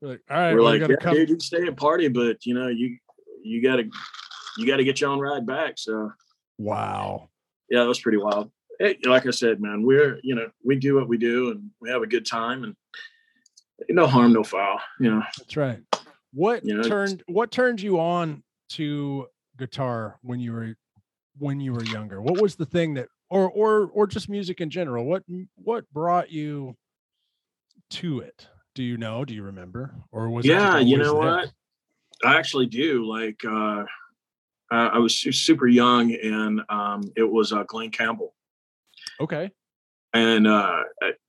We're 0.00 0.10
like, 0.10 0.20
all 0.30 0.36
right, 0.36 0.54
we're 0.54 0.62
like, 0.62 0.80
yeah, 0.82 0.94
come. 1.00 1.14
dude, 1.14 1.28
you 1.28 1.34
can 1.34 1.40
stay 1.40 1.66
and 1.66 1.76
party, 1.76 2.06
but 2.06 2.46
you 2.46 2.54
know, 2.54 2.68
you 2.68 2.96
you 3.42 3.60
gotta 3.60 3.82
you 4.58 4.66
gotta 4.68 4.84
get 4.84 5.00
your 5.00 5.10
own 5.10 5.18
ride 5.18 5.44
back. 5.44 5.74
So 5.78 6.12
Wow. 6.56 7.30
yeah, 7.68 7.80
that 7.80 7.88
was 7.88 7.98
pretty 7.98 8.18
wild. 8.18 8.52
Hey, 8.78 8.96
like 9.06 9.26
I 9.26 9.30
said, 9.30 9.60
man, 9.60 9.82
we're 9.82 10.20
you 10.22 10.36
know, 10.36 10.50
we 10.64 10.76
do 10.76 10.94
what 10.94 11.08
we 11.08 11.18
do 11.18 11.50
and 11.50 11.70
we 11.80 11.90
have 11.90 12.02
a 12.02 12.06
good 12.06 12.24
time 12.26 12.62
and 12.62 12.76
no 13.88 14.06
harm, 14.06 14.32
no 14.32 14.44
foul, 14.44 14.78
you 15.00 15.10
know. 15.10 15.22
That's 15.36 15.56
right. 15.56 15.80
What 16.32 16.64
You 16.64 16.76
know, 16.76 16.84
turned 16.84 17.24
what 17.26 17.50
turned 17.50 17.80
you 17.80 17.98
on 17.98 18.44
to 18.70 19.26
guitar 19.58 20.20
when 20.22 20.38
you 20.38 20.52
were 20.52 20.76
when 21.38 21.58
you 21.58 21.72
were 21.72 21.84
younger? 21.84 22.22
What 22.22 22.40
was 22.40 22.54
the 22.54 22.66
thing 22.66 22.94
that 22.94 23.08
or 23.34 23.50
or 23.50 23.90
or 23.92 24.06
just 24.06 24.28
music 24.28 24.60
in 24.60 24.70
general? 24.70 25.04
What 25.04 25.24
what 25.56 25.90
brought 25.92 26.30
you 26.30 26.76
to 27.90 28.20
it? 28.20 28.46
Do 28.74 28.82
you 28.82 28.96
know? 28.96 29.24
Do 29.24 29.34
you 29.34 29.42
remember? 29.42 29.94
Or 30.12 30.30
was 30.30 30.46
it 30.46 30.50
yeah 30.50 30.78
you 30.78 30.96
know 30.98 31.14
there? 31.14 31.30
what 31.30 31.50
i 32.24 32.36
actually 32.38 32.66
do 32.66 33.04
like 33.04 33.40
uh 33.44 33.84
i, 34.70 34.86
I 34.86 34.98
was 34.98 35.16
super 35.18 35.66
young 35.66 36.12
and 36.14 36.60
um 36.68 37.10
it 37.16 37.28
was 37.28 37.52
uh 37.52 37.64
glen 37.64 37.90
campbell 37.90 38.34
Okay. 39.20 39.50
and 40.12 40.46
uh 40.46 40.82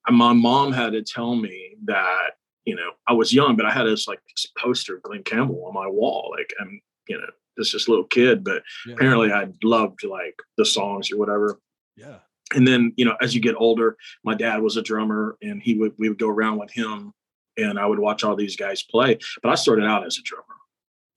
my 0.09 0.33
mom 0.33 0.71
had 0.73 0.91
to 0.93 1.01
tell 1.01 1.35
me 1.35 1.75
that 1.85 2.31
you 2.65 2.75
know 2.75 2.91
i 3.07 3.13
was 3.13 3.33
young 3.33 3.55
but 3.55 3.65
i 3.65 3.71
had 3.71 3.85
this 3.85 4.07
like 4.07 4.19
this 4.29 4.45
poster 4.57 4.97
of 4.97 5.01
glen 5.01 5.23
campbell 5.23 5.65
on 5.65 5.73
my 5.73 5.87
wall 5.87 6.31
like 6.37 6.53
i'm 6.61 6.79
you 7.07 7.17
know 7.17 7.25
this 7.57 7.71
this 7.73 7.87
little 7.89 8.05
kid 8.05 8.43
but 8.43 8.61
Yeah. 8.85 8.93
apparently 8.93 9.31
i 9.31 9.47
loved 9.63 10.03
like 10.03 10.35
the 10.57 10.65
songs 10.65 11.11
or 11.11 11.17
whatever 11.17 11.59
Yeah. 11.97 12.17
and 12.53 12.67
then 12.67 12.93
you 12.97 13.05
know 13.05 13.15
as 13.21 13.33
you 13.33 13.41
get 13.41 13.55
older 13.57 13.97
my 14.23 14.35
dad 14.35 14.61
was 14.61 14.77
a 14.77 14.81
drummer 14.81 15.37
and 15.41 15.61
he 15.61 15.75
would 15.75 15.93
we 15.97 16.09
would 16.09 16.19
go 16.19 16.27
around 16.29 16.57
with 16.59 16.71
him 16.71 17.13
and 17.57 17.79
i 17.79 17.85
would 17.85 17.99
watch 17.99 18.23
all 18.23 18.35
these 18.35 18.55
guys 18.55 18.83
play 18.83 19.17
but 19.41 19.49
i 19.51 19.55
started 19.55 19.85
out 19.85 20.05
as 20.05 20.17
a 20.17 20.21
drummer 20.23 20.55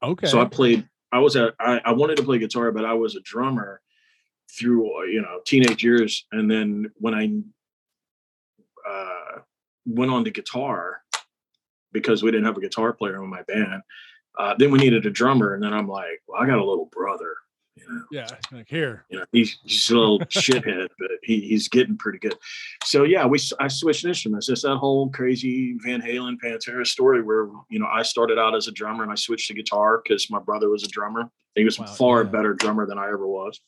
Okay. 0.02 0.26
so 0.28 0.40
I 0.40 0.44
played. 0.44 0.88
I 1.10 1.18
was 1.18 1.34
a. 1.34 1.52
I, 1.58 1.80
I 1.84 1.92
wanted 1.92 2.18
to 2.18 2.22
play 2.22 2.38
guitar, 2.38 2.70
but 2.70 2.84
I 2.84 2.94
was 2.94 3.16
a 3.16 3.20
drummer 3.22 3.80
through 4.56 4.96
uh, 4.96 5.02
you 5.06 5.20
know 5.20 5.40
teenage 5.44 5.82
years, 5.82 6.24
and 6.30 6.48
then 6.48 6.92
when 6.98 7.14
I 7.14 7.32
uh, 8.88 9.40
went 9.86 10.12
on 10.12 10.24
to 10.24 10.30
guitar 10.30 11.02
because 11.90 12.22
we 12.22 12.30
didn't 12.30 12.46
have 12.46 12.56
a 12.56 12.60
guitar 12.60 12.92
player 12.92 13.22
in 13.22 13.28
my 13.28 13.42
band. 13.42 13.82
Uh, 14.38 14.54
then 14.56 14.70
we 14.70 14.78
needed 14.78 15.04
a 15.06 15.10
drummer, 15.10 15.54
and 15.54 15.62
then 15.62 15.72
I'm 15.74 15.88
like, 15.88 16.22
well, 16.28 16.40
I 16.40 16.46
got 16.46 16.58
a 16.58 16.64
little 16.64 16.86
brother. 16.92 17.34
Yeah. 18.10 18.28
Like 18.52 18.68
here. 18.68 19.04
you 19.08 19.18
know, 19.18 19.24
he's, 19.32 19.58
he's 19.62 19.90
a 19.90 19.96
little 19.98 20.18
shithead, 20.20 20.88
but 20.98 21.10
he, 21.22 21.40
he's 21.40 21.68
getting 21.68 21.96
pretty 21.96 22.18
good. 22.18 22.36
So 22.84 23.04
yeah, 23.04 23.26
we 23.26 23.38
I 23.60 23.68
switched 23.68 24.04
instruments. 24.04 24.48
It's 24.48 24.62
that 24.62 24.76
whole 24.76 25.10
crazy 25.10 25.76
Van 25.82 26.00
Halen 26.00 26.36
Pantera 26.42 26.86
story 26.86 27.22
where 27.22 27.48
you 27.68 27.78
know 27.78 27.86
I 27.86 28.02
started 28.02 28.38
out 28.38 28.54
as 28.54 28.68
a 28.68 28.72
drummer 28.72 29.02
and 29.02 29.12
I 29.12 29.16
switched 29.16 29.48
to 29.48 29.54
guitar 29.54 30.00
because 30.02 30.30
my 30.30 30.38
brother 30.38 30.68
was 30.68 30.84
a 30.84 30.88
drummer. 30.88 31.30
He 31.54 31.64
was 31.64 31.78
Wow, 31.78 31.86
a 31.86 31.88
far 31.88 32.22
yeah. 32.22 32.30
better 32.30 32.54
drummer 32.54 32.86
than 32.86 32.98
I 32.98 33.08
ever 33.08 33.26
was. 33.26 33.60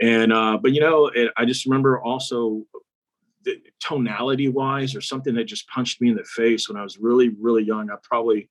And 0.00 0.32
uh, 0.32 0.58
but 0.60 0.72
you 0.72 0.80
know, 0.80 1.06
it, 1.06 1.32
I 1.36 1.44
just 1.44 1.66
remember 1.66 2.00
also 2.00 2.64
the 3.44 3.56
tonality 3.80 4.48
wise 4.48 4.94
or 4.94 5.00
something 5.00 5.34
that 5.34 5.44
just 5.44 5.68
punched 5.68 6.00
me 6.00 6.10
in 6.10 6.16
the 6.16 6.24
face 6.24 6.68
when 6.68 6.76
I 6.76 6.82
was 6.82 6.98
really 6.98 7.30
really 7.30 7.64
young. 7.64 7.90
I 7.90 7.96
probably 8.02 8.48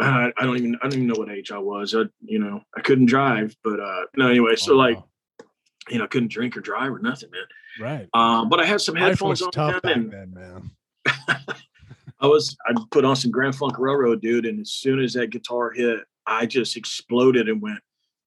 I, 0.00 0.32
I 0.36 0.44
don't 0.44 0.56
even 0.56 0.76
I 0.76 0.88
don't 0.88 0.94
even 0.94 1.06
know 1.06 1.14
what 1.16 1.30
age 1.30 1.50
I 1.50 1.58
was. 1.58 1.94
I 1.94 2.04
you 2.22 2.38
know 2.38 2.62
I 2.76 2.80
couldn't 2.80 3.06
drive, 3.06 3.54
but 3.62 3.80
uh 3.80 4.02
no 4.16 4.28
anyway. 4.28 4.56
So 4.56 4.74
like 4.74 4.98
you 5.88 5.98
know 5.98 6.04
I 6.04 6.08
couldn't 6.08 6.30
drink 6.30 6.56
or 6.56 6.60
drive 6.60 6.92
or 6.92 6.98
nothing, 6.98 7.30
man. 7.30 7.44
right. 7.80 8.08
Um, 8.14 8.48
but 8.48 8.60
I 8.60 8.64
had 8.64 8.80
some 8.80 8.94
Life 8.94 9.04
headphones 9.04 9.42
on 9.42 9.50
tough 9.50 9.80
and 9.84 10.10
then, 10.10 10.34
man. 10.34 10.70
I 12.20 12.26
was 12.26 12.56
I 12.66 12.74
put 12.90 13.04
on 13.04 13.16
some 13.16 13.30
Grand 13.30 13.54
Funk 13.54 13.78
Railroad, 13.78 14.22
dude, 14.22 14.46
and 14.46 14.60
as 14.60 14.70
soon 14.70 14.98
as 14.98 15.12
that 15.14 15.30
guitar 15.30 15.70
hit, 15.72 16.00
I 16.26 16.46
just 16.46 16.76
exploded 16.76 17.48
and 17.48 17.60
went, 17.60 17.80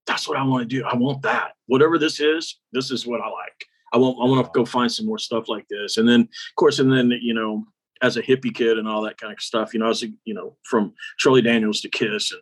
"That's 0.06 0.28
what 0.28 0.38
I 0.38 0.44
want 0.44 0.70
to 0.70 0.76
do. 0.76 0.86
I 0.86 0.96
want 0.96 1.24
that. 1.24 1.54
Whatever 1.66 1.98
this 1.98 2.20
is, 2.20 2.60
this 2.72 2.92
is 2.92 3.08
what 3.08 3.22
I 3.22 3.28
like. 3.28 3.66
I 3.94 3.98
want 3.98 4.18
I 4.22 4.26
want 4.26 4.46
to 4.46 4.52
go 4.54 4.66
find 4.66 4.92
some 4.92 5.08
more 5.08 5.18
stuff 5.18 5.50
like 5.50 5.68
this." 5.70 5.98
And 5.98 6.08
then, 6.08 6.22
of 6.22 6.56
course, 6.58 6.78
and 6.78 6.92
then 6.92 7.12
you 7.22 7.34
know, 7.34 7.66
as 8.02 8.18
a 8.18 8.22
hippie 8.22 8.54
kid 8.54 8.78
and 8.78 8.88
all 8.88 9.02
that 9.04 9.18
kind 9.18 9.34
of 9.34 9.40
stuff, 9.42 9.74
you 9.74 9.80
know, 9.80 9.86
I 9.86 9.90
was 9.90 10.04
you 10.24 10.34
know 10.34 10.58
from 10.64 10.94
Charlie 11.18 11.42
Daniels 11.42 11.82
to 11.82 11.90
Kiss 11.90 12.32
and 12.32 12.42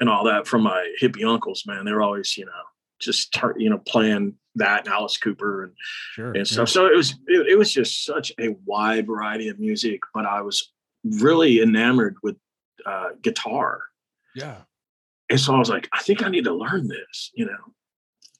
and 0.00 0.08
all 0.08 0.24
that 0.24 0.46
from 0.46 0.62
my 0.62 0.92
hippie 1.00 1.26
uncles, 1.26 1.64
man. 1.66 1.84
They 1.84 1.92
were 1.92 2.02
always 2.02 2.36
you 2.36 2.46
know 2.46 2.52
just 3.00 3.36
you 3.56 3.70
know 3.70 3.78
playing 3.78 4.34
that 4.56 4.84
and 4.86 4.92
Alice 4.94 5.16
Cooper 5.16 5.64
and 5.64 5.72
Sure. 6.14 6.32
and 6.32 6.46
stuff. 6.46 6.68
So 6.68 6.86
it 6.86 6.96
was 6.96 7.12
it, 7.26 7.46
it 7.48 7.58
was 7.58 7.72
just 7.72 8.04
such 8.04 8.32
a 8.40 8.56
wide 8.64 9.06
variety 9.06 9.48
of 9.48 9.58
music, 9.58 10.00
but 10.14 10.26
I 10.26 10.42
was 10.42 10.72
really 11.04 11.60
enamored 11.62 12.16
with 12.22 12.36
uh, 12.86 13.10
guitar, 13.22 13.82
Yeah. 14.34 14.62
and 15.30 15.38
so 15.40 15.54
I 15.54 15.58
was 15.58 15.68
like, 15.70 15.88
I 15.92 16.02
think 16.02 16.22
I 16.22 16.28
need 16.28 16.44
to 16.44 16.52
learn 16.54 16.88
this, 16.88 17.30
you 17.34 17.46
know. 17.46 17.74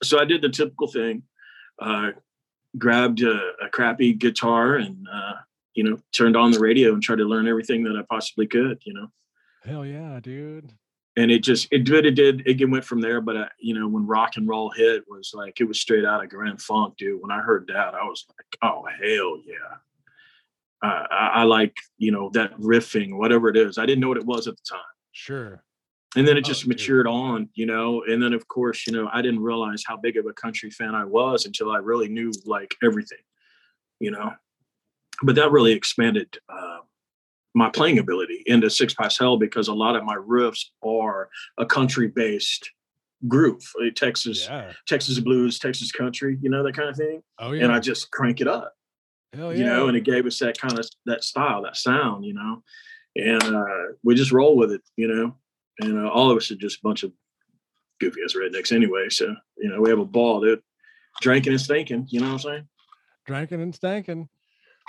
So 0.03 0.19
I 0.19 0.25
did 0.25 0.41
the 0.41 0.49
typical 0.49 0.87
thing, 0.87 1.23
uh, 1.79 2.11
grabbed 2.77 3.21
a, 3.21 3.51
a 3.63 3.69
crappy 3.69 4.13
guitar 4.13 4.75
and 4.75 5.07
uh, 5.11 5.33
you 5.73 5.83
know 5.83 5.97
turned 6.11 6.35
on 6.35 6.51
the 6.51 6.59
radio 6.59 6.93
and 6.93 7.01
tried 7.01 7.17
to 7.17 7.25
learn 7.25 7.47
everything 7.47 7.83
that 7.83 7.95
I 7.95 8.03
possibly 8.09 8.47
could, 8.47 8.79
you 8.85 8.93
know. 8.93 9.07
Hell 9.63 9.85
yeah, 9.85 10.19
dude. 10.21 10.73
And 11.17 11.29
it 11.29 11.39
just 11.43 11.67
it 11.71 11.83
did 11.83 12.05
it 12.05 12.11
did 12.15 12.41
it 12.47 12.69
went 12.69 12.85
from 12.85 13.01
there. 13.01 13.19
But 13.21 13.35
uh, 13.37 13.49
you 13.59 13.73
know 13.77 13.87
when 13.87 14.07
rock 14.07 14.37
and 14.37 14.47
roll 14.47 14.69
hit 14.71 15.03
was 15.07 15.31
like 15.33 15.59
it 15.59 15.65
was 15.65 15.79
straight 15.79 16.05
out 16.05 16.23
of 16.23 16.29
Grand 16.29 16.61
Funk, 16.61 16.95
dude. 16.97 17.21
When 17.21 17.31
I 17.31 17.41
heard 17.41 17.67
that, 17.67 17.93
I 17.93 18.03
was 18.03 18.25
like, 18.37 18.57
oh 18.71 18.85
hell 18.85 19.37
yeah. 19.45 19.77
Uh, 20.83 21.05
I, 21.11 21.27
I 21.35 21.43
like 21.43 21.75
you 21.97 22.11
know 22.11 22.29
that 22.33 22.57
riffing, 22.59 23.17
whatever 23.17 23.49
it 23.49 23.57
is. 23.57 23.77
I 23.77 23.85
didn't 23.85 23.99
know 23.99 24.07
what 24.07 24.17
it 24.17 24.25
was 24.25 24.47
at 24.47 24.55
the 24.57 24.63
time, 24.67 24.79
Sure. 25.11 25.63
and 26.15 26.27
then 26.27 26.37
it 26.37 26.45
Oh, 26.45 26.47
just 26.47 26.61
dude. 26.61 26.69
matured 26.69 27.07
on, 27.07 27.49
you 27.53 27.65
know. 27.67 28.03
And 28.07 28.23
then 28.23 28.33
of 28.33 28.47
course, 28.47 28.87
you 28.87 28.93
know, 28.93 29.09
I 29.13 29.21
didn't 29.21 29.41
realize 29.41 29.83
how 29.85 29.97
big 29.97 30.17
of 30.17 30.25
a 30.25 30.33
country 30.33 30.71
fan 30.71 30.95
I 30.95 31.05
was 31.05 31.45
until 31.45 31.71
I 31.71 31.77
really 31.77 32.07
knew 32.07 32.31
like 32.45 32.73
everything, 32.83 33.19
you 33.99 34.09
know. 34.11 34.31
But 35.23 35.35
that 35.35 35.51
really 35.51 35.71
expanded 35.71 36.37
uh, 36.49 36.79
my 37.53 37.69
playing 37.69 37.99
ability 37.99 38.43
into 38.45 38.69
Six 38.69 38.93
Past 38.93 39.19
Hell 39.19 39.37
because 39.37 39.67
a 39.67 39.73
lot 39.73 39.95
of 39.95 40.03
my 40.03 40.15
riffs 40.15 40.65
are 40.83 41.29
a 41.57 41.65
country 41.65 42.07
based 42.07 42.69
groove, 43.27 43.61
uh, 43.79 43.89
Texas 43.95 44.47
Yeah. 44.49 44.71
Texas 44.87 45.19
blues, 45.19 45.59
Texas 45.59 45.91
country, 45.91 46.37
you 46.41 46.49
know 46.49 46.63
that 46.63 46.73
kind 46.73 46.89
of 46.89 46.97
thing. 46.97 47.21
Oh 47.39 47.51
yeah. 47.51 47.65
And 47.65 47.71
I 47.71 47.79
just 47.79 48.09
crank 48.11 48.41
it 48.41 48.47
up 48.47 48.73
Hell 49.33 49.53
yeah. 49.53 49.59
you 49.59 49.65
know, 49.65 49.87
and 49.87 49.95
it 49.95 50.03
gave 50.03 50.25
us 50.25 50.39
that 50.39 50.57
kind 50.59 50.77
of 50.77 50.89
that 51.05 51.23
style, 51.23 51.61
that 51.63 51.77
sound, 51.77 52.25
you 52.25 52.33
know, 52.33 52.63
and 53.15 53.43
uh, 53.43 53.93
we 54.03 54.15
just 54.15 54.31
roll 54.31 54.55
with 54.57 54.71
it, 54.71 54.81
you 54.95 55.07
know, 55.07 55.35
and 55.79 55.99
uh, 55.99 56.09
all 56.09 56.31
of 56.31 56.37
us 56.37 56.49
are 56.51 56.55
just 56.55 56.79
a 56.79 56.83
bunch 56.83 57.03
of 57.03 57.11
goofy 57.99 58.21
ass 58.25 58.33
rednecks 58.35 58.71
anyway. 58.71 59.07
So 59.09 59.35
you 59.57 59.69
know, 59.69 59.81
we 59.81 59.89
have 59.89 59.99
a 59.99 60.05
ball, 60.05 60.41
dude, 60.41 60.61
drinking 61.21 61.53
and 61.53 61.61
stinking. 61.61 62.07
You 62.09 62.21
know 62.21 62.27
what 62.27 62.33
I'm 62.33 62.39
saying? 62.39 62.67
drinking 63.27 63.61
and 63.61 63.73
stanking. 63.73 64.27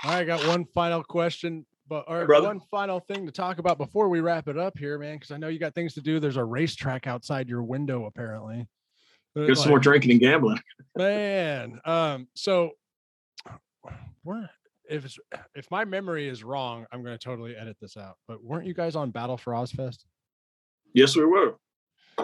All 0.03 0.11
right, 0.11 0.21
I 0.21 0.23
got 0.23 0.45
one 0.47 0.65
final 0.73 1.03
question, 1.03 1.65
but 1.87 2.05
or 2.07 2.25
brother. 2.25 2.47
one 2.47 2.61
final 2.71 2.99
thing 2.99 3.25
to 3.25 3.31
talk 3.31 3.57
about 3.59 3.77
before 3.77 4.09
we 4.09 4.21
wrap 4.21 4.47
it 4.47 4.57
up 4.57 4.77
here, 4.77 4.97
man, 4.97 5.15
because 5.15 5.31
I 5.31 5.37
know 5.37 5.47
you 5.47 5.59
got 5.59 5.75
things 5.75 5.93
to 5.95 6.01
do. 6.01 6.19
There's 6.19 6.37
a 6.37 6.43
racetrack 6.43 7.07
outside 7.07 7.49
your 7.49 7.63
window, 7.63 8.05
apparently. 8.05 8.67
Get 9.35 9.57
some 9.57 9.69
more 9.69 9.79
drinking 9.79 10.11
and 10.11 10.19
gambling. 10.19 10.59
man. 10.95 11.79
Um, 11.85 12.27
so 12.35 12.71
where 14.23 14.49
if 14.89 15.05
it's, 15.05 15.17
if 15.55 15.69
my 15.71 15.85
memory 15.85 16.27
is 16.27 16.43
wrong, 16.43 16.85
I'm 16.91 17.03
going 17.03 17.17
to 17.17 17.23
totally 17.23 17.55
edit 17.55 17.77
this 17.81 17.97
out. 17.97 18.15
But 18.27 18.43
weren't 18.43 18.67
you 18.67 18.73
guys 18.73 18.95
on 18.95 19.11
Battle 19.11 19.37
for 19.37 19.53
Ozzfest? 19.53 19.99
Yes, 20.93 21.15
we 21.15 21.25
were. 21.25 21.55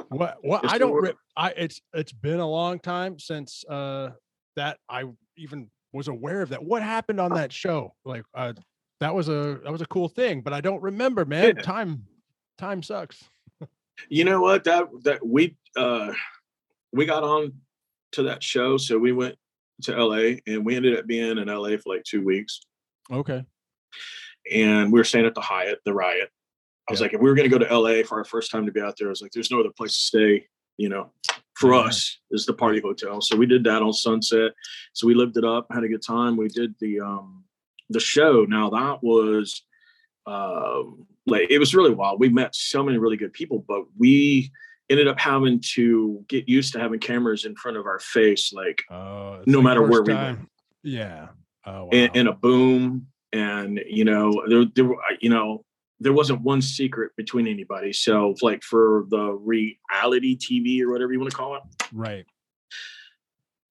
What? 0.10 0.38
What? 0.42 0.64
Yes, 0.64 0.74
I 0.74 0.78
don't. 0.78 0.92
were. 0.92 1.14
I 1.36 1.50
it's 1.52 1.82
it's 1.94 2.12
been 2.12 2.40
a 2.40 2.48
long 2.48 2.80
time 2.80 3.18
since 3.18 3.64
uh 3.66 4.10
that 4.56 4.78
I 4.88 5.06
even 5.36 5.70
was 5.94 6.08
aware 6.08 6.42
of 6.42 6.50
that. 6.50 6.64
What 6.64 6.84
happened 6.84 7.20
on 7.20 7.34
that 7.34 7.52
show? 7.52 7.94
Like 8.06 8.24
uh 8.34 8.54
that 9.00 9.14
was 9.16 9.30
a 9.30 9.60
that 9.64 9.72
was 9.72 9.82
a 9.82 9.86
cool 9.88 10.10
thing, 10.10 10.42
but 10.42 10.54
I 10.54 10.62
don't 10.62 10.82
remember, 10.82 11.26
man. 11.26 11.56
Yeah. 11.58 11.62
Time 11.62 12.04
time 12.58 12.84
sucks. 12.84 13.24
You 14.08 14.24
know 14.24 14.42
what? 14.42 14.64
That 14.66 14.86
that 15.04 15.26
we 15.26 15.56
uh 15.76 16.14
we 16.94 17.06
got 17.06 17.24
on 17.24 17.54
to 18.14 18.24
that 18.24 18.42
show, 18.42 18.78
so 18.78 18.98
we 18.98 19.12
went 19.12 19.36
to 19.84 19.96
LA 19.96 20.38
and 20.48 20.66
we 20.66 20.76
ended 20.76 20.98
up 20.98 21.06
being 21.08 21.38
in 21.38 21.48
LA 21.48 21.70
for 21.78 21.96
like 21.96 22.04
two 22.04 22.24
weeks. 22.24 22.62
Okay. 23.12 23.44
And 24.52 24.92
we 24.92 25.00
were 25.00 25.04
staying 25.04 25.26
at 25.26 25.36
the 25.36 25.42
Hyatt, 25.42 25.80
the 25.86 25.94
Riot. 25.94 26.30
I 26.88 26.92
was 26.92 27.00
Yeah. 27.00 27.06
like, 27.06 27.14
if 27.14 27.22
we 27.22 27.30
were 27.30 27.36
gonna 27.36 27.50
go 27.50 27.58
to 27.60 27.66
LA 27.78 28.04
for 28.04 28.18
our 28.18 28.26
first 28.26 28.52
time 28.52 28.66
to 28.66 28.72
be 28.72 28.82
out 28.82 28.96
there, 28.98 29.08
I 29.08 29.12
was 29.12 29.22
like, 29.22 29.32
there's 29.32 29.52
no 29.52 29.60
other 29.60 29.70
place 29.76 29.94
to 29.94 30.00
stay, 30.00 30.48
you 30.80 30.88
know, 30.90 31.12
for 31.56 31.74
us 31.74 32.18
is 32.32 32.46
the 32.46 32.54
party 32.54 32.80
hotel. 32.80 33.20
So 33.22 33.36
we 33.36 33.46
did 33.46 33.64
that 33.66 33.82
on 33.82 33.92
Sunset. 33.92 34.54
So 34.94 35.06
we 35.08 35.14
lived 35.14 35.36
it 35.38 35.44
up, 35.44 35.68
had 35.72 35.84
a 35.84 35.90
good 35.90 36.02
time. 36.02 36.38
We 36.38 36.48
did 36.48 36.74
the 36.80 37.02
um 37.02 37.44
the 37.90 38.00
show. 38.00 38.46
Now 38.48 38.70
that 38.70 39.04
was 39.04 39.64
um 40.26 41.06
like 41.26 41.48
it 41.50 41.60
was 41.60 41.76
really 41.76 41.94
wild. 41.94 42.20
We 42.20 42.30
met 42.30 42.56
so 42.56 42.84
many 42.84 42.98
really 42.98 43.18
good 43.18 43.34
people, 43.34 43.64
but 43.68 43.84
we 43.98 44.52
ended 44.90 45.08
up 45.08 45.20
having 45.20 45.62
to 45.76 46.24
get 46.28 46.48
used 46.50 46.74
to 46.74 46.80
having 46.80 47.00
cameras 47.00 47.46
in 47.46 47.56
front 47.56 47.78
of 47.78 47.86
our 47.86 48.00
face, 48.00 48.52
like 48.54 48.82
Oh, 48.90 49.44
No 49.46 49.62
matter 49.62 49.82
where 49.82 50.00
first 50.00 50.08
we 50.08 50.14
went. 50.16 50.40
Yeah. 50.84 51.28
Oh 51.66 51.84
wow. 51.84 51.90
and, 51.92 52.12
and 52.16 52.28
a 52.30 52.34
boom 52.34 53.08
and 53.34 53.80
you 53.86 54.06
know 54.06 54.44
there, 54.48 54.66
there 54.76 54.86
were- 54.86 54.98
you 55.20 55.30
know 55.30 55.66
there 56.00 56.14
wasn't 56.14 56.42
one 56.42 56.62
secret 56.62 57.12
between 57.16 57.48
anybody 57.48 57.94
so 57.94 58.36
like 58.42 58.64
for 58.64 59.06
the 59.10 59.32
reality 59.32 60.38
tv 60.38 60.82
or 60.82 60.92
whatever 60.92 61.12
you 61.12 61.20
want 61.20 61.30
to 61.32 61.38
call 61.38 61.56
it 61.56 61.62
right. 61.94 62.26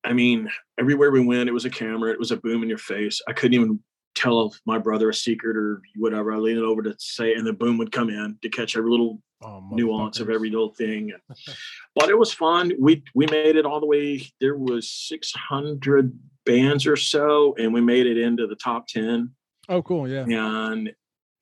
i 0.05 0.13
mean 0.13 0.49
everywhere 0.79 1.11
we 1.11 1.25
went 1.25 1.49
it 1.49 1.53
was 1.53 1.65
a 1.65 1.71
camera 1.71 2.11
it 2.11 2.19
was 2.19 2.31
a 2.31 2.37
boom 2.37 2.63
in 2.63 2.69
your 2.69 2.79
face 2.79 3.21
i 3.29 3.33
couldn't 3.33 3.55
even 3.55 3.79
tell 4.15 4.53
my 4.67 4.79
brother 4.79 5.11
a 5.11 5.15
secret 5.15 5.57
or 5.57 5.81
whatever 5.97 6.33
i 6.33 6.37
leaned 6.37 6.59
over 6.59 6.83
to 6.83 6.95
say 6.99 7.35
and 7.35 7.47
the 7.47 7.53
boom 7.53 7.79
would 7.79 7.93
come 7.93 8.11
in 8.11 8.37
to 8.43 8.49
catch 8.49 8.77
every 8.77 8.91
little 8.91 9.21
Oh, 9.41 9.63
nuance 9.71 10.19
of 10.19 10.31
every 10.31 10.51
little 10.51 10.75
thing. 10.75 11.13
but 11.95 12.09
it 12.09 12.19
was 12.19 12.33
fun. 12.35 12.73
We 12.81 13.05
we 13.15 13.27
made 13.27 13.55
it 13.55 13.65
all 13.65 13.79
the 13.79 13.87
way. 13.87 14.21
There 14.41 14.57
was 14.57 14.91
600 14.91 16.19
bands 16.45 16.89
or 16.89 16.97
so, 16.97 17.55
and 17.57 17.73
we 17.73 17.81
made 17.81 18.07
it 18.07 18.19
into 18.19 18.49
the 18.49 18.57
top 18.57 18.89
10. 18.89 19.31
Oh, 19.69 19.83
cool. 19.83 20.09
Yeah. 20.09 20.25
And 20.29 20.93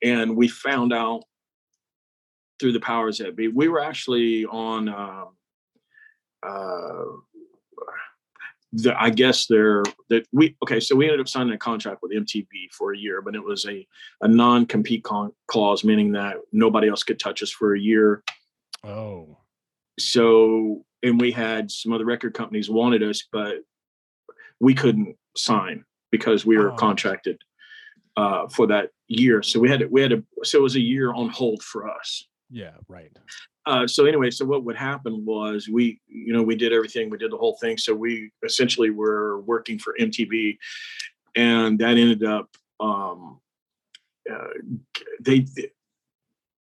and 0.03 0.35
we 0.35 0.47
found 0.47 0.93
out 0.93 1.23
through 2.59 2.73
the 2.73 2.79
powers 2.79 3.17
that 3.19 3.35
be. 3.35 3.47
We 3.47 3.67
were 3.67 3.81
actually 3.81 4.45
on. 4.45 4.89
Um, 4.89 5.27
uh, 6.43 7.03
the, 8.73 8.93
I 9.01 9.09
guess 9.11 9.47
they're 9.47 9.83
that 10.09 10.27
we 10.33 10.55
okay. 10.61 10.79
So 10.81 10.95
we 10.95 11.05
ended 11.05 11.21
up 11.21 11.29
signing 11.29 11.53
a 11.53 11.57
contract 11.57 11.99
with 12.01 12.11
MTV 12.11 12.45
for 12.71 12.93
a 12.93 12.97
year, 12.97 13.21
but 13.21 13.33
it 13.33 13.43
was 13.43 13.65
a 13.65 13.87
a 14.21 14.27
non 14.27 14.65
compete 14.65 15.03
con- 15.03 15.31
clause, 15.47 15.83
meaning 15.83 16.11
that 16.11 16.35
nobody 16.51 16.89
else 16.89 17.03
could 17.03 17.19
touch 17.19 17.41
us 17.41 17.49
for 17.51 17.73
a 17.75 17.79
year 17.79 18.23
Oh. 18.83 19.37
so 19.97 20.85
and 21.01 21.19
we 21.19 21.31
had 21.31 21.71
some 21.71 21.91
other 21.93 22.05
record 22.05 22.33
companies 22.33 22.69
wanted 22.69 23.01
us 23.03 23.23
but 23.31 23.55
we 24.59 24.73
couldn't 24.75 25.15
sign 25.35 25.83
because 26.11 26.45
we 26.45 26.57
were 26.57 26.71
Oh. 26.71 26.75
contracted 26.75 27.41
uh, 28.17 28.47
for 28.47 28.67
that 28.67 28.89
year 29.07 29.41
so 29.41 29.59
we 29.59 29.69
had 29.69 29.79
to, 29.81 29.87
we 29.87 30.01
had 30.01 30.11
to 30.11 30.23
so 30.43 30.57
it 30.59 30.61
was 30.61 30.75
a 30.75 30.81
year 30.81 31.13
on 31.13 31.29
hold 31.29 31.63
for 31.63 31.89
us 31.89 32.27
Yeah. 32.49 32.73
Right. 32.87 33.11
uh, 33.65 33.87
so 33.87 34.05
anyway 34.05 34.31
so 34.31 34.45
what 34.45 34.63
would 34.65 34.75
happen 34.75 35.25
was 35.25 35.67
we 35.69 35.99
you 36.07 36.33
know 36.33 36.43
we 36.43 36.55
did 36.55 36.73
everything 36.73 37.09
we 37.09 37.17
did 37.17 37.31
the 37.31 37.37
whole 37.37 37.57
thing 37.61 37.77
so 37.77 37.93
we 37.95 38.31
essentially 38.43 38.89
were 38.89 39.41
working 39.41 39.79
for 39.79 39.95
mtv 39.99 40.57
and 41.35 41.79
that 41.79 41.97
ended 41.97 42.23
up 42.23 42.49
um, 42.79 43.39
uh, 44.31 44.47
they 45.21 45.45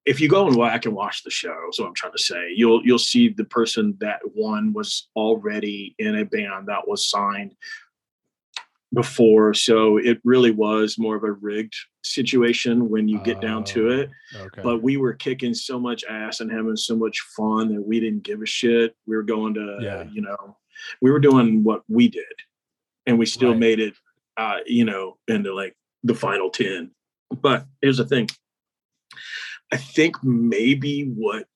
if 0.05 0.19
you 0.19 0.27
go 0.27 0.47
and 0.47 0.57
back 0.57 0.85
and 0.85 0.93
watch 0.93 1.23
the 1.23 1.31
show 1.31 1.55
what 1.77 1.87
i'm 1.87 1.93
trying 1.93 2.11
to 2.11 2.23
say 2.23 2.51
you'll 2.53 2.85
you'll 2.85 2.99
see 2.99 3.29
the 3.29 3.45
person 3.45 3.95
that 3.99 4.19
won 4.35 4.73
was 4.73 5.07
already 5.15 5.95
in 5.97 6.17
a 6.17 6.25
band 6.25 6.67
that 6.67 6.87
was 6.87 7.09
signed 7.09 7.55
before 8.93 9.53
so 9.53 9.97
it 9.97 10.19
really 10.23 10.51
was 10.51 10.97
more 10.99 11.15
of 11.15 11.23
a 11.23 11.31
rigged 11.31 11.75
situation 12.03 12.89
when 12.89 13.07
you 13.07 13.19
get 13.19 13.39
down 13.39 13.63
to 13.63 13.87
Oh, 13.89 13.99
it 13.99 14.09
Okay. 14.35 14.61
but 14.63 14.81
we 14.83 14.97
were 14.97 15.13
kicking 15.13 15.53
so 15.53 15.79
much 15.79 16.03
ass 16.03 16.39
and 16.39 16.51
having 16.51 16.75
so 16.75 16.95
much 16.95 17.19
fun 17.35 17.73
that 17.73 17.81
we 17.81 17.99
didn't 17.99 18.23
give 18.23 18.41
a 18.41 18.45
shit. 18.45 18.95
We 19.05 19.15
were 19.15 19.23
going 19.23 19.53
to, 19.55 19.77
Yeah. 19.81 20.03
you 20.11 20.21
know, 20.21 20.57
we 21.01 21.11
were 21.11 21.19
doing 21.19 21.63
what 21.63 21.83
we 21.87 22.07
did, 22.07 22.35
and 23.05 23.17
we 23.19 23.25
still 23.25 23.51
Right. 23.51 23.59
made 23.59 23.79
it, 23.79 23.93
uh, 24.37 24.59
you 24.65 24.85
know, 24.85 25.17
into 25.27 25.53
like 25.53 25.75
the 26.03 26.15
final 26.15 26.49
ten. 26.49 26.91
But 27.41 27.65
here's 27.81 27.97
the 27.97 28.05
thing: 28.05 28.27
I 29.71 29.77
think 29.77 30.23
maybe 30.23 31.03
what 31.03 31.47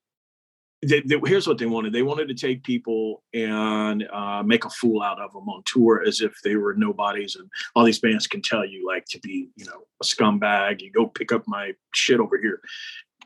they, 0.82 1.02
they- 1.02 1.20
here's 1.26 1.48
what 1.48 1.58
they 1.58 1.66
wanted. 1.66 1.94
They 1.94 2.04
wanted 2.04 2.28
to 2.28 2.34
take 2.36 2.64
people 2.64 3.24
and 3.34 4.08
uh, 4.12 4.44
make 4.44 4.66
a 4.66 4.70
fool 4.70 5.02
out 5.02 5.20
of 5.20 5.34
them 5.34 5.50
on 5.50 5.64
tour 5.66 6.04
as 6.06 6.22
if 6.22 6.36
they 6.44 6.56
were 6.56 6.74
nobodies. 6.76 7.36
And 7.36 7.50
all 7.76 7.84
these 7.84 8.00
bands 8.00 8.28
can 8.28 8.42
tell 8.42 8.66
you, 8.66 8.86
like, 8.86 9.06
to 9.10 9.20
be, 9.20 9.50
you 9.56 9.66
know, 9.66 9.86
a 10.02 10.06
scumbag. 10.06 10.82
You 10.82 10.92
go 10.92 11.08
pick 11.08 11.32
up 11.32 11.44
my 11.48 11.74
shit 11.94 12.20
over 12.20 12.38
here. 12.38 12.62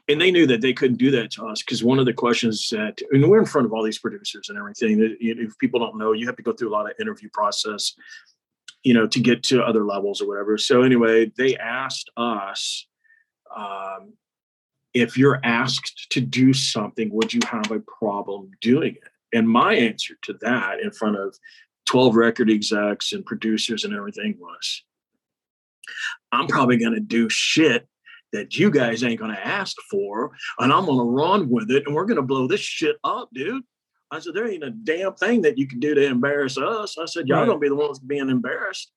And 0.08 0.20
they 0.20 0.32
knew 0.32 0.48
that 0.48 0.62
they 0.62 0.74
couldn't 0.74 0.98
do 0.98 1.12
that 1.12 1.32
to 1.32 1.46
us 1.46 1.62
because 1.62 1.84
one 1.84 2.00
of 2.00 2.06
the 2.06 2.14
questions 2.14 2.70
that, 2.72 3.00
and 3.12 3.30
we're 3.30 3.40
in 3.40 3.46
front 3.46 3.66
of 3.66 3.74
all 3.74 3.84
these 3.84 4.00
producers 4.00 4.50
and 4.50 4.58
everything. 4.58 5.16
If 5.20 5.58
people 5.58 5.80
don't 5.80 5.98
know, 5.98 6.12
you 6.14 6.26
have 6.28 6.36
to 6.38 6.44
go 6.44 6.54
through 6.54 6.70
a 6.70 6.76
lot 6.76 6.90
of 6.90 6.94
interview 7.00 7.30
process, 7.32 7.94
you 8.84 8.94
know, 8.94 9.08
to 9.08 9.20
get 9.20 9.44
to 9.44 9.62
other 9.62 9.86
levels 9.86 10.22
or 10.22 10.28
whatever. 10.28 10.58
So 10.58 10.82
anyway, 10.82 11.32
they 11.38 11.56
asked 11.56 12.10
us. 12.18 12.88
Um, 13.56 14.14
if 14.94 15.18
you're 15.18 15.40
asked 15.44 16.08
to 16.12 16.22
do 16.22 16.54
something, 16.54 17.10
would 17.14 17.34
you 17.34 17.40
have 17.50 17.72
a 17.72 17.80
problem 17.80 18.52
doing 18.62 18.96
it? 18.96 19.12
And 19.34 19.48
my 19.48 19.74
answer 19.76 20.16
to 20.24 20.34
that 20.42 20.82
in 20.82 20.92
front 20.92 21.18
of 21.18 21.38
12 21.88 22.16
record 22.16 22.50
execs 22.50 23.14
and 23.14 23.26
producers 23.26 23.84
and 23.84 23.94
everything 23.94 24.36
was 24.40 24.84
I'm 26.32 26.48
probably 26.48 26.78
going 26.78 26.94
to 26.94 27.00
do 27.00 27.28
shit 27.30 27.88
that 28.34 28.58
you 28.58 28.72
guys 28.72 29.04
ain't 29.04 29.20
going 29.20 29.34
to 29.36 29.46
ask 29.48 29.76
for, 29.90 30.32
and 30.60 30.72
I'm 30.72 30.86
going 30.86 30.98
to 31.00 31.04
run 31.04 31.50
with 31.50 31.70
it, 31.70 31.84
and 31.86 31.94
we're 31.94 32.06
going 32.06 32.16
to 32.18 32.22
blow 32.22 32.48
this 32.48 32.62
shit 32.62 32.96
up, 33.04 33.30
dude. 33.34 33.64
I 34.10 34.20
said, 34.20 34.34
there 34.34 34.48
ain't 34.48 34.64
a 34.64 34.70
damn 34.70 35.16
thing 35.16 35.42
that 35.42 35.58
you 35.58 35.68
can 35.68 35.80
do 35.80 35.94
to 35.96 36.06
embarrass 36.06 36.58
us. 36.58 36.98
I 36.98 37.06
said, 37.06 37.28
y'all 37.28 37.40
Right. 37.40 37.46
going 37.48 37.58
to 37.58 37.62
be 37.62 37.70
the 37.70 37.76
ones 37.76 38.00
being 38.00 38.30
embarrassed. 38.30 38.92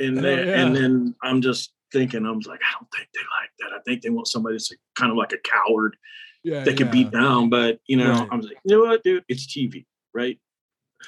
And 0.00 0.18
then, 0.18 0.46
yeah. 0.46 0.60
and 0.60 0.76
then 0.76 1.14
I'm 1.22 1.40
just 1.42 1.72
thinking, 1.92 2.26
I 2.26 2.30
was 2.30 2.46
like, 2.46 2.60
I 2.62 2.72
don't 2.78 2.88
think 2.94 3.08
they 3.14 3.20
like 3.20 3.50
that. 3.60 3.76
I 3.76 3.80
think 3.82 4.02
they 4.02 4.10
want 4.10 4.28
somebody 4.28 4.54
that's 4.54 4.72
kind 4.96 5.10
of 5.10 5.16
like 5.16 5.32
a 5.32 5.38
coward 5.38 5.96
yeah. 6.44 6.64
that 6.64 6.76
can 6.76 6.90
beat 6.90 7.10
down. 7.10 7.50
But 7.50 7.80
you 7.86 7.96
know, 7.96 8.12
Right. 8.12 8.28
I 8.30 8.34
was 8.36 8.46
like, 8.46 8.58
you 8.64 8.76
know 8.76 8.84
what, 8.84 9.02
dude, 9.04 9.24
it's 9.28 9.46
TV, 9.46 9.86
right? 10.14 10.38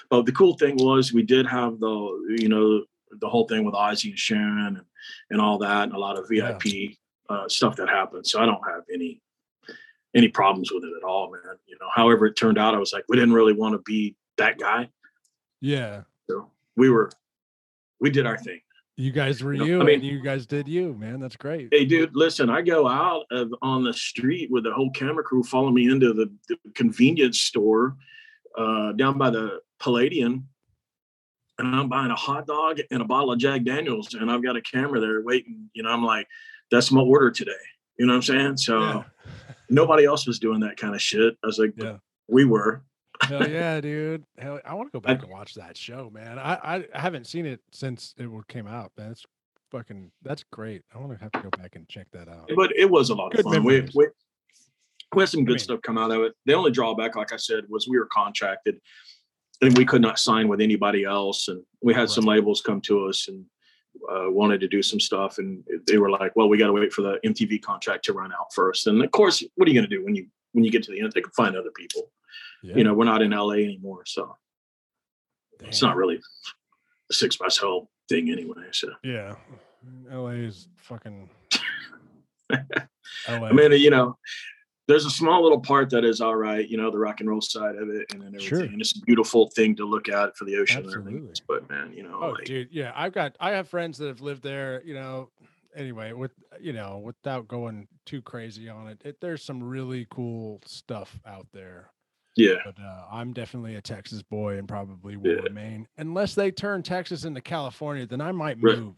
But 0.09 0.26
the 0.26 0.33
cool 0.33 0.57
thing 0.57 0.76
was 0.76 1.12
we 1.12 1.22
did 1.22 1.47
have 1.47 1.81
the, 1.81 2.37
you 2.39 2.49
know, 2.49 2.85
the 3.20 3.28
whole 3.28 3.47
thing 3.49 3.64
with 3.64 3.74
Ozzy 3.74 4.11
and 4.11 4.18
Sharon 4.18 4.76
and, 4.76 4.81
and 5.31 5.41
all 5.41 5.59
that, 5.59 5.85
and 5.85 5.93
a 5.93 5.99
lot 5.99 6.16
of 6.16 6.28
VIP 6.28 6.97
uh, 7.28 7.49
stuff 7.49 7.76
that 7.76 7.89
happened. 7.89 8.26
So 8.26 8.41
I 8.41 8.47
don't 8.47 8.62
have 8.68 8.83
any 8.93 9.20
any 10.14 10.28
problems 10.28 10.72
with 10.72 10.85
it 10.85 10.93
at 10.97 11.05
all, 11.07 11.31
man. 11.31 11.57
You 11.66 11.76
know, 11.81 11.89
however 11.95 12.26
it 12.26 12.35
turned 12.37 12.59
out, 12.59 12.74
I 12.74 12.78
was 12.78 12.93
like, 12.93 13.05
we 13.09 13.16
didn't 13.16 13.35
really 13.35 13.53
want 13.53 13.74
to 13.74 13.78
be 13.78 14.16
that 14.39 14.59
guy, 14.59 14.89
Yeah. 15.61 16.03
so 16.28 16.51
we 16.76 16.91
were, 16.91 17.11
we 18.01 18.11
did 18.11 18.26
our 18.26 18.37
thing. 18.39 18.61
You 18.97 19.12
guys 19.12 19.43
were 19.43 19.55
No, 19.55 19.64
you, 19.64 19.80
I 19.80 19.84
mean- 19.84 19.95
and 19.97 20.05
you 20.05 20.20
guys 20.20 20.47
did 20.47 20.68
you, 20.68 20.95
man. 20.95 21.20
That's 21.20 21.36
great. 21.36 21.68
Hey, 21.72 21.84
dude, 21.86 22.14
listen, 22.14 22.51
I 22.51 22.61
go 22.61 22.86
out 22.86 23.24
of, 23.30 23.53
on 23.62 23.82
the 23.84 23.95
street 23.95 24.51
with 24.51 24.64
the 24.64 24.72
whole 24.72 24.91
camera 24.91 25.24
crew 25.24 25.43
following 25.43 25.74
me 25.74 25.91
into 25.91 26.12
the, 26.12 26.30
the 26.49 26.57
convenience 26.74 27.41
store 27.41 27.97
uh, 28.59 28.93
down 28.93 29.16
by 29.16 29.30
the 29.30 29.61
Palladium. 29.78 30.49
And 31.59 31.74
I'm 31.74 31.88
buying 31.88 32.11
a 32.11 32.16
hot 32.16 32.47
dog 32.47 32.80
and 32.91 33.03
a 33.03 33.05
bottle 33.05 33.32
of 33.32 33.38
Jack 33.38 33.64
Daniels, 33.64 34.14
and 34.14 34.30
I've 34.30 34.43
got 34.43 34.57
a 34.57 34.62
camera 34.62 34.99
there 35.01 35.20
waiting. 35.22 35.68
You 35.74 35.82
know, 35.82 35.91
I'm 35.91 36.03
like, 36.05 36.26
that's 36.70 36.91
my 36.91 37.03
order 37.03 37.30
today. 37.30 37.53
You 37.99 38.07
know 38.07 38.12
what 38.14 38.16
I'm 38.16 38.22
saying? 38.22 38.57
So 38.59 38.80
Yeah. 38.80 39.03
nobody 39.68 40.05
else 40.07 40.26
was 40.26 40.38
doing 40.38 40.61
that 40.61 40.76
kind 40.78 40.95
of 40.95 41.03
shit. 41.03 41.36
I 41.43 41.47
was 41.47 41.59
like, 41.59 41.74
Yeah. 41.76 41.97
we 42.28 42.45
were. 42.47 42.82
Hell 43.22 43.48
yeah, 43.50 43.80
dude. 43.80 44.24
Hell, 44.38 44.60
I 44.64 44.74
want 44.74 44.88
to 44.88 44.92
go 44.92 45.00
back 45.00 45.22
and 45.22 45.30
watch 45.30 45.54
that 45.54 45.76
show, 45.76 46.10
man. 46.12 46.38
I, 46.38 46.54
I 46.54 46.84
I 46.94 47.00
haven't 47.00 47.26
seen 47.26 47.46
it 47.46 47.60
since 47.70 48.14
it 48.18 48.28
came 48.48 48.66
out. 48.66 48.92
Man, 48.96 49.10
it's 49.10 49.24
fucking 49.70 50.10
that's 50.22 50.44
great. 50.52 50.82
I 50.94 50.98
want 50.98 51.12
to 51.12 51.18
have 51.18 51.32
to 51.32 51.42
go 51.42 51.50
back 51.50 51.76
and 51.76 51.88
check 51.88 52.06
that 52.12 52.28
out. 52.28 52.50
But 52.56 52.72
it 52.76 52.90
was 52.90 53.10
a 53.10 53.14
lot 53.14 53.32
Good 53.32 53.46
of 53.46 53.52
fun. 53.52 53.64
We, 53.64 53.88
we, 53.94 54.08
we 55.14 55.22
had 55.22 55.28
some 55.28 55.44
good 55.44 55.54
mean- 55.54 55.58
stuff 55.58 55.82
come 55.82 55.98
out 55.98 56.10
of 56.10 56.22
it. 56.22 56.32
The 56.46 56.54
only 56.54 56.70
drawback, 56.70 57.16
like 57.16 57.32
I 57.32 57.36
said, 57.36 57.64
was 57.68 57.88
we 57.88 57.98
were 57.98 58.08
contracted 58.12 58.80
and 59.62 59.76
we 59.76 59.84
could 59.84 60.02
not 60.02 60.18
sign 60.18 60.48
with 60.48 60.60
anybody 60.60 61.04
else. 61.04 61.48
And 61.48 61.62
we 61.82 61.94
had 61.94 62.10
some 62.10 62.24
labels 62.24 62.62
come 62.62 62.80
to 62.82 63.06
us 63.06 63.28
and 63.28 63.44
uh, 64.10 64.30
wanted 64.30 64.60
to 64.60 64.68
do 64.68 64.82
some 64.82 65.00
stuff, 65.00 65.38
and 65.38 65.62
they 65.86 65.98
were 65.98 66.10
like, 66.10 66.34
"Well, 66.36 66.48
we 66.48 66.58
got 66.58 66.68
to 66.68 66.72
wait 66.72 66.92
for 66.92 67.02
the 67.02 67.18
MTV 67.24 67.60
contract 67.62 68.04
to 68.06 68.12
run 68.12 68.32
out 68.32 68.52
first. 68.54 68.86
And 68.86 69.02
of 69.02 69.10
course, 69.10 69.42
what 69.56 69.68
are 69.68 69.70
you 69.70 69.78
going 69.78 69.88
to 69.88 69.96
do 69.96 70.04
when 70.04 70.14
you 70.14 70.26
when 70.52 70.64
you 70.64 70.70
get 70.70 70.82
to 70.84 70.92
the 70.92 71.00
end? 71.00 71.12
They 71.12 71.20
can 71.20 71.32
find 71.32 71.56
other 71.56 71.70
people. 71.74 72.10
Yeah. 72.62 72.76
You 72.76 72.84
know, 72.84 72.94
we're 72.94 73.04
not 73.04 73.22
in 73.22 73.30
LA 73.30 73.54
anymore, 73.54 74.02
so 74.06 74.36
it's 75.61 75.82
not 75.82 75.96
really 75.96 76.20
a 77.11 77.14
six 77.14 77.36
past 77.36 77.61
hell 77.61 77.90
thing 78.08 78.30
anyway. 78.30 78.68
So 78.72 78.88
Yeah. 79.02 79.36
LA 80.11 80.30
is 80.30 80.68
fucking 80.76 81.30
LA. 82.50 83.46
I 83.48 83.52
mean, 83.52 83.72
you 83.72 83.90
know, 83.90 84.16
there's 84.88 85.06
a 85.06 85.11
small 85.11 85.42
little 85.42 85.61
part 85.61 85.88
that 85.90 86.04
is 86.04 86.20
all 86.20 86.34
right, 86.34 86.68
you 86.68 86.76
know, 86.76 86.90
the 86.90 86.98
rock 86.98 87.20
and 87.20 87.28
roll 87.28 87.40
side 87.40 87.76
of 87.76 87.88
it, 87.90 88.12
and 88.12 88.20
then 88.22 88.28
everything. 88.34 88.40
Sure. 88.40 88.61
And 88.61 88.80
it's 88.80 88.96
a 88.96 89.00
beautiful 89.02 89.48
thing 89.50 89.76
to 89.76 89.84
look 89.84 90.08
at 90.08 90.36
for 90.36 90.44
the 90.44 90.56
ocean. 90.56 90.84
Absolutely. 90.84 91.32
But 91.46 91.68
man, 91.70 91.92
you 91.94 92.02
know, 92.02 92.18
Oh, 92.20 92.30
like, 92.30 92.44
dude, 92.44 92.68
yeah, 92.72 92.92
I've 92.94 93.12
got 93.12 93.36
I 93.40 93.50
have 93.52 93.68
friends 93.68 93.98
that 93.98 94.08
have 94.08 94.20
lived 94.20 94.42
there. 94.42 94.82
You 94.84 94.94
know, 94.94 95.30
anyway, 95.76 96.12
with 96.12 96.32
you 96.61 96.72
know, 96.72 96.98
without 96.98 97.46
going 97.46 97.86
too 98.04 98.20
crazy 98.20 98.68
on 98.68 98.88
it, 98.88 99.00
it 99.04 99.20
there's 99.20 99.44
some 99.44 99.62
really 99.62 100.06
cool 100.11 100.61
stuff 100.66 101.18
out 101.24 101.46
there. 101.52 101.90
Yeah, 102.37 102.55
But 102.64 102.78
uh, 102.81 103.05
I'm 103.11 103.33
definitely 103.33 103.74
a 103.76 103.83
Texas 103.83 104.22
boy 104.22 104.59
and 104.59 104.68
probably 104.68 105.16
will 105.16 105.31
Yeah. 105.37 105.43
remain 105.43 105.87
unless 105.99 106.35
they 106.35 106.51
turn 106.51 106.83
Texas 106.83 107.24
into 107.24 107.41
California. 107.41 108.07
Then 108.07 108.20
I 108.20 108.33
might 108.33 108.57
Right. 108.61 108.78
move. 108.78 108.95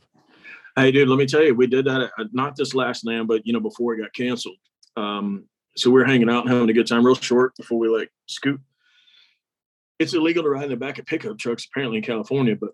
Hey, 0.76 0.90
dude, 0.92 1.08
let 1.08 1.18
me 1.18 1.26
tell 1.26 1.42
you, 1.42 1.54
we 1.54 1.66
did 1.66 1.84
that 1.86 2.10
at, 2.18 2.32
not 2.34 2.56
this 2.56 2.74
last 2.74 3.04
land, 3.06 3.28
but 3.28 3.46
you 3.46 3.52
know, 3.52 3.60
before 3.60 3.94
it 3.94 4.00
got 4.00 4.12
canceled. 4.14 4.56
Um, 4.96 5.44
so 5.76 5.90
we 5.90 6.00
were 6.00 6.04
hanging 6.06 6.28
out 6.30 6.44
and 6.44 6.50
having 6.52 6.68
a 6.70 6.72
good 6.72 6.86
time, 6.86 7.04
real 7.04 7.14
short 7.14 7.54
before 7.56 7.78
we 7.78 7.88
like 7.88 8.10
scoot. 8.26 8.60
It's 9.98 10.14
illegal 10.14 10.42
to 10.42 10.50
ride 10.50 10.64
in 10.64 10.70
the 10.70 10.76
back 10.76 10.98
of 10.98 11.06
pickup 11.06 11.38
trucks 11.38 11.66
apparently 11.66 11.98
in 11.98 12.04
California, 12.04 12.56
but 12.56 12.70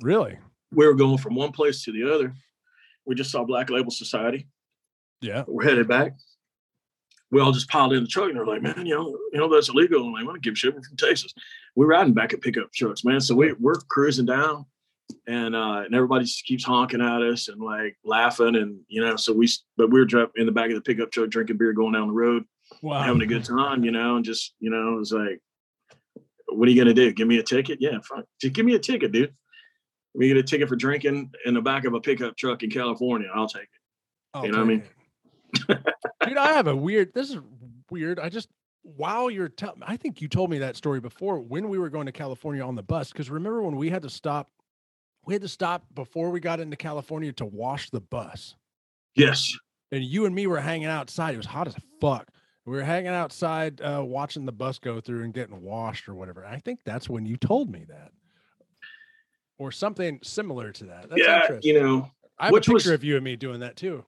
Really? 0.00 0.38
we 0.70 0.86
were 0.86 0.94
going 0.94 1.18
from 1.18 1.34
one 1.34 1.52
place 1.52 1.82
to 1.84 1.92
the 1.92 2.12
other. 2.14 2.34
We 3.06 3.14
just 3.14 3.30
saw 3.30 3.44
Black 3.44 3.70
Label 3.70 3.90
Society. 3.90 4.46
Yeah. 5.20 5.44
We're 5.48 5.64
headed 5.64 5.88
back. 5.88 6.12
We 7.30 7.40
all 7.40 7.52
just 7.52 7.68
piled 7.68 7.92
in 7.92 8.02
the 8.04 8.08
truck 8.08 8.28
and 8.28 8.36
they're 8.36 8.46
like, 8.46 8.62
man, 8.62 8.86
you 8.86 8.94
know, 8.94 9.18
you 9.32 9.38
know 9.38 9.52
that's 9.52 9.68
illegal. 9.68 10.04
I'm 10.06 10.12
like, 10.12 10.22
I 10.22 10.26
want 10.26 10.42
to 10.42 10.48
give 10.48 10.56
shit. 10.58 10.74
We're 10.74 10.82
from 10.82 10.96
Texas. 10.96 11.34
We're 11.76 11.86
riding 11.86 12.14
back 12.14 12.32
at 12.32 12.40
pickup 12.40 12.72
trucks, 12.72 13.04
man. 13.04 13.20
So 13.20 13.34
we 13.34 13.52
we're 13.52 13.74
cruising 13.74 14.24
down, 14.26 14.64
and 15.26 15.54
uh, 15.54 15.82
and 15.84 15.94
everybody 15.94 16.24
just 16.24 16.44
keeps 16.46 16.64
honking 16.64 17.02
at 17.02 17.20
us 17.22 17.48
and 17.48 17.60
like 17.60 17.96
laughing 18.04 18.56
and 18.56 18.80
you 18.88 19.02
know. 19.02 19.16
So 19.16 19.32
we 19.34 19.48
but 19.76 19.90
we 19.90 19.98
were 20.00 20.06
driving 20.06 20.30
in 20.36 20.46
the 20.46 20.52
back 20.52 20.70
of 20.70 20.76
the 20.76 20.80
pickup 20.80 21.10
truck, 21.10 21.28
drinking 21.28 21.58
beer, 21.58 21.72
going 21.74 21.92
down 21.92 22.08
the 22.08 22.14
road, 22.14 22.44
Wow. 22.82 23.02
having 23.02 23.22
a 23.22 23.26
good 23.26 23.44
time, 23.44 23.84
you 23.84 23.90
know, 23.90 24.16
and 24.16 24.24
just 24.24 24.54
you 24.58 24.70
know, 24.70 24.94
it 24.94 24.98
was 24.98 25.12
like, 25.12 25.40
what 26.48 26.66
are 26.66 26.70
you 26.70 26.80
gonna 26.80 26.94
do? 26.94 27.12
Give 27.12 27.28
me 27.28 27.38
a 27.38 27.42
ticket? 27.42 27.78
Yeah, 27.80 27.98
fine. 28.08 28.24
Just 28.40 28.54
give 28.54 28.64
me 28.64 28.74
a 28.74 28.78
ticket, 28.78 29.12
dude. 29.12 29.34
We 30.14 30.28
get 30.28 30.38
a 30.38 30.42
ticket 30.42 30.68
for 30.68 30.76
drinking 30.76 31.30
in 31.44 31.54
the 31.54 31.60
back 31.60 31.84
of 31.84 31.92
a 31.94 32.00
pickup 32.00 32.36
truck 32.36 32.62
in 32.62 32.70
California. 32.70 33.28
I'll 33.32 33.46
take 33.46 33.64
it. 33.64 33.68
I'll 34.34 34.46
you 34.46 34.52
know 34.52 34.58
what 34.58 34.64
I 34.64 34.68
mean? 34.68 34.80
it. 34.80 34.90
Dude, 36.26 36.36
I 36.36 36.52
have 36.52 36.66
a 36.66 36.76
weird. 36.76 37.14
This 37.14 37.30
is 37.30 37.38
weird. 37.90 38.18
I 38.20 38.28
just 38.28 38.48
while 38.82 39.30
you're 39.30 39.48
telling, 39.48 39.82
I 39.82 39.96
think 39.96 40.20
you 40.22 40.28
told 40.28 40.50
me 40.50 40.58
that 40.58 40.76
story 40.76 41.00
before 41.00 41.40
when 41.40 41.68
we 41.68 41.78
were 41.78 41.90
going 41.90 42.06
to 42.06 42.12
California 42.12 42.64
on 42.64 42.74
the 42.74 42.82
bus. 42.82 43.12
Because 43.12 43.28
remember 43.30 43.62
when 43.62 43.76
we 43.76 43.90
had 43.90 44.02
to 44.02 44.10
stop, 44.10 44.50
we 45.26 45.34
had 45.34 45.42
to 45.42 45.48
stop 45.48 45.84
before 45.94 46.30
we 46.30 46.40
got 46.40 46.58
into 46.60 46.76
California 46.76 47.32
to 47.34 47.44
wash 47.44 47.90
the 47.90 48.00
bus, 48.00 48.54
Yes. 49.14 49.54
and 49.92 50.02
you 50.02 50.24
and 50.26 50.34
me 50.34 50.46
were 50.46 50.60
hanging 50.60 50.86
outside. 50.88 51.34
It 51.34 51.38
was 51.38 51.46
hot 51.46 51.68
as 51.68 51.74
fuck. 52.00 52.28
We 52.64 52.76
were 52.76 52.82
hanging 52.84 53.08
outside, 53.08 53.80
uh, 53.80 54.02
watching 54.04 54.44
the 54.46 54.52
bus 54.52 54.78
go 54.78 55.00
through 55.00 55.24
and 55.24 55.32
getting 55.34 55.60
washed 55.62 56.08
or 56.08 56.14
whatever. 56.14 56.44
I 56.46 56.58
think 56.58 56.80
that's 56.84 57.08
when 57.08 57.24
you 57.26 57.36
told 57.36 57.70
me 57.70 57.84
that, 57.88 58.12
or 59.58 59.72
something 59.72 60.18
similar 60.22 60.72
to 60.72 60.84
that. 60.84 61.08
That's 61.10 61.22
yeah, 61.22 61.40
interesting. 61.42 61.74
you 61.74 61.80
know. 61.82 62.10
I 62.38 62.46
have 62.46 62.52
a 62.52 62.58
was- 62.58 62.66
picture 62.66 62.94
of 62.94 63.02
you 63.04 63.16
and 63.16 63.24
me 63.24 63.36
doing 63.36 63.60
that 63.60 63.76
too. 63.76 64.04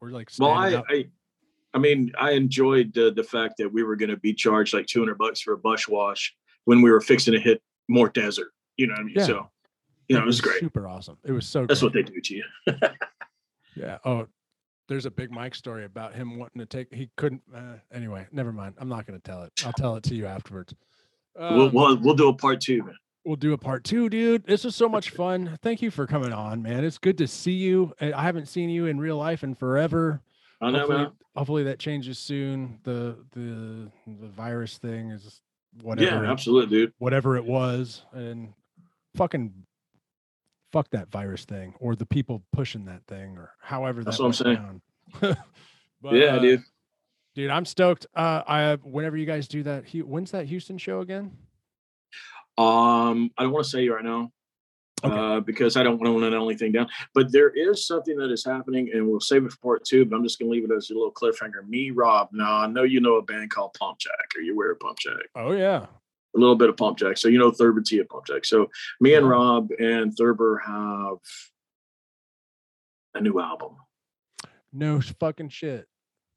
We're 0.00 0.10
like 0.10 0.30
Well, 0.38 0.50
I. 0.50 0.82
I, 0.88 1.06
I 1.74 1.78
mean, 1.78 2.12
I 2.18 2.30
enjoyed 2.30 2.94
the 2.94 3.12
the 3.12 3.22
fact 3.24 3.54
that 3.58 3.70
we 3.70 3.82
were 3.82 3.96
going 3.96 4.08
to 4.08 4.16
be 4.16 4.32
charged 4.32 4.72
like 4.72 4.86
two 4.86 5.00
hundred 5.00 5.18
bucks 5.18 5.40
for 5.40 5.52
a 5.52 5.58
bush 5.58 5.86
wash 5.88 6.34
when 6.64 6.80
we 6.80 6.90
were 6.90 7.00
fixing 7.00 7.34
to 7.34 7.40
hit 7.40 7.62
more 7.88 8.08
desert. 8.08 8.52
You 8.76 8.86
know 8.86 8.94
what 8.94 9.00
I 9.00 9.04
mean? 9.04 9.14
Yeah. 9.18 9.24
So, 9.24 9.50
you 10.08 10.16
know, 10.16 10.22
it 10.22 10.26
was 10.26 10.40
great. 10.40 10.60
Super 10.60 10.88
awesome. 10.88 11.18
It 11.24 11.32
was 11.32 11.46
so. 11.46 11.66
That's 11.66 11.80
great. 11.80 11.94
what 11.94 12.06
they 12.06 12.12
do 12.12 12.20
to 12.20 12.34
you. 12.34 12.44
Yeah. 13.76 13.98
Oh, 14.06 14.26
there's 14.88 15.04
a 15.04 15.10
big 15.10 15.30
Mike 15.30 15.54
story 15.54 15.84
about 15.84 16.14
him 16.14 16.38
wanting 16.38 16.60
to 16.60 16.66
take. 16.66 16.92
He 16.94 17.10
couldn't. 17.16 17.42
Uh, 17.54 17.74
anyway, 17.92 18.26
never 18.32 18.52
mind. 18.52 18.74
I'm 18.78 18.88
not 18.88 19.06
going 19.06 19.20
to 19.20 19.22
tell 19.22 19.42
it. 19.42 19.52
I'll 19.66 19.72
tell 19.74 19.96
it 19.96 20.02
to 20.04 20.14
you 20.14 20.26
afterwards. 20.26 20.74
we'll, 21.38 21.66
Um, 21.66 21.72
we'll 21.74 21.96
we'll 21.98 22.14
do 22.14 22.28
a 22.28 22.34
part 22.34 22.60
two, 22.62 22.82
man. 22.82 22.94
We'll 23.26 23.36
do 23.36 23.52
a 23.52 23.58
part 23.58 23.84
two, 23.84 24.08
dude. 24.08 24.46
This 24.46 24.64
was 24.64 24.76
so 24.76 24.88
much 24.88 25.10
fun. 25.10 25.58
Thank 25.60 25.82
you 25.82 25.90
for 25.90 26.06
coming 26.06 26.32
on, 26.32 26.62
man. 26.62 26.84
It's 26.84 26.98
good 26.98 27.18
to 27.18 27.26
see 27.26 27.52
you. 27.52 27.92
I 28.00 28.22
haven't 28.22 28.46
seen 28.46 28.70
you 28.70 28.86
in 28.86 28.98
real 28.98 29.16
life 29.16 29.42
in 29.42 29.54
forever. 29.54 30.22
I 30.60 30.70
know, 30.70 30.78
hopefully, 30.78 31.06
hopefully 31.36 31.62
that 31.64 31.78
changes 31.78 32.18
soon. 32.18 32.78
The 32.84 33.16
the 33.32 33.90
the 34.06 34.28
virus 34.28 34.78
thing 34.78 35.10
is 35.10 35.42
whatever. 35.82 36.24
Yeah, 36.24 36.30
absolutely, 36.30 36.78
dude. 36.78 36.92
whatever 36.98 37.36
it 37.36 37.44
was 37.44 38.02
and 38.12 38.54
fucking 39.14 39.52
fuck 40.72 40.90
that 40.90 41.10
virus 41.10 41.44
thing 41.44 41.74
or 41.80 41.96
the 41.96 42.06
people 42.06 42.42
pushing 42.52 42.84
that 42.86 43.02
thing 43.06 43.36
or 43.36 43.50
however 43.60 44.02
That's 44.04 44.18
what 44.18 44.26
I'm 44.26 44.32
saying. 44.32 44.80
But, 46.02 46.14
yeah, 46.14 46.36
uh, 46.36 46.38
dude. 46.38 46.62
dude 47.34 47.50
i'm 47.50 47.64
stoked 47.64 48.06
uh 48.14 48.42
i 48.46 48.74
whenever 48.82 49.16
you 49.16 49.24
guys 49.24 49.48
do 49.48 49.62
that 49.62 49.84
when's 49.94 50.30
that 50.32 50.46
houston 50.46 50.76
show 50.76 51.00
again 51.00 51.32
Um, 52.58 53.30
I 53.36 53.42
don't 53.42 53.52
want 53.52 53.64
to 53.64 53.70
say 53.70 53.88
right 53.88 54.04
now. 54.04 54.32
Okay. 55.04 55.14
Uh, 55.14 55.40
because 55.40 55.76
I 55.76 55.82
don't 55.82 55.98
want 56.00 56.22
to 56.22 56.30
know 56.30 56.48
anything 56.48 56.72
down. 56.72 56.88
But 57.14 57.30
there 57.30 57.50
is 57.50 57.86
something 57.86 58.16
that 58.16 58.30
is 58.30 58.44
happening, 58.44 58.90
and 58.94 59.06
we'll 59.06 59.20
save 59.20 59.44
it 59.44 59.52
for 59.52 59.58
part 59.58 59.84
two. 59.84 60.06
But 60.06 60.16
I'm 60.16 60.22
just 60.22 60.38
gonna 60.38 60.50
leave 60.50 60.64
it 60.64 60.74
as 60.74 60.88
a 60.88 60.94
little 60.94 61.12
cliffhanger. 61.12 61.68
Me, 61.68 61.90
Rob. 61.90 62.30
Now 62.32 62.56
I 62.56 62.66
know 62.66 62.82
you 62.82 63.00
know 63.00 63.16
a 63.16 63.22
band 63.22 63.50
called 63.50 63.74
Pump 63.78 63.98
Jack. 63.98 64.14
Are 64.36 64.40
you 64.40 64.54
aware 64.54 64.72
of 64.72 64.80
Pump 64.80 64.98
Jack? 64.98 65.26
oh 65.34 65.52
yeah 65.52 65.86
a 66.34 66.38
little 66.38 66.56
bit 66.56 66.68
of 66.68 66.76
Pump 66.76 66.98
Jack. 66.98 67.18
So 67.18 67.28
you 67.28 67.38
know 67.38 67.50
Thurber 67.50 67.80
T 67.80 67.98
at 67.98 68.08
Pump 68.08 68.26
Jack. 68.26 68.44
So 68.44 68.70
me 69.00 69.14
and 69.14 69.28
Rob 69.28 69.70
and 69.78 70.14
Thurber 70.16 70.58
have 70.64 71.16
a 73.14 73.20
new 73.20 73.40
album. 73.40 73.76
no 74.72 75.00
fucking 75.00 75.48
shit 75.48 75.86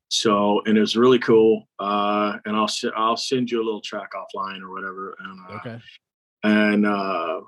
So 0.10 0.62
and 0.66 0.78
it's 0.78 0.96
really 0.96 1.20
cool. 1.20 1.68
Uh, 1.80 2.38
and 2.46 2.56
I'll 2.56 2.70
I'll 2.96 3.18
send 3.18 3.52
you 3.52 3.62
a 3.62 3.66
little 3.66 3.82
track 3.82 4.12
offline 4.14 4.62
or 4.62 4.72
whatever. 4.72 5.16
And 5.20 5.40
uh, 5.50 5.54
okay 5.56 5.80
and 6.44 6.86
uh, 6.86 7.42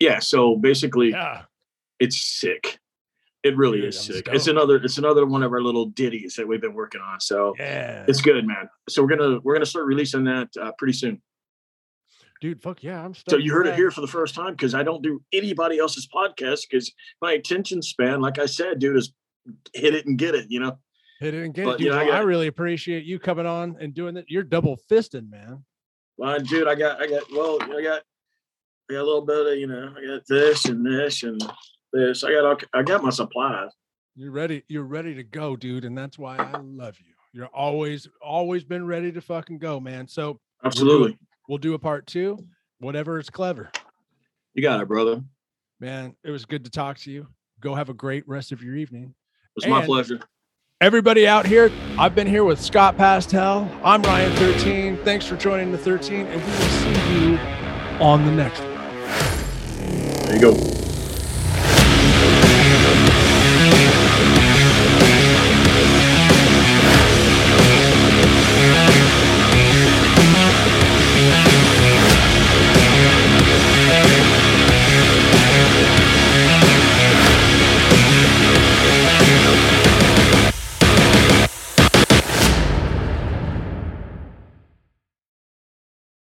yeah. 0.00 0.18
So 0.18 0.56
basically, 0.56 1.10
yeah 1.10 1.42
it's 1.98 2.20
sick. 2.40 2.78
It 3.44 3.56
really 3.56 3.78
Dude, 3.78 3.88
is 3.90 4.00
sick. 4.00 4.28
It's 4.32 4.48
another 4.48 4.76
it's 4.76 4.98
another 4.98 5.24
one 5.24 5.42
of 5.42 5.52
our 5.52 5.62
little 5.62 5.86
ditties 5.86 6.34
that 6.34 6.46
we've 6.46 6.60
been 6.60 6.74
working 6.74 7.00
on. 7.00 7.20
So 7.20 7.54
yeah 7.58 8.04
it's 8.08 8.20
good, 8.20 8.46
man. 8.46 8.68
So 8.88 9.02
we're 9.02 9.16
gonna 9.16 9.38
we're 9.42 9.54
gonna 9.54 9.66
start 9.66 9.86
releasing 9.86 10.24
that 10.24 10.48
uh, 10.60 10.72
pretty 10.76 10.94
soon. 10.94 11.22
dude 12.40 12.62
fuck 12.62 12.82
yeah 12.82 13.04
i'm 13.04 13.14
So 13.28 13.36
you 13.36 13.52
heard 13.52 13.66
it 13.66 13.74
here 13.74 13.90
for 13.90 14.00
the 14.00 14.08
first 14.08 14.34
time 14.34 14.52
because 14.52 14.74
I 14.74 14.82
don't 14.82 15.02
do 15.02 15.22
anybody 15.32 15.78
else's 15.78 16.08
podcast 16.08 16.62
because 16.68 16.92
my 17.22 17.32
attention 17.32 17.80
span, 17.82 18.20
like 18.20 18.38
I 18.38 18.46
said, 18.46 18.80
dude, 18.80 18.96
is 18.96 19.12
hit 19.72 19.94
it 19.94 20.06
and 20.06 20.18
get 20.18 20.34
it. 20.34 20.46
You 20.48 20.60
know, 20.60 20.78
hit 21.20 21.34
it 21.34 21.44
and 21.44 21.54
get 21.54 21.64
but, 21.64 21.80
it 21.80 21.84
you 21.84 21.90
know, 21.90 21.98
I 21.98 22.06
I, 22.06 22.20
really 22.20 22.48
appreciate 22.48 23.04
you 23.04 23.20
coming 23.20 23.46
on 23.46 23.76
and 23.80 23.94
doing 23.94 24.14
that 24.14 24.24
you're 24.28 24.42
double 24.42 24.78
fisting 24.90 25.30
man 25.30 25.64
well, 26.18 26.38
dude, 26.40 26.68
I 26.68 26.74
got, 26.74 27.00
I 27.00 27.06
got, 27.06 27.22
well, 27.32 27.58
I 27.62 27.82
got, 27.82 28.02
I 28.90 28.94
got 28.94 29.00
a 29.00 29.04
little 29.04 29.24
bit 29.24 29.46
of, 29.46 29.56
you 29.56 29.66
know, 29.66 29.94
I 29.96 30.06
got 30.06 30.22
this 30.28 30.64
and 30.66 30.84
this 30.84 31.22
and 31.22 31.40
this. 31.92 32.24
I 32.24 32.32
got, 32.32 32.44
all, 32.44 32.56
I 32.74 32.82
got 32.82 33.02
my 33.02 33.10
supplies. 33.10 33.70
You're 34.16 34.32
ready. 34.32 34.64
You're 34.68 34.84
ready 34.84 35.14
to 35.14 35.22
go, 35.22 35.56
dude, 35.56 35.84
and 35.84 35.96
that's 35.96 36.18
why 36.18 36.36
I 36.36 36.58
love 36.58 36.96
you. 36.98 37.14
You're 37.32 37.46
always, 37.46 38.08
always 38.20 38.64
been 38.64 38.84
ready 38.84 39.12
to 39.12 39.20
fucking 39.20 39.58
go, 39.58 39.78
man. 39.78 40.08
So 40.08 40.40
Absolutely, 40.64 41.16
we'll 41.48 41.58
do 41.58 41.74
a 41.74 41.78
part 41.78 42.06
two, 42.06 42.36
whatever 42.80 43.20
is 43.20 43.30
clever, 43.30 43.70
you 44.54 44.62
got 44.62 44.80
it, 44.80 44.88
brother. 44.88 45.22
Man. 45.78 46.16
It 46.24 46.32
was 46.32 46.44
good 46.44 46.64
to 46.64 46.70
talk 46.70 46.98
to 46.98 47.12
you. 47.12 47.28
Go 47.60 47.76
have 47.76 47.90
a 47.90 47.94
great 47.94 48.26
rest 48.26 48.50
of 48.50 48.60
your 48.60 48.74
evening. 48.74 49.04
It 49.04 49.54
was 49.54 49.66
my 49.68 49.86
pleasure. 49.86 50.20
Everybody 50.80 51.26
out 51.26 51.44
here, 51.44 51.72
I've 51.98 52.14
been 52.14 52.28
here 52.28 52.44
with 52.44 52.60
Skot 52.60 52.96
Pastel. 52.96 53.68
I'm 53.82 54.00
Ryan 54.02 54.30
13. 54.36 54.98
Thanks 54.98 55.26
for 55.26 55.34
joining 55.34 55.72
the 55.72 55.78
13, 55.78 56.26
and 56.26 56.40
we 56.40 56.50
will 56.52 56.52
see 56.52 57.20
you 57.20 57.36
on 57.98 58.24
the 58.24 58.30
next 58.30 58.60
one. 58.60 58.76
There 60.26 60.34
you 60.36 60.40
go. 60.40 60.67